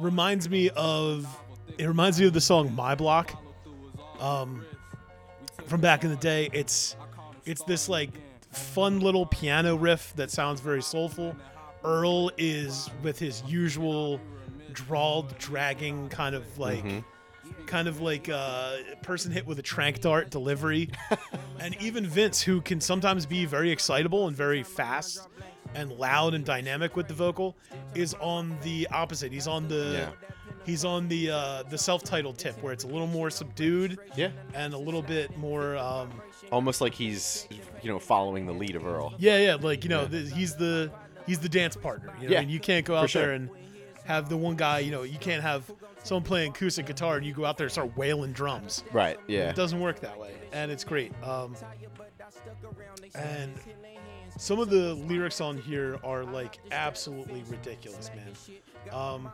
reminds 0.00 0.48
me 0.48 0.70
of. 0.70 1.26
It 1.76 1.86
reminds 1.86 2.18
me 2.18 2.26
of 2.26 2.32
the 2.32 2.40
song 2.40 2.74
"My 2.74 2.94
Block" 2.96 3.40
um, 4.20 4.64
from 5.68 5.80
back 5.80 6.04
in 6.04 6.10
the 6.10 6.16
day. 6.16 6.48
It's 6.52 6.96
it's 7.44 7.62
this 7.64 7.88
like 7.88 8.10
fun 8.52 9.00
little 9.00 9.26
piano 9.26 9.76
riff 9.76 10.12
that 10.16 10.30
sounds 10.30 10.60
very 10.60 10.82
soulful. 10.82 11.36
Earl 11.84 12.30
is 12.36 12.90
with 13.02 13.18
his 13.18 13.42
usual 13.46 14.20
drawled, 14.72 15.36
dragging 15.38 16.08
kind 16.08 16.34
of 16.34 16.58
like 16.58 16.84
mm-hmm. 16.84 17.64
kind 17.66 17.88
of 17.88 18.00
like 18.00 18.28
a 18.28 18.80
person 19.02 19.30
hit 19.32 19.46
with 19.46 19.58
a 19.58 19.62
trank 19.62 20.00
dart 20.00 20.30
delivery. 20.30 20.90
and 21.60 21.76
even 21.80 22.06
Vince, 22.06 22.40
who 22.40 22.60
can 22.60 22.80
sometimes 22.80 23.26
be 23.26 23.44
very 23.44 23.70
excitable 23.70 24.26
and 24.26 24.36
very 24.36 24.62
fast 24.62 25.28
and 25.74 25.92
loud 25.92 26.34
and 26.34 26.44
dynamic 26.44 26.96
with 26.96 27.08
the 27.08 27.14
vocal, 27.14 27.56
is 27.94 28.14
on 28.14 28.56
the 28.62 28.88
opposite. 28.90 29.32
He's 29.32 29.46
on 29.46 29.68
the 29.68 29.92
Yeah. 29.92 30.27
He's 30.68 30.84
on 30.84 31.08
the 31.08 31.30
uh, 31.30 31.62
the 31.70 31.78
self-titled 31.78 32.36
tip 32.38 32.62
where 32.62 32.72
it's 32.72 32.84
a 32.84 32.86
little 32.86 33.06
more 33.06 33.30
subdued 33.30 33.98
Yeah. 34.16 34.30
and 34.54 34.74
a 34.74 34.78
little 34.78 35.02
bit 35.02 35.36
more 35.38 35.76
um, 35.76 36.10
Almost 36.52 36.80
like 36.80 36.94
he's, 36.94 37.48
you 37.82 37.90
know, 37.90 37.98
following 37.98 38.46
the 38.46 38.52
lead 38.52 38.76
of 38.76 38.86
Earl. 38.86 39.14
yeah 39.18 39.38
yeah 39.38 39.54
like 39.54 39.82
you 39.84 39.90
know 39.90 40.04
the, 40.04 40.20
he's 40.20 40.54
the 40.56 40.90
he's 41.26 41.38
the 41.40 41.48
dance 41.48 41.76
partner 41.76 42.12
you 42.20 42.28
know 42.28 42.32
Yeah, 42.34 42.40
and 42.40 42.50
you 42.50 42.60
can't 42.60 42.84
go 42.86 42.94
out 42.96 43.10
sure. 43.10 43.22
there 43.22 43.32
and 43.32 43.48
have 44.04 44.28
the 44.28 44.36
one 44.36 44.56
guy 44.56 44.78
you 44.80 44.90
know 44.90 45.02
you 45.02 45.18
can't 45.18 45.42
have 45.42 45.70
someone 46.04 46.22
playing 46.24 46.50
acoustic 46.52 46.86
guitar 46.86 47.16
and 47.16 47.26
you 47.26 47.32
go 47.34 47.44
out 47.44 47.56
there 47.58 47.66
and 47.66 47.72
start 47.72 47.96
wailing 47.96 48.32
drums 48.32 48.84
Right. 48.92 49.18
Yeah. 49.26 49.50
It 49.50 49.56
doesn't 49.56 49.80
work 49.80 50.00
that 50.00 50.18
way, 50.18 50.32
and 50.52 50.70
it's 50.70 50.84
great. 50.84 51.12
Um, 51.22 51.54
and 53.14 53.52
some 54.38 54.60
of 54.60 54.70
the 54.70 54.94
lyrics 54.94 55.40
on 55.40 55.58
here 55.58 55.98
are 56.04 56.24
like 56.24 56.60
absolutely 56.70 57.42
ridiculous, 57.48 58.10
man. 58.14 58.92
Um, 58.92 59.28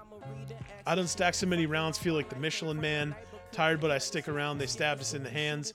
I 0.87 0.95
done 0.95 1.07
stacked 1.07 1.37
so 1.37 1.47
many 1.47 1.67
rounds, 1.67 1.99
feel 1.99 2.15
like 2.15 2.31
the 2.31 2.37
Michelin 2.37 2.81
Man. 2.81 3.15
Tired, 3.53 3.81
but 3.81 3.91
I 3.91 3.99
stick 3.99 4.29
around. 4.29 4.59
They 4.59 4.67
stabbed 4.67 5.01
us 5.01 5.15
in 5.15 5.23
the 5.23 5.31
hands. 5.31 5.75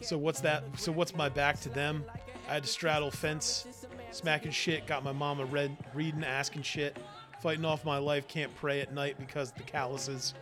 So 0.00 0.16
what's 0.16 0.40
that? 0.40 0.64
So 0.76 0.92
what's 0.92 1.14
my 1.14 1.28
back 1.28 1.60
to 1.60 1.68
them? 1.68 2.04
I 2.48 2.54
had 2.54 2.62
to 2.62 2.68
straddle 2.68 3.10
fence, 3.10 3.66
smacking 4.12 4.52
shit. 4.52 4.86
Got 4.86 5.04
my 5.04 5.12
mama 5.12 5.44
read, 5.44 5.76
reading, 5.92 6.24
asking 6.24 6.62
shit, 6.62 6.96
fighting 7.42 7.64
off 7.64 7.84
my 7.84 7.98
life. 7.98 8.28
Can't 8.28 8.54
pray 8.54 8.80
at 8.80 8.94
night 8.94 9.16
because 9.18 9.50
the 9.52 9.64
calluses. 9.64 10.34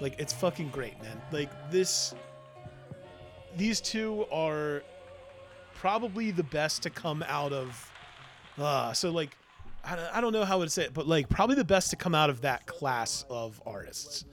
Like 0.00 0.20
it's 0.20 0.32
fucking 0.32 0.68
great, 0.68 1.00
man. 1.02 1.20
Like 1.32 1.50
this 1.70 2.14
these 3.56 3.80
two 3.80 4.26
are 4.30 4.82
probably 5.80 6.30
the 6.30 6.42
best 6.42 6.82
to 6.82 6.90
come 6.90 7.24
out 7.28 7.52
of 7.52 7.90
uh 8.58 8.92
so 8.92 9.10
like 9.10 9.36
I, 9.84 9.94
don't- 9.96 10.16
I 10.16 10.20
don't 10.20 10.32
know 10.32 10.44
how 10.44 10.62
to 10.62 10.68
say 10.68 10.84
it 10.84 10.94
but 10.94 11.06
like 11.06 11.28
probably 11.28 11.54
the 11.56 11.64
best 11.64 11.90
to 11.90 11.96
come 11.96 12.14
out 12.14 12.30
of 12.30 12.40
that 12.42 12.66
class 12.66 13.24
of 13.30 13.60
artists 13.66 14.24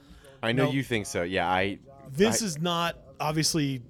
I 0.42 0.52
know 0.52 0.66
No. 0.66 0.70
you 0.72 0.82
think 0.82 1.06
so. 1.06 1.22
Yeah. 1.22 1.48
I. 1.48 1.78
This 2.12 2.42
I- 2.42 2.46
is 2.46 2.60
not 2.60 2.96
obviously 3.18 3.80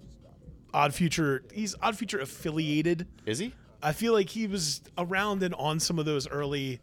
odd 0.72 0.94
future 0.94 1.42
he's 1.52 1.74
odd 1.82 1.96
future 1.96 2.18
affiliated 2.20 3.06
Is 3.24 3.38
he? 3.38 3.52
i 3.82 3.92
feel 3.92 4.12
like 4.12 4.28
he 4.28 4.46
was 4.46 4.82
around 4.98 5.42
and 5.42 5.54
on 5.54 5.80
some 5.80 5.98
of 5.98 6.04
those 6.04 6.28
early 6.28 6.80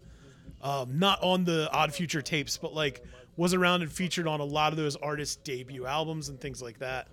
um, 0.62 0.98
not 1.00 1.22
on 1.22 1.44
the 1.44 1.70
odd 1.72 1.94
future 1.94 2.22
tapes 2.22 2.58
but 2.58 2.74
like 2.74 3.04
was 3.38 3.54
around 3.54 3.82
and 3.84 3.92
featured 3.92 4.28
on 4.28 4.40
a 4.40 4.44
lot 4.44 4.74
of 4.74 4.78
those 4.78 4.96
artists 4.98 5.36
debut 5.38 5.86
albums 5.86 6.30
and 6.30 6.40
things 6.42 6.62
like 6.62 6.80
that 6.80 7.08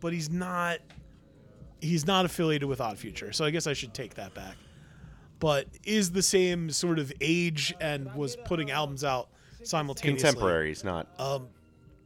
but 0.00 0.12
he's 0.12 0.30
not 0.30 0.78
he's 1.80 2.06
not 2.06 2.24
affiliated 2.24 2.68
with 2.68 2.80
odd 2.80 2.98
future 2.98 3.32
so 3.32 3.44
i 3.44 3.50
guess 3.50 3.66
i 3.66 3.72
should 3.72 3.92
take 3.94 4.14
that 4.14 4.34
back 4.34 4.56
but 5.38 5.66
is 5.84 6.12
the 6.12 6.22
same 6.22 6.70
sort 6.70 6.98
of 6.98 7.12
age 7.20 7.74
and 7.80 8.12
was 8.14 8.36
putting 8.44 8.70
albums 8.70 9.02
out 9.04 9.28
simultaneously 9.62 10.24
Contemporaries, 10.28 10.84
not. 10.84 11.08
um 11.18 11.48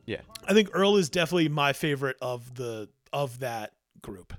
Yeah. 0.07 0.21
i 0.47 0.53
think 0.53 0.71
earl 0.73 0.97
is 0.97 1.09
definitely 1.09 1.49
my 1.49 1.73
favorite 1.73 2.17
of 2.23 2.55
the 2.55 2.89
of 3.13 3.41
that 3.41 3.73
group 4.03 4.35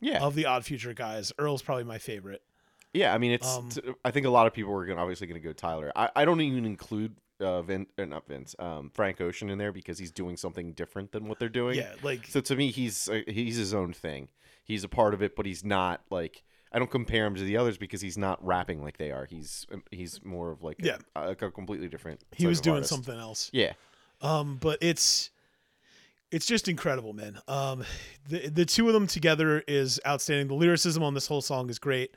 Yeah. 0.00 0.22
of 0.22 0.34
the 0.34 0.46
odd 0.46 0.64
future 0.64 0.94
guys 0.94 1.32
earl's 1.38 1.62
probably 1.62 1.84
my 1.84 1.98
favorite 1.98 2.42
Yeah, 2.94 3.14
I 3.14 3.18
mean, 3.18 3.32
it's. 3.32 3.48
Um, 3.56 3.70
t- 3.70 3.80
I 4.04 4.10
think 4.10 4.26
a 4.26 4.30
lot 4.30 4.46
of 4.46 4.52
people 4.52 4.74
are 4.74 4.84
gonna 4.84 5.00
obviously 5.00 5.26
going 5.26 5.40
to 5.40 5.48
go 5.48 5.54
Tyler. 5.54 5.90
I, 5.96 6.10
I 6.14 6.24
don't 6.26 6.42
even 6.42 6.66
include 6.66 7.14
uh, 7.40 7.62
Vin, 7.62 7.86
uh, 7.98 8.04
not 8.04 8.28
Vince, 8.28 8.54
um, 8.58 8.90
Frank 8.92 9.18
Ocean 9.22 9.48
in 9.48 9.56
there 9.56 9.72
because 9.72 9.98
he's 9.98 10.12
doing 10.12 10.36
something 10.36 10.74
different 10.74 11.10
than 11.10 11.26
what 11.26 11.38
they're 11.38 11.48
doing. 11.48 11.78
yeah 11.78 11.94
like 12.02 12.26
So 12.26 12.42
to 12.42 12.54
me, 12.54 12.70
he's 12.70 13.08
uh, 13.08 13.22
he's 13.26 13.56
his 13.56 13.72
own 13.72 13.94
thing. 13.94 14.28
He's 14.64 14.84
a 14.84 14.88
part 14.88 15.14
of 15.14 15.22
it, 15.22 15.34
but 15.36 15.46
he's 15.46 15.64
not 15.64 16.02
like. 16.10 16.42
I 16.74 16.78
don't 16.78 16.90
compare 16.90 17.26
him 17.26 17.34
to 17.34 17.42
the 17.42 17.58
others 17.58 17.76
because 17.76 18.00
he's 18.00 18.16
not 18.16 18.42
rapping 18.42 18.82
like 18.82 18.96
they 18.96 19.10
are. 19.10 19.26
He's 19.26 19.66
um, 19.70 19.82
he's 19.90 20.24
more 20.24 20.50
of 20.50 20.62
like 20.62 20.78
a, 20.80 20.86
Yeah. 20.86 20.96
a, 21.14 21.30
a 21.32 21.34
completely 21.50 21.88
different. 21.88 22.22
he 22.34 22.46
was 22.46 22.62
doing 22.62 22.76
artist. 22.76 22.94
something 22.94 23.18
else 23.18 23.50
Yeah, 23.52 23.72
Um, 24.22 24.56
but 24.56 24.78
it's 24.80 25.28
it's 26.30 26.46
just 26.46 26.68
incredible, 26.68 27.12
man. 27.12 27.38
Um, 27.46 27.84
the 28.26 28.48
the 28.48 28.64
two 28.64 28.86
of 28.86 28.94
them 28.94 29.06
together 29.06 29.62
is 29.68 30.00
outstanding. 30.06 30.48
The 30.48 30.54
lyricism 30.54 31.02
on 31.02 31.12
this 31.12 31.26
whole 31.26 31.42
song 31.42 31.68
is 31.68 31.78
great. 31.78 32.14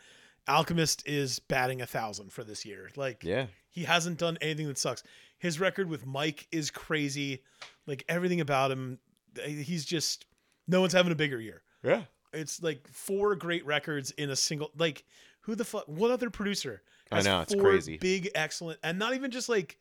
Alchemist 0.47 1.05
is 1.05 1.39
batting 1.39 1.81
a 1.81 1.85
thousand 1.85 2.31
for 2.31 2.43
this 2.45 2.63
year. 2.65 2.89
Like 2.95 3.25
yeah, 3.25 3.47
he 3.69 3.83
hasn't 3.83 4.19
done 4.19 4.37
anything 4.39 4.67
that 4.67 4.77
sucks. 4.77 5.03
His 5.37 5.59
record 5.59 5.89
with 5.89 6.05
Mike 6.05 6.47
is 6.53 6.71
crazy. 6.71 7.43
Like 7.87 8.05
everything 8.07 8.39
about 8.39 8.71
him, 8.71 8.99
he's 9.45 9.83
just 9.83 10.25
no 10.65 10.79
one's 10.79 10.93
having 10.93 11.11
a 11.11 11.15
bigger 11.15 11.41
year. 11.41 11.61
yeah. 11.83 12.03
It's 12.36 12.61
like 12.61 12.88
four 12.88 13.36
great 13.36 13.65
records 13.65 14.11
in 14.11 14.29
a 14.29 14.36
single. 14.36 14.71
Like 14.77 15.05
who 15.41 15.55
the 15.55 15.65
fuck? 15.65 15.88
What 15.88 16.11
other 16.11 16.29
producer? 16.29 16.81
I 17.11 17.21
know, 17.21 17.41
it's 17.41 17.53
crazy. 17.53 17.97
Big, 17.97 18.29
excellent, 18.33 18.79
and 18.83 18.97
not 18.97 19.13
even 19.13 19.29
just 19.31 19.47
like 19.47 19.77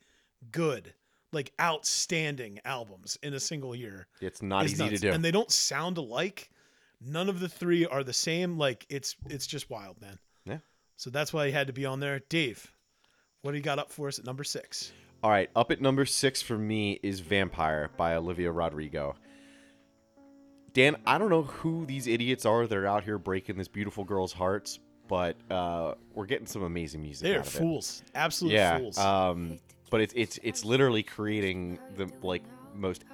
good, 0.51 0.93
like 1.31 1.51
outstanding 1.59 2.59
albums 2.65 3.17
in 3.23 3.33
a 3.33 3.39
single 3.39 3.75
year. 3.75 4.07
It's 4.21 4.41
not 4.41 4.65
is 4.65 4.73
easy 4.73 4.89
to 4.89 4.97
do. 4.97 5.11
and 5.11 5.25
they 5.25 5.31
don't 5.31 5.51
sound 5.51 5.97
alike. 5.97 6.51
None 7.01 7.27
of 7.29 7.39
the 7.39 7.49
three 7.49 7.85
are 7.85 8.03
the 8.03 8.13
same. 8.13 8.57
Like 8.57 8.85
it's 8.89 9.15
it's 9.29 9.47
just 9.47 9.69
wild, 9.69 9.99
man. 10.01 10.19
Yeah. 10.45 10.59
So 10.97 11.09
that's 11.09 11.33
why 11.33 11.47
he 11.47 11.51
had 11.51 11.67
to 11.67 11.73
be 11.73 11.85
on 11.85 11.99
there. 11.99 12.19
Dave, 12.29 12.71
what 13.41 13.51
do 13.51 13.57
you 13.57 13.63
got 13.63 13.79
up 13.79 13.91
for 13.91 14.07
us 14.07 14.19
at 14.19 14.25
number 14.25 14.43
six? 14.43 14.91
All 15.23 15.31
right, 15.31 15.49
up 15.55 15.71
at 15.71 15.81
number 15.81 16.05
six 16.05 16.43
for 16.43 16.57
me 16.57 16.99
is 17.01 17.19
Vampire 17.19 17.89
by 17.97 18.13
Olivia 18.13 18.51
Rodrigo. 18.51 19.15
Dan, 20.75 20.97
I 21.05 21.17
don't 21.17 21.29
know 21.29 21.43
who 21.43 21.85
these 21.85 22.05
idiots 22.05 22.45
are 22.45 22.67
that 22.67 22.77
are 22.77 22.85
out 22.85 23.05
here 23.05 23.17
breaking 23.17 23.55
this 23.57 23.69
beautiful 23.69 24.03
girl's 24.03 24.33
hearts, 24.33 24.79
but 25.07 25.37
uh, 25.49 25.93
we're 26.13 26.25
getting 26.25 26.47
some 26.47 26.63
amazing 26.63 27.01
music. 27.01 27.23
They 27.23 27.35
are 27.35 27.39
out 27.39 27.47
of 27.47 27.55
it. 27.55 27.59
fools, 27.59 28.03
absolute 28.13 28.51
Yeah, 28.53 28.77
fools. 28.79 28.97
um, 28.97 29.57
but 29.89 30.01
it's 30.01 30.13
it's 30.17 30.37
it's 30.43 30.65
literally 30.65 31.01
creating 31.01 31.79
the 31.95 32.11
like 32.21 32.43
most 32.73 33.05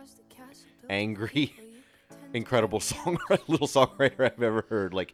angry, 0.89 1.53
incredible 2.33 2.79
song 2.79 3.19
little 3.47 3.67
songwriter 3.67 4.21
I've 4.31 4.41
ever 4.41 4.65
heard. 4.67 4.95
Like 4.95 5.13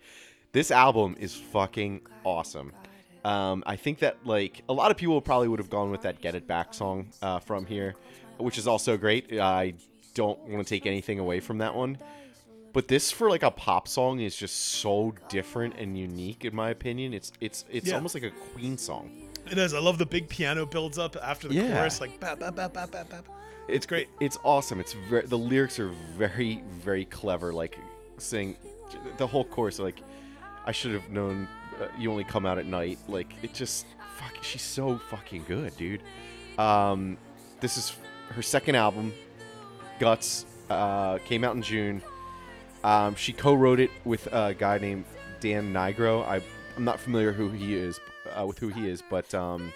this 0.53 0.71
album 0.71 1.17
is 1.19 1.35
fucking 1.35 1.99
awesome. 2.23 2.71
Um, 3.25 3.61
I 3.65 3.75
think 3.75 3.99
that 3.99 4.25
like 4.25 4.63
a 4.69 4.73
lot 4.73 4.89
of 4.89 4.95
people 4.95 5.19
probably 5.19 5.49
would 5.49 5.59
have 5.59 5.69
gone 5.69 5.91
with 5.91 6.03
that 6.03 6.21
"Get 6.21 6.33
It 6.33 6.47
Back" 6.47 6.73
song 6.73 7.09
uh, 7.21 7.39
from 7.39 7.65
here, 7.65 7.95
which 8.37 8.57
is 8.57 8.67
also 8.69 8.95
great. 8.95 9.37
I 9.37 9.73
don't 10.13 10.39
want 10.47 10.65
to 10.65 10.69
take 10.69 10.85
anything 10.85 11.19
away 11.19 11.41
from 11.41 11.57
that 11.57 11.75
one, 11.75 11.97
but 12.77 12.87
this 12.87 13.09
for 13.11 13.27
like 13.27 13.41
a 13.41 13.49
pop 13.49 13.87
song 13.87 14.19
is 14.19 14.35
just 14.35 14.55
so 14.55 15.11
different 15.29 15.73
and 15.79 15.97
unique 15.97 16.45
in 16.45 16.55
my 16.55 16.69
opinion. 16.69 17.11
It's 17.11 17.31
it's 17.41 17.65
it's 17.71 17.87
Yeah. 17.87 17.95
almost 17.95 18.13
like 18.13 18.23
a 18.23 18.29
Queen 18.53 18.77
song. 18.77 19.09
it 19.49 19.57
is. 19.57 19.73
I 19.73 19.79
love 19.79 19.97
the 19.97 20.05
big 20.05 20.29
piano 20.29 20.63
builds 20.63 20.99
up 20.99 21.15
after 21.23 21.47
the 21.47 21.55
Yeah. 21.55 21.73
chorus, 21.75 21.99
like 21.99 22.19
bap, 22.19 22.39
bap, 22.39 22.55
bap, 22.55 22.73
bap, 22.73 22.91
bap, 22.91 23.09
bap. 23.09 23.25
It's 23.67 23.87
great. 23.87 24.09
It's 24.19 24.37
awesome. 24.43 24.79
It's 24.79 24.93
very 25.09 25.25
the 25.25 25.39
lyrics 25.39 25.79
are 25.79 25.89
very 26.19 26.61
very 26.69 27.05
clever. 27.05 27.51
Like 27.51 27.79
saying 28.19 28.55
the 29.17 29.25
whole 29.25 29.43
chorus. 29.45 29.79
Like 29.79 29.99
I 30.67 30.71
should 30.71 30.93
have 30.93 31.09
known. 31.09 31.47
Uh, 31.81 31.87
you 31.97 32.11
only 32.11 32.25
come 32.25 32.45
out 32.45 32.59
at 32.59 32.67
night. 32.67 32.99
Like 33.07 33.33
it 33.41 33.55
just 33.55 33.87
fuck. 34.19 34.43
She's 34.43 34.61
so 34.61 34.99
fucking 35.09 35.45
good, 35.47 35.75
dude. 35.77 36.03
Um, 36.59 37.17
this 37.59 37.75
is 37.75 37.95
her 38.35 38.43
second 38.43 38.75
album. 38.75 39.13
Guts 39.99 40.45
uh, 40.69 41.17
came 41.25 41.43
out 41.43 41.55
in 41.55 41.63
June. 41.63 42.03
Um, 42.83 43.15
she 43.15 43.33
co-wrote 43.33 43.79
it 43.79 43.91
with 44.05 44.27
a 44.31 44.53
guy 44.53 44.77
named 44.77 45.05
Dan 45.39 45.73
Nigro. 45.73 46.25
I, 46.25 46.41
I'm 46.75 46.83
not 46.85 46.99
familiar 46.99 47.31
who 47.31 47.49
he 47.49 47.75
is 47.75 47.99
uh, 48.37 48.45
with 48.45 48.59
who 48.59 48.69
he 48.69 48.87
is, 48.87 49.03
but 49.09 49.33
um, 49.33 49.73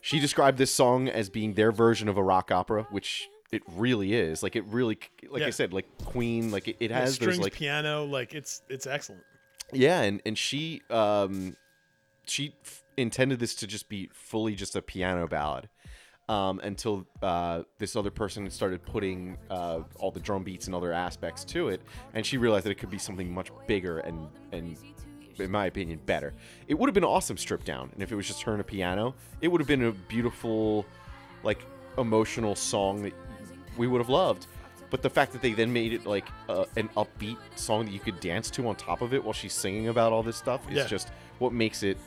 she 0.00 0.20
described 0.20 0.56
this 0.58 0.70
song 0.70 1.08
as 1.08 1.28
being 1.28 1.54
their 1.54 1.72
version 1.72 2.08
of 2.08 2.16
a 2.16 2.22
rock 2.22 2.50
opera, 2.50 2.86
which 2.90 3.28
it 3.50 3.62
really 3.66 4.14
is. 4.14 4.42
Like 4.42 4.56
it 4.56 4.64
really, 4.66 4.98
like 5.28 5.42
I 5.42 5.50
said, 5.50 5.72
like 5.72 5.86
Queen. 6.04 6.50
Like 6.50 6.68
it, 6.68 6.76
it 6.80 6.90
has 6.90 7.14
strings, 7.14 7.36
those 7.36 7.44
like 7.44 7.52
piano, 7.54 8.04
like 8.04 8.34
it's 8.34 8.62
it's 8.68 8.86
excellent. 8.86 9.22
yeah, 9.72 10.00
and 10.02 10.22
and 10.24 10.38
she 10.38 10.82
um 10.90 11.56
she 12.26 12.54
f- 12.64 12.84
intended 12.96 13.40
this 13.40 13.54
to 13.56 13.66
just 13.66 13.88
be 13.88 14.10
fully 14.12 14.54
just 14.54 14.76
a 14.76 14.82
piano 14.82 15.26
ballad. 15.26 15.68
Um, 16.28 16.60
until 16.60 17.06
uh, 17.22 17.62
this 17.78 17.96
other 17.96 18.10
person 18.10 18.48
started 18.50 18.82
putting 18.84 19.36
uh, 19.50 19.80
all 19.98 20.10
the 20.10 20.20
drum 20.20 20.42
beats 20.44 20.66
and 20.66 20.74
other 20.74 20.92
aspects 20.92 21.44
to 21.46 21.68
it, 21.68 21.80
and 22.14 22.24
she 22.24 22.36
realized 22.36 22.66
that 22.66 22.70
it 22.70 22.78
could 22.78 22.90
be 22.90 22.98
something 22.98 23.32
much 23.32 23.50
bigger 23.66 23.98
and 24.00 24.28
and 24.52 24.76
in 25.38 25.50
my 25.50 25.66
opinion 25.66 26.00
better. 26.04 26.34
It 26.66 26.74
would 26.78 26.88
have 26.88 26.94
been 26.94 27.04
awesome 27.04 27.36
stripped 27.36 27.64
down, 27.66 27.90
and 27.94 28.02
if 28.02 28.10
it 28.12 28.16
was 28.16 28.26
just 28.26 28.42
her 28.42 28.52
and 28.52 28.60
a 28.60 28.64
piano, 28.64 29.14
it 29.40 29.48
would 29.48 29.60
have 29.60 29.68
been 29.68 29.84
a 29.84 29.92
beautiful, 29.92 30.84
like 31.44 31.64
emotional 31.96 32.54
song 32.56 33.02
that 33.02 33.12
we 33.76 33.86
would 33.86 34.00
have 34.00 34.08
loved. 34.08 34.46
But 34.90 35.02
the 35.02 35.10
fact 35.10 35.32
that 35.32 35.42
they 35.42 35.52
then 35.52 35.72
made 35.72 35.92
it 35.92 36.06
like 36.06 36.26
uh, 36.48 36.64
an 36.76 36.88
upbeat 36.96 37.36
song 37.56 37.84
that 37.84 37.92
you 37.92 38.00
could 38.00 38.18
dance 38.20 38.50
to 38.52 38.66
on 38.68 38.74
top 38.74 39.00
of 39.02 39.12
it 39.14 39.22
while 39.22 39.32
she's 39.34 39.52
singing 39.52 39.88
about 39.88 40.12
all 40.12 40.22
this 40.22 40.36
stuff 40.36 40.66
is 40.70 40.76
Yeah. 40.78 40.86
just 40.86 41.10
what 41.38 41.52
makes 41.52 41.82
it 41.82 41.98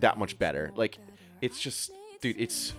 that 0.00 0.18
much 0.18 0.38
better. 0.38 0.70
Like, 0.76 0.98
it's 1.40 1.58
just, 1.60 1.90
dude, 2.20 2.38
it's 2.40 2.74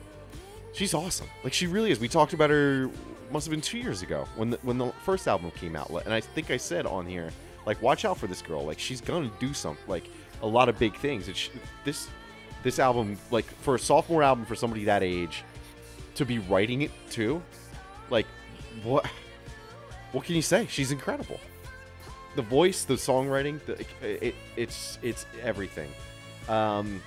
she's 0.74 0.94
awesome. 0.94 1.28
Like, 1.44 1.54
she 1.54 1.68
really 1.68 1.92
is. 1.92 2.00
We 2.00 2.08
talked 2.08 2.34
about 2.34 2.50
her. 2.50 2.90
Must 3.32 3.48
have 3.48 3.52
been 3.52 3.62
two 3.62 3.80
years 3.80 4.04
ago 4.04 4.28
when 4.36 4.52
the 4.52 4.58
when 4.62 4.78
the 4.78 4.92
first 5.04 5.28
album 5.28 5.50
came 5.52 5.76
out, 5.76 5.90
and 6.06 6.14
I 6.14 6.20
think 6.20 6.52
I 6.52 6.58
said 6.58 6.86
on 6.86 7.06
here, 7.08 7.32
like, 7.66 7.82
watch 7.82 8.06
out 8.06 8.18
for 8.18 8.28
this 8.28 8.42
girl. 8.42 8.64
Like, 8.64 8.78
she's 8.78 9.02
gonna 9.02 9.32
do 9.40 9.54
some 9.54 9.78
like 9.88 10.04
a 10.44 10.48
lot 10.48 10.70
of 10.70 10.78
big 10.78 10.96
things. 10.98 11.30
She, 11.36 11.50
this 11.84 12.10
this 12.62 12.78
album, 12.78 13.18
like, 13.32 13.46
for 13.46 13.76
a 13.76 13.80
sophomore 13.80 14.22
album 14.22 14.46
for 14.46 14.56
somebody 14.56 14.84
that 14.86 15.02
age, 15.02 15.44
to 16.16 16.26
be 16.26 16.40
writing 16.40 16.84
it 16.84 16.92
too, 17.10 17.42
like, 18.10 18.28
what 18.84 19.08
what 20.12 20.26
can 20.26 20.36
you 20.36 20.44
say? 20.44 20.68
She's 20.70 20.92
incredible. 20.92 21.40
The 22.36 22.44
voice, 22.44 22.84
the 22.84 22.96
songwriting, 22.96 23.64
the, 23.66 23.86
it, 24.28 24.36
it's 24.56 25.00
it's 25.02 25.26
everything. 25.42 25.92
Um, 26.48 27.02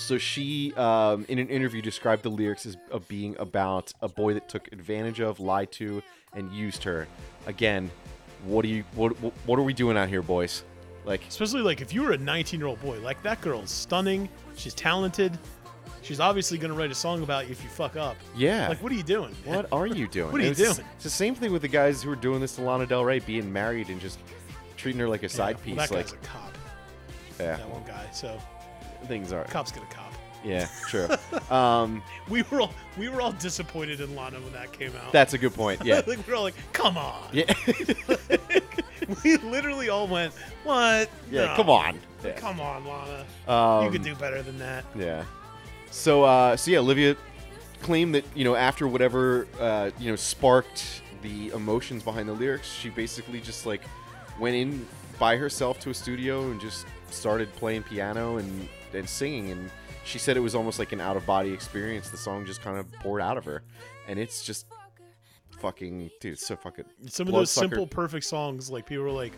so 0.00 0.18
she, 0.18 0.72
um, 0.76 1.24
in 1.28 1.38
an 1.38 1.48
interview, 1.48 1.82
described 1.82 2.22
the 2.22 2.28
lyrics 2.30 2.66
as 2.66 2.76
of 2.90 3.06
being 3.08 3.36
about 3.38 3.92
a 4.00 4.08
boy 4.08 4.34
that 4.34 4.48
took 4.48 4.70
advantage 4.72 5.20
of, 5.20 5.40
lied 5.40 5.70
to, 5.72 6.02
and 6.34 6.50
used 6.52 6.82
her. 6.84 7.06
Again, 7.46 7.90
what 8.44 8.62
do 8.62 8.68
you 8.68 8.84
what 8.94 9.10
what- 9.46 9.58
are 9.58 9.62
we 9.62 9.74
doing 9.74 9.96
out 9.96 10.08
here, 10.08 10.22
boys? 10.22 10.64
Like, 11.04 11.26
Especially 11.28 11.62
like 11.62 11.80
if 11.80 11.92
you 11.94 12.02
were 12.02 12.12
a 12.12 12.18
19 12.18 12.60
year 12.60 12.66
old 12.68 12.80
boy, 12.82 13.00
like 13.00 13.22
that 13.22 13.40
girl's 13.40 13.70
stunning. 13.70 14.28
She's 14.56 14.74
talented. 14.74 15.38
She's 16.02 16.20
obviously 16.20 16.56
gonna 16.58 16.74
write 16.74 16.90
a 16.90 16.94
song 16.94 17.22
about 17.22 17.46
you 17.46 17.52
if 17.52 17.62
you 17.62 17.68
fuck 17.70 17.96
up. 17.96 18.16
yeah. 18.36 18.68
Like, 18.68 18.82
what 18.82 18.90
are 18.92 18.94
you 18.94 19.02
doing? 19.02 19.34
man? 19.44 19.54
What 19.56 19.68
are 19.72 19.86
you 19.86 20.06
doing? 20.08 20.30
What 20.32 20.40
are 20.40 20.44
you 20.44 20.50
it's- 20.52 20.76
doing? 20.76 20.86
It's 20.94 21.04
the 21.04 21.10
same 21.10 21.34
thing 21.34 21.52
with 21.52 21.62
the 21.62 21.68
guys 21.68 22.02
who 22.02 22.10
are 22.10 22.16
doing 22.16 22.40
this 22.40 22.54
to 22.56 22.62
Lana 22.62 22.86
Del 22.86 23.04
Rey, 23.04 23.18
being 23.18 23.52
married 23.52 23.88
and 23.90 24.00
just 24.00 24.18
treating 24.76 25.00
her 25.00 25.08
like 25.08 25.20
a 25.22 25.26
Yeah, 25.26 25.28
side 25.28 25.56
well, 25.56 25.64
piece. 25.64 25.76
that 25.76 25.90
like, 25.90 26.06
guy's 26.06 26.12
a 26.12 26.16
cop. 26.18 26.58
yeah, 27.38 27.56
That 27.56 27.68
one 27.70 27.82
guy. 27.86 28.06
So 28.12 28.38
things 29.06 29.32
are. 29.32 29.44
cops 29.44 29.72
get 29.72 29.82
a 29.82 29.86
cop. 29.86 30.12
Yeah, 30.42 30.68
true. 30.88 31.08
um, 31.54 32.02
We 32.28 32.42
were 32.42 32.62
all 32.62 32.72
we 32.96 33.08
were 33.08 33.20
all 33.20 33.32
disappointed 33.32 34.00
in 34.00 34.16
Lana 34.16 34.40
when 34.40 34.52
that 34.54 34.72
came 34.72 34.92
out. 34.96 35.12
that's 35.12 35.34
a 35.34 35.38
good 35.38 35.54
point. 35.54 35.84
Yeah, 35.84 35.96
like 36.06 36.26
we 36.26 36.32
were 36.32 36.34
all 36.34 36.42
like, 36.44 36.54
come 36.72 36.96
on. 36.96 37.28
yeah, 37.32 37.52
we 39.24 39.36
literally 39.38 39.88
all 39.88 40.06
went, 40.08 40.32
what? 40.64 41.10
yeah. 41.30 41.46
No. 41.46 41.54
Come 41.56 41.70
on. 41.70 41.98
Yeah. 42.24 42.32
Come 42.32 42.60
on, 42.60 42.84
Lana. 42.86 43.24
Um, 43.48 43.84
you 43.84 43.90
could 43.90 44.02
do 44.02 44.14
better 44.14 44.42
than 44.42 44.58
that. 44.58 44.84
Yeah. 44.96 45.24
So, 45.90 46.24
uh, 46.24 46.56
so 46.56 46.70
yeah, 46.70 46.78
Olivia 46.78 47.16
claimed 47.82 48.14
that 48.14 48.24
you 48.34 48.44
know 48.44 48.54
after 48.54 48.86
whatever 48.88 49.46
uh, 49.58 49.90
you 49.98 50.10
know 50.10 50.16
sparked 50.16 51.02
the 51.22 51.48
emotions 51.50 52.02
behind 52.02 52.28
the 52.28 52.32
lyrics, 52.32 52.70
she 52.72 52.88
basically 52.90 53.40
just 53.40 53.66
like 53.66 53.82
went 54.38 54.56
in 54.56 54.86
by 55.18 55.36
herself 55.36 55.78
to 55.80 55.90
a 55.90 55.94
studio 55.94 56.50
and 56.50 56.60
just 56.60 56.86
started 57.10 57.52
playing 57.56 57.82
piano 57.82 58.38
and 58.38 58.68
and 58.94 59.08
singing. 59.08 59.50
And 59.50 59.70
she 60.04 60.18
said 60.18 60.36
it 60.36 60.40
was 60.40 60.54
almost 60.54 60.78
like 60.78 60.92
an 60.92 61.00
out 61.00 61.16
of 61.16 61.26
body 61.26 61.52
experience. 61.52 62.10
The 62.10 62.16
song 62.16 62.44
just 62.46 62.62
kind 62.62 62.78
of 62.78 62.90
poured 63.00 63.20
out 63.22 63.36
of 63.36 63.44
her, 63.44 63.62
and 64.08 64.18
it's 64.18 64.44
just 64.44 64.66
fucking 65.58 66.10
dude, 66.20 66.38
so 66.38 66.56
fucking 66.56 66.84
Some 67.08 67.26
of 67.28 67.34
those 67.34 67.52
bloodsucker. 67.54 67.68
simple, 67.76 67.86
perfect 67.86 68.24
songs, 68.24 68.70
like 68.70 68.86
people 68.86 69.04
were 69.04 69.10
like, 69.10 69.32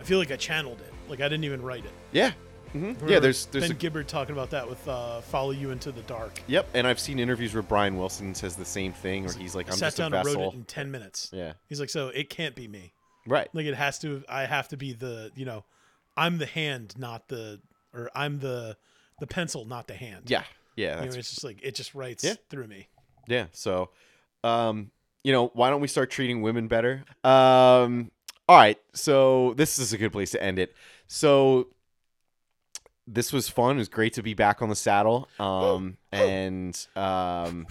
I 0.00 0.04
feel 0.04 0.18
like 0.18 0.30
I 0.30 0.36
channeled 0.36 0.80
it. 0.80 0.92
Like 1.08 1.20
I 1.20 1.28
didn't 1.28 1.44
even 1.44 1.60
write 1.62 1.84
it. 1.84 1.92
Yeah. 2.12 2.32
hmm 2.72 2.92
Yeah, 3.06 3.18
there's 3.18 3.46
there's 3.46 3.64
Ben 3.64 3.72
a 3.72 3.74
Gibbard 3.74 4.06
talking 4.08 4.34
about 4.34 4.50
that 4.50 4.68
with 4.68 4.86
uh, 4.88 5.20
"Follow 5.22 5.50
You 5.50 5.70
Into 5.70 5.90
the 5.92 6.02
Dark." 6.02 6.40
Yep, 6.46 6.68
and 6.74 6.86
I've 6.86 7.00
seen 7.00 7.18
interviews 7.18 7.52
where 7.54 7.62
Brian 7.62 7.96
Wilson 7.98 8.34
says 8.34 8.56
the 8.56 8.64
same 8.64 8.92
thing, 8.92 9.26
or 9.26 9.32
he's 9.32 9.54
like, 9.54 9.68
I 9.68 9.72
"I'm 9.72 9.78
sat 9.78 9.86
just 9.86 9.98
a 9.98 10.02
down 10.02 10.14
and 10.14 10.26
wrote 10.26 10.52
it 10.52 10.54
in 10.54 10.64
ten 10.64 10.90
minutes. 10.90 11.30
Yeah, 11.32 11.54
He's 11.68 11.80
like, 11.80 11.90
so 11.90 12.08
it 12.08 12.28
can't 12.30 12.54
be 12.54 12.68
me. 12.68 12.92
right. 13.26 13.48
Like 13.54 13.66
it 13.66 13.74
has 13.74 13.98
to. 14.00 14.22
I 14.28 14.44
have 14.46 14.68
to 14.68 14.76
be 14.76 14.92
the. 14.92 15.30
You 15.34 15.44
know, 15.46 15.64
I'm 16.16 16.38
the 16.38 16.46
hand, 16.46 16.94
not 16.98 17.28
the. 17.28 17.60
Or 17.94 18.10
I'm 18.14 18.38
the 18.38 18.76
the 19.20 19.26
pencil, 19.26 19.64
not 19.64 19.86
the 19.86 19.94
hand. 19.94 20.24
Yeah, 20.30 20.44
yeah, 20.76 21.02
You 21.02 21.10
know, 21.10 21.16
it's 21.16 21.30
just 21.30 21.44
like 21.44 21.60
it 21.62 21.74
just 21.74 21.94
writes 21.94 22.24
Yeah. 22.24 22.34
through 22.50 22.66
me. 22.68 22.88
yeah. 23.26 23.46
So, 23.52 23.90
um, 24.44 24.90
you 25.24 25.32
know, 25.32 25.48
why 25.54 25.70
don't 25.70 25.80
we 25.80 25.88
start 25.88 26.10
treating 26.10 26.42
women 26.42 26.68
better? 26.68 27.04
Um, 27.24 28.10
all 28.48 28.56
right. 28.56 28.78
So 28.94 29.54
this 29.54 29.78
is 29.78 29.92
a 29.92 29.98
good 29.98 30.12
place 30.12 30.30
to 30.30 30.42
end 30.42 30.58
it. 30.58 30.74
So 31.08 31.68
this 33.06 33.32
was 33.32 33.48
fun. 33.48 33.76
It 33.76 33.78
was 33.80 33.88
great 33.88 34.12
to 34.14 34.22
be 34.22 34.34
back 34.34 34.62
on 34.62 34.68
the 34.68 34.76
saddle. 34.76 35.28
Um, 35.40 35.96
and 36.12 36.86
um, 36.94 37.66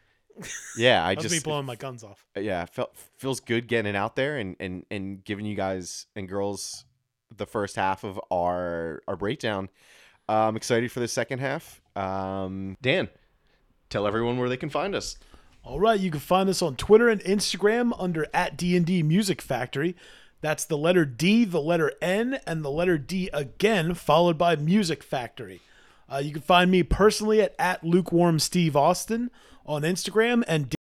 yeah, 0.76 1.04
I 1.04 1.14
That's 1.14 1.24
me 1.24 1.30
just 1.36 1.44
blowing 1.44 1.66
my 1.66 1.76
guns 1.76 2.04
off. 2.04 2.24
yeah, 2.38 2.64
felt 2.66 2.94
feels 3.16 3.40
good 3.40 3.66
getting 3.68 3.88
it 3.88 3.96
out 3.96 4.16
there 4.16 4.36
and 4.36 4.56
and 4.60 4.84
and 4.90 5.24
giving 5.24 5.46
you 5.46 5.54
guys 5.56 6.06
and 6.14 6.28
girls 6.28 6.84
the 7.34 7.46
first 7.46 7.76
half 7.76 8.04
of 8.04 8.20
our 8.30 9.02
our 9.08 9.16
breakdown. 9.16 9.68
I'm 10.28 10.56
excited 10.56 10.90
for 10.90 11.00
the 11.00 11.08
second 11.08 11.38
half. 11.38 11.80
Um, 11.94 12.76
Dan, 12.82 13.08
tell 13.90 14.06
everyone 14.06 14.38
where 14.38 14.48
they 14.48 14.56
can 14.56 14.70
find 14.70 14.94
us. 14.94 15.16
All 15.62 15.80
right, 15.80 15.98
you 15.98 16.10
can 16.10 16.20
find 16.20 16.48
us 16.48 16.62
on 16.62 16.76
Twitter 16.76 17.08
and 17.08 17.20
Instagram 17.22 17.92
under 17.98 18.26
at 18.32 18.56
D&D 18.56 19.02
Music 19.02 19.42
Factory. 19.42 19.96
That's 20.40 20.64
the 20.64 20.78
letter 20.78 21.04
D, 21.04 21.44
the 21.44 21.60
letter 21.60 21.92
N, 22.00 22.38
and 22.46 22.64
the 22.64 22.70
letter 22.70 22.98
D 22.98 23.30
again, 23.32 23.94
followed 23.94 24.38
by 24.38 24.54
Music 24.54 25.02
Factory. 25.02 25.60
Uh, 26.08 26.18
you 26.18 26.32
can 26.32 26.42
find 26.42 26.70
me 26.70 26.82
personally 26.82 27.40
at, 27.40 27.54
at 27.58 27.82
lukewarm 27.82 28.38
Steve 28.38 28.76
Austin 28.76 29.30
on 29.64 29.82
Instagram 29.82 30.44
and 30.46 30.68